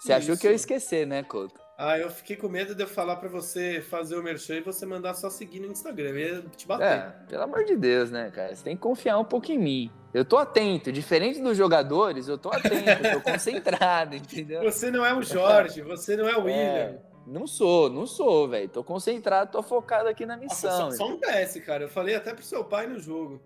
Você 0.00 0.12
achou 0.12 0.36
que 0.36 0.48
eu 0.48 0.50
ia 0.50 0.56
esquecer, 0.56 1.06
né, 1.06 1.22
Couto? 1.22 1.61
Ah, 1.76 1.98
eu 1.98 2.10
fiquei 2.10 2.36
com 2.36 2.48
medo 2.48 2.74
de 2.74 2.82
eu 2.82 2.86
falar 2.86 3.16
para 3.16 3.28
você 3.28 3.80
fazer 3.80 4.16
o 4.16 4.22
merchan 4.22 4.56
e 4.56 4.60
você 4.60 4.86
mandar 4.86 5.14
só 5.14 5.30
seguir 5.30 5.60
no 5.60 5.66
Instagram. 5.66 6.10
Eu 6.10 6.18
ia 6.18 6.44
te 6.56 6.66
bater. 6.66 6.84
É, 6.84 7.14
pelo 7.28 7.42
amor 7.42 7.64
de 7.64 7.76
Deus, 7.76 8.10
né, 8.10 8.30
cara? 8.30 8.54
Você 8.54 8.62
tem 8.62 8.76
que 8.76 8.82
confiar 8.82 9.18
um 9.18 9.24
pouco 9.24 9.50
em 9.50 9.58
mim. 9.58 9.90
Eu 10.12 10.24
tô 10.24 10.36
atento. 10.36 10.92
Diferente 10.92 11.40
dos 11.40 11.56
jogadores, 11.56 12.28
eu 12.28 12.36
tô 12.36 12.50
atento, 12.50 13.06
eu 13.06 13.12
tô 13.12 13.20
concentrado, 13.32 14.14
entendeu? 14.14 14.62
Você 14.62 14.90
não 14.90 15.04
é 15.04 15.14
o 15.14 15.22
Jorge, 15.22 15.82
você 15.82 16.16
não 16.16 16.28
é 16.28 16.36
o 16.36 16.48
é, 16.48 16.90
William. 16.90 16.98
Não 17.26 17.46
sou, 17.46 17.88
não 17.88 18.06
sou, 18.06 18.48
velho. 18.48 18.68
Tô 18.68 18.84
concentrado, 18.84 19.50
tô 19.50 19.62
focado 19.62 20.08
aqui 20.08 20.26
na 20.26 20.36
missão. 20.36 20.86
Nossa, 20.86 20.96
só, 20.96 21.06
só 21.06 21.12
um 21.12 21.18
PS, 21.18 21.60
cara. 21.64 21.84
Eu 21.84 21.88
falei 21.88 22.14
até 22.14 22.34
pro 22.34 22.44
seu 22.44 22.64
pai 22.64 22.86
no 22.86 22.98
jogo 22.98 23.40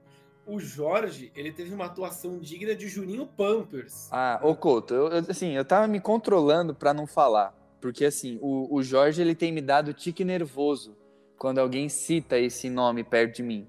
o 0.47 0.61
Jorge, 0.61 1.33
ele 1.35 1.51
teve 1.51 1.75
uma 1.75 1.87
atuação 1.87 2.39
digna 2.39 2.75
de 2.75 2.89
Juninho 2.89 3.27
Pampers. 3.27 4.09
Ah, 4.13 4.39
ô 4.43 4.55
Couto, 4.55 4.95
eu, 4.95 5.09
assim, 5.29 5.57
eu 5.57 5.65
tava 5.65 5.89
me 5.89 6.01
controlando 6.01 6.73
para 6.73 6.95
não 6.95 7.07
falar, 7.07 7.53
porque 7.81 8.05
assim, 8.05 8.39
o, 8.41 8.75
o 8.75 8.83
Jorge, 8.83 9.21
ele 9.21 9.35
tem 9.35 9.53
me 9.53 9.61
dado 9.61 9.93
tique 9.93 10.25
nervoso 10.25 10.97
quando 11.39 11.59
alguém 11.59 11.89
cita 11.89 12.39
esse 12.39 12.71
nome 12.71 13.05
perto 13.05 13.37
de 13.37 13.43
mim. 13.43 13.67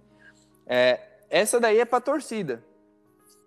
É, 0.65 0.99
essa 1.29 1.59
daí 1.59 1.79
é 1.79 1.85
pra 1.85 1.99
torcida, 1.99 2.63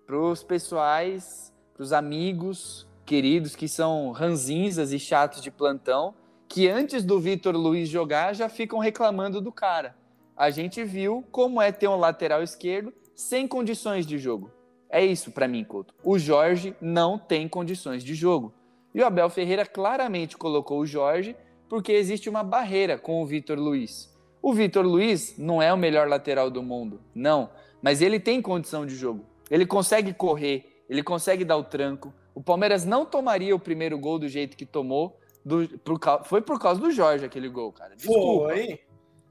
pros 0.06 0.42
pessoais, 0.42 1.52
pros 1.74 1.92
amigos 1.92 2.86
queridos 3.06 3.56
que 3.56 3.66
são 3.66 4.12
ranzinzas 4.12 4.92
e 4.92 4.98
chatos 4.98 5.42
de 5.42 5.50
plantão, 5.50 6.14
que 6.48 6.68
antes 6.68 7.04
do 7.04 7.18
Vitor 7.18 7.56
Luiz 7.56 7.88
jogar 7.88 8.34
já 8.34 8.48
ficam 8.48 8.78
reclamando 8.78 9.40
do 9.40 9.50
cara. 9.50 9.96
A 10.36 10.50
gente 10.50 10.84
viu 10.84 11.24
como 11.30 11.60
é 11.60 11.72
ter 11.72 11.88
um 11.88 11.96
lateral 11.96 12.42
esquerdo 12.42 12.92
sem 13.14 13.48
condições 13.48 14.06
de 14.06 14.16
jogo. 14.16 14.50
É 14.88 15.04
isso 15.04 15.30
para 15.30 15.46
mim, 15.46 15.64
Couto. 15.64 15.94
O 16.02 16.18
Jorge 16.18 16.74
não 16.80 17.18
tem 17.18 17.48
condições 17.48 18.02
de 18.02 18.14
jogo. 18.14 18.52
E 18.94 19.00
o 19.00 19.06
Abel 19.06 19.30
Ferreira 19.30 19.64
claramente 19.64 20.36
colocou 20.36 20.80
o 20.80 20.86
Jorge 20.86 21.36
porque 21.68 21.92
existe 21.92 22.28
uma 22.28 22.42
barreira 22.42 22.98
com 22.98 23.22
o 23.22 23.26
Vitor 23.26 23.58
Luiz. 23.58 24.12
O 24.42 24.52
Vitor 24.52 24.84
Luiz 24.84 25.36
não 25.38 25.62
é 25.62 25.72
o 25.72 25.76
melhor 25.76 26.08
lateral 26.08 26.50
do 26.50 26.62
mundo, 26.62 27.00
não, 27.14 27.50
mas 27.80 28.02
ele 28.02 28.18
tem 28.18 28.42
condição 28.42 28.84
de 28.84 28.96
jogo. 28.96 29.24
Ele 29.50 29.66
consegue 29.66 30.12
correr, 30.12 30.84
ele 30.88 31.02
consegue 31.02 31.44
dar 31.44 31.56
o 31.56 31.64
tranco. 31.64 32.12
O 32.34 32.42
Palmeiras 32.42 32.84
não 32.84 33.04
tomaria 33.04 33.54
o 33.54 33.58
primeiro 33.58 33.98
gol 33.98 34.18
do 34.18 34.28
jeito 34.28 34.56
que 34.56 34.66
tomou. 34.66 35.18
Do, 35.44 35.68
por, 35.80 35.98
foi 36.24 36.40
por 36.40 36.58
causa 36.58 36.80
do 36.80 36.90
Jorge 36.90 37.24
aquele 37.24 37.48
gol, 37.48 37.72
cara. 37.72 37.94
Desculpa. 37.94 38.48
Foi. 38.48 38.80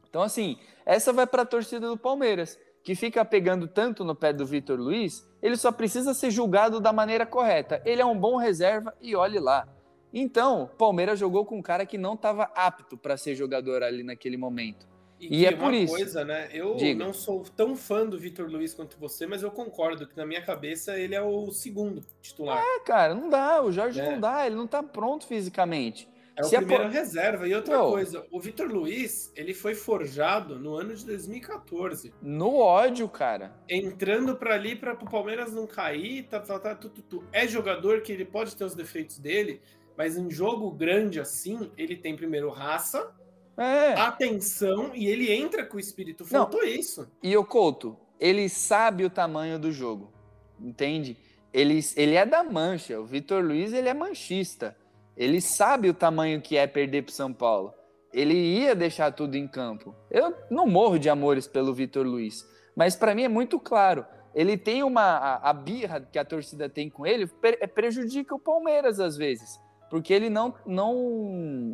Então, 0.10 0.22
assim, 0.22 0.58
essa 0.86 1.14
vai 1.14 1.28
para 1.28 1.44
a 1.44 1.46
torcida 1.46 1.88
do 1.88 1.98
Palmeiras 1.98 2.58
que 2.84 2.96
fica 2.96 3.24
pegando 3.26 3.68
tanto 3.68 4.04
no 4.04 4.16
pé 4.16 4.34
do 4.34 4.46
Vitor 4.46 4.80
Luiz, 4.80 5.28
ele 5.42 5.58
só 5.58 5.72
precisa 5.72 6.14
ser 6.14 6.32
julgado 6.32 6.80
da 6.80 6.94
maneira 6.94 7.26
correta. 7.26 7.82
Ele 7.86 8.02
é 8.02 8.06
um 8.06 8.18
bom 8.18 8.38
reserva 8.38 8.94
e 9.02 9.16
olhe 9.16 9.40
lá. 9.40 9.68
Então, 10.14 10.70
Palmeiras 10.78 11.20
jogou 11.20 11.46
com 11.46 11.58
um 11.58 11.62
cara 11.62 11.86
que 11.86 11.98
não 11.98 12.14
estava 12.14 12.44
apto 12.56 12.98
para 12.98 13.16
ser 13.16 13.36
jogador 13.36 13.84
ali 13.84 14.04
naquele 14.04 14.38
momento. 14.38 14.88
E, 15.20 15.42
e 15.42 15.46
é 15.46 15.52
por 15.52 15.74
isso. 15.74 15.94
coisa, 15.94 16.24
né? 16.24 16.50
Eu 16.52 16.76
Diga. 16.76 17.04
não 17.04 17.14
sou 17.14 17.44
tão 17.56 17.76
fã 17.76 18.06
do 18.06 18.18
Vitor 18.18 18.50
Luiz 18.50 18.74
quanto 18.74 18.98
você, 18.98 19.28
mas 19.28 19.44
eu 19.44 19.52
concordo 19.52 20.08
que 20.08 20.16
na 20.16 20.26
minha 20.26 20.42
cabeça 20.42 20.98
ele 20.98 21.14
é 21.14 21.22
o 21.22 21.52
segundo 21.52 22.02
titular. 22.22 22.58
É, 22.58 22.80
cara, 22.80 23.14
não 23.14 23.30
dá. 23.30 23.62
O 23.62 23.72
Jorge 23.72 24.00
é. 24.00 24.12
não 24.12 24.20
dá. 24.20 24.46
Ele 24.46 24.56
não 24.56 24.66
tá 24.66 24.82
pronto 24.82 25.28
fisicamente. 25.28 26.08
É 26.40 26.46
o 26.46 26.50
primeiro 26.50 26.86
a... 26.86 26.88
reserva. 26.88 27.48
E 27.48 27.54
outra 27.54 27.78
coisa, 27.80 28.26
o 28.32 28.40
Vitor 28.40 28.68
Luiz, 28.68 29.32
ele 29.36 29.54
foi 29.54 29.76
forjado 29.76 30.58
no 30.58 30.76
ano 30.76 30.96
de 30.96 31.06
2014. 31.06 32.14
No 32.22 32.56
ódio, 32.56 33.08
cara. 33.10 33.54
Entrando 33.68 34.36
para 34.38 34.56
ali 34.56 34.76
para 34.76 34.94
o 34.94 35.10
Palmeiras 35.10 35.54
não 35.54 35.68
cair, 35.68 36.24
tá, 36.24 36.40
tá, 36.40 36.58
tá, 36.58 36.76
tu, 36.76 36.90
tu, 36.90 37.02
tu. 37.02 37.24
É 37.34 37.46
jogador 37.46 38.02
que 38.02 38.14
ele 38.14 38.24
pode 38.24 38.56
ter 38.56 38.64
os 38.64 38.74
defeitos 38.74 39.20
dele, 39.20 39.62
mas 39.98 40.18
em 40.18 40.32
jogo 40.32 40.72
grande 40.72 41.20
assim, 41.20 41.70
ele 41.78 41.98
tem 41.98 42.16
primeiro 42.16 42.50
raça, 42.50 43.14
é. 43.58 43.94
atenção 43.96 44.92
e 44.96 45.08
ele 45.08 45.30
entra 45.30 45.66
com 45.66 45.76
o 45.76 45.80
espírito. 45.80 46.24
Faltou 46.24 46.62
Não. 46.62 46.68
isso. 46.68 47.12
E 47.22 47.36
o 47.36 47.44
Couto, 47.44 47.98
ele 48.18 48.48
sabe 48.48 49.04
o 49.04 49.10
tamanho 49.10 49.60
do 49.60 49.74
jogo, 49.74 50.14
entende? 50.58 51.18
Ele, 51.52 51.80
ele 51.98 52.16
é 52.16 52.26
da 52.26 52.44
mancha. 52.44 53.00
O 53.00 53.06
Vitor 53.06 53.44
Luiz 53.44 53.74
ele 53.74 53.90
é 53.90 53.94
manchista. 53.94 54.78
Ele 55.20 55.40
sabe 55.40 55.90
o 55.90 55.94
tamanho 55.94 56.42
que 56.42 56.58
é 56.58 56.66
perder 56.66 57.04
para 57.04 57.14
São 57.14 57.32
Paulo. 57.32 57.74
Ele 58.12 58.34
ia 58.34 58.74
deixar 58.74 59.12
tudo 59.12 59.36
em 59.36 59.48
campo. 59.48 59.94
Eu 60.10 60.34
não 60.50 60.66
morro 60.66 60.98
de 60.98 61.10
amores 61.10 61.46
pelo 61.46 61.76
Vitor 61.76 62.04
Luiz, 62.04 62.36
mas 62.76 62.96
para 62.96 63.14
mim 63.14 63.24
é 63.24 63.30
muito 63.30 63.60
claro. 63.60 64.04
Ele 64.34 64.58
tem 64.58 64.82
uma 64.82 65.02
a, 65.02 65.50
a, 65.50 65.54
birra 65.54 66.02
que 66.02 66.18
a 66.18 66.26
torcida 66.26 66.68
tem 66.68 66.90
com 66.90 67.06
ele 67.06 67.28
pre, 67.28 67.58
prejudica 67.68 68.34
o 68.34 68.40
Palmeiras 68.40 69.00
às 69.00 69.16
vezes 69.16 69.60
porque 69.90 70.14
ele 70.14 70.30
não, 70.30 70.54
não, 70.66 70.94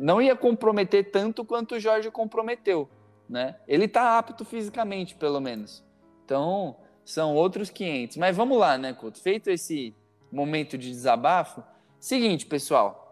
não 0.00 0.22
ia 0.22 0.34
comprometer 0.34 1.10
tanto 1.10 1.44
quanto 1.44 1.74
o 1.74 1.80
Jorge 1.80 2.10
comprometeu, 2.10 2.88
né? 3.28 3.56
Ele 3.68 3.84
está 3.84 4.18
apto 4.18 4.44
fisicamente, 4.44 5.14
pelo 5.14 5.40
menos. 5.40 5.84
Então, 6.24 6.76
são 7.04 7.34
outros 7.34 7.68
500. 7.68 8.16
Mas 8.16 8.36
vamos 8.36 8.58
lá, 8.58 8.78
né, 8.78 8.94
Couto? 8.94 9.20
Feito 9.20 9.50
esse 9.50 9.94
momento 10.32 10.78
de 10.78 10.90
desabafo, 10.90 11.62
seguinte, 12.00 12.46
pessoal. 12.46 13.05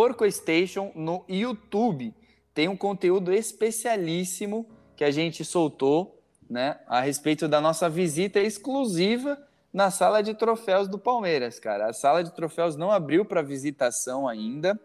Porco 0.00 0.24
Station 0.32 0.90
no 0.94 1.26
YouTube 1.28 2.14
tem 2.54 2.68
um 2.68 2.76
conteúdo 2.76 3.34
especialíssimo 3.34 4.66
que 4.96 5.04
a 5.04 5.10
gente 5.10 5.44
soltou, 5.44 6.18
né, 6.48 6.80
a 6.86 7.02
respeito 7.02 7.46
da 7.46 7.60
nossa 7.60 7.86
visita 7.86 8.40
exclusiva 8.40 9.36
na 9.70 9.90
sala 9.90 10.22
de 10.22 10.32
troféus 10.32 10.88
do 10.88 10.98
Palmeiras, 10.98 11.60
cara. 11.60 11.90
A 11.90 11.92
sala 11.92 12.24
de 12.24 12.34
troféus 12.34 12.76
não 12.76 12.90
abriu 12.90 13.26
para 13.26 13.42
visitação 13.42 14.26
ainda. 14.26 14.80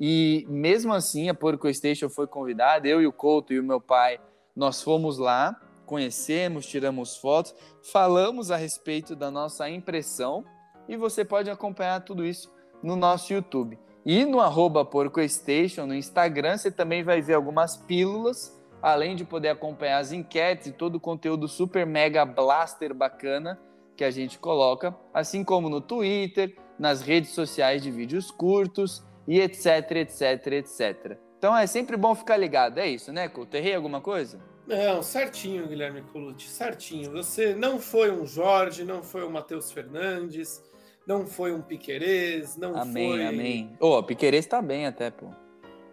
E 0.00 0.46
mesmo 0.48 0.94
assim, 0.94 1.28
a 1.28 1.34
Porco 1.34 1.70
Station 1.70 2.08
foi 2.08 2.26
convidada, 2.26 2.88
eu 2.88 3.02
e 3.02 3.06
o 3.06 3.12
Couto 3.12 3.52
e 3.52 3.60
o 3.60 3.62
meu 3.62 3.82
pai, 3.82 4.18
nós 4.56 4.82
fomos 4.82 5.18
lá, 5.18 5.60
conhecemos, 5.84 6.64
tiramos 6.64 7.18
fotos, 7.18 7.54
falamos 7.92 8.50
a 8.50 8.56
respeito 8.56 9.14
da 9.14 9.30
nossa 9.30 9.68
impressão 9.68 10.42
e 10.88 10.96
você 10.96 11.22
pode 11.22 11.50
acompanhar 11.50 12.00
tudo 12.00 12.24
isso 12.24 12.50
no 12.82 12.96
nosso 12.96 13.30
YouTube. 13.30 13.78
E 14.04 14.24
no 14.24 14.40
arroba 14.40 14.84
PorcoStation, 14.84 15.86
no 15.86 15.94
Instagram, 15.94 16.58
você 16.58 16.70
também 16.70 17.02
vai 17.02 17.22
ver 17.22 17.34
algumas 17.34 17.76
pílulas, 17.76 18.54
além 18.82 19.16
de 19.16 19.24
poder 19.24 19.48
acompanhar 19.48 19.98
as 19.98 20.12
enquetes 20.12 20.66
e 20.66 20.72
todo 20.72 20.96
o 20.96 21.00
conteúdo 21.00 21.48
super 21.48 21.86
mega 21.86 22.24
blaster 22.26 22.92
bacana 22.92 23.58
que 23.96 24.04
a 24.04 24.10
gente 24.10 24.38
coloca, 24.38 24.94
assim 25.12 25.42
como 25.42 25.70
no 25.70 25.80
Twitter, 25.80 26.54
nas 26.78 27.00
redes 27.00 27.30
sociais 27.30 27.82
de 27.82 27.90
vídeos 27.90 28.30
curtos 28.30 29.02
e 29.26 29.40
etc, 29.40 29.90
etc, 29.92 30.46
etc. 30.48 31.18
Então 31.38 31.56
é 31.56 31.66
sempre 31.66 31.96
bom 31.96 32.14
ficar 32.14 32.36
ligado, 32.36 32.78
é 32.78 32.88
isso, 32.88 33.12
né, 33.12 33.28
Couto? 33.28 33.56
Errei 33.56 33.74
alguma 33.74 34.00
coisa? 34.00 34.38
Não, 34.66 35.02
certinho, 35.02 35.66
Guilherme 35.66 36.02
Colucci, 36.02 36.48
certinho. 36.48 37.10
Você 37.12 37.54
não 37.54 37.78
foi 37.78 38.10
um 38.10 38.26
Jorge, 38.26 38.84
não 38.84 39.02
foi 39.02 39.24
um 39.24 39.30
Matheus 39.30 39.70
Fernandes, 39.70 40.62
não 41.06 41.26
foi 41.26 41.52
um 41.52 41.60
Piquerez, 41.60 42.56
não 42.56 42.76
amém, 42.76 43.10
foi... 43.10 43.26
Amém, 43.26 43.28
amém. 43.28 43.76
Ô, 43.80 43.98
oh, 43.98 44.02
Piquerez 44.02 44.46
tá 44.46 44.60
bem 44.60 44.86
até, 44.86 45.10
pô. 45.10 45.26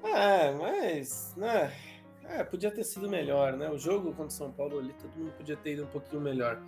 É, 0.03 0.51
mas... 0.51 1.34
Né? 1.38 1.72
É, 2.26 2.43
podia 2.43 2.72
ter 2.72 2.84
sido 2.84 3.09
melhor, 3.09 3.57
né? 3.57 3.70
O 3.70 3.78
jogo 3.78 4.12
contra 4.12 4.28
o 4.28 4.32
São 4.32 4.51
Paulo 4.51 4.80
ali, 4.80 4.93
todo 4.93 5.12
mundo 5.18 5.34
podia 5.34 5.57
ter 5.57 5.74
ido 5.74 5.84
um 5.84 5.88
pouquinho 5.88 6.22
melhor. 6.22 6.62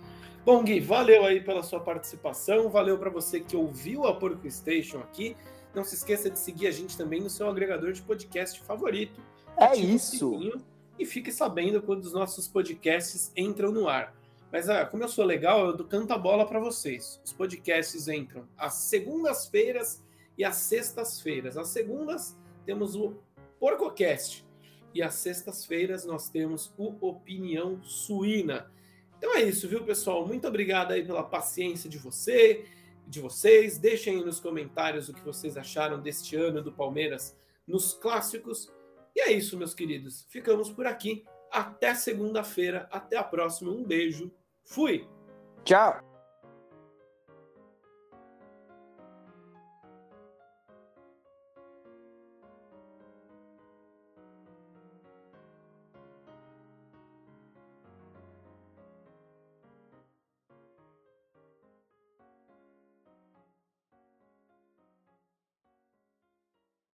Bom, 0.44 0.62
Gui, 0.62 0.78
valeu 0.78 1.24
aí 1.24 1.40
pela 1.40 1.62
sua 1.62 1.80
participação, 1.80 2.68
valeu 2.68 2.98
para 2.98 3.08
você 3.08 3.40
que 3.40 3.56
ouviu 3.56 4.04
a 4.06 4.14
Porco 4.14 4.50
Station 4.50 4.98
aqui. 4.98 5.34
Não 5.74 5.82
se 5.82 5.94
esqueça 5.94 6.28
de 6.28 6.38
seguir 6.38 6.66
a 6.66 6.70
gente 6.70 6.98
também 6.98 7.20
no 7.20 7.30
seu 7.30 7.48
agregador 7.48 7.92
de 7.92 8.02
podcast 8.02 8.60
favorito. 8.60 9.20
É 9.56 9.74
isso. 9.74 10.60
E 10.98 11.06
fique 11.06 11.32
sabendo 11.32 11.80
quando 11.80 12.04
os 12.04 12.12
nossos 12.12 12.46
podcasts 12.46 13.32
entram 13.34 13.72
no 13.72 13.88
ar. 13.88 14.14
Mas 14.54 14.70
ah, 14.70 14.86
como 14.86 15.02
eu 15.02 15.08
sou 15.08 15.24
legal, 15.24 15.66
eu 15.66 15.84
canto 15.84 16.12
a 16.12 16.16
bola 16.16 16.46
para 16.46 16.60
vocês. 16.60 17.20
Os 17.24 17.32
podcasts 17.32 18.06
entram 18.06 18.46
às 18.56 18.74
segundas-feiras 18.74 20.00
e 20.38 20.44
às 20.44 20.54
sextas-feiras. 20.54 21.56
Às 21.56 21.70
segundas 21.70 22.38
temos 22.64 22.94
o 22.94 23.16
PorcoCast 23.58 24.46
e 24.94 25.02
às 25.02 25.14
sextas-feiras 25.14 26.04
nós 26.04 26.28
temos 26.30 26.72
o 26.78 26.94
Opinião 27.04 27.82
Suína. 27.82 28.70
Então 29.18 29.34
é 29.34 29.42
isso, 29.42 29.68
viu, 29.68 29.82
pessoal? 29.82 30.24
Muito 30.24 30.46
obrigado 30.46 30.92
aí 30.92 31.04
pela 31.04 31.24
paciência 31.24 31.90
de 31.90 31.98
você, 31.98 32.64
de 33.08 33.18
vocês. 33.20 33.76
Deixem 33.76 34.18
aí 34.18 34.24
nos 34.24 34.38
comentários 34.38 35.08
o 35.08 35.14
que 35.14 35.24
vocês 35.24 35.56
acharam 35.56 36.00
deste 36.00 36.36
ano 36.36 36.62
do 36.62 36.70
Palmeiras 36.70 37.36
nos 37.66 37.92
clássicos. 37.92 38.72
E 39.16 39.20
é 39.20 39.32
isso, 39.32 39.58
meus 39.58 39.74
queridos. 39.74 40.24
Ficamos 40.28 40.70
por 40.70 40.86
aqui. 40.86 41.24
Até 41.50 41.92
segunda-feira. 41.96 42.88
Até 42.92 43.16
a 43.16 43.24
próxima. 43.24 43.72
Um 43.72 43.82
beijo. 43.82 44.30
Fui. 44.64 45.06
Tchau. 45.64 46.13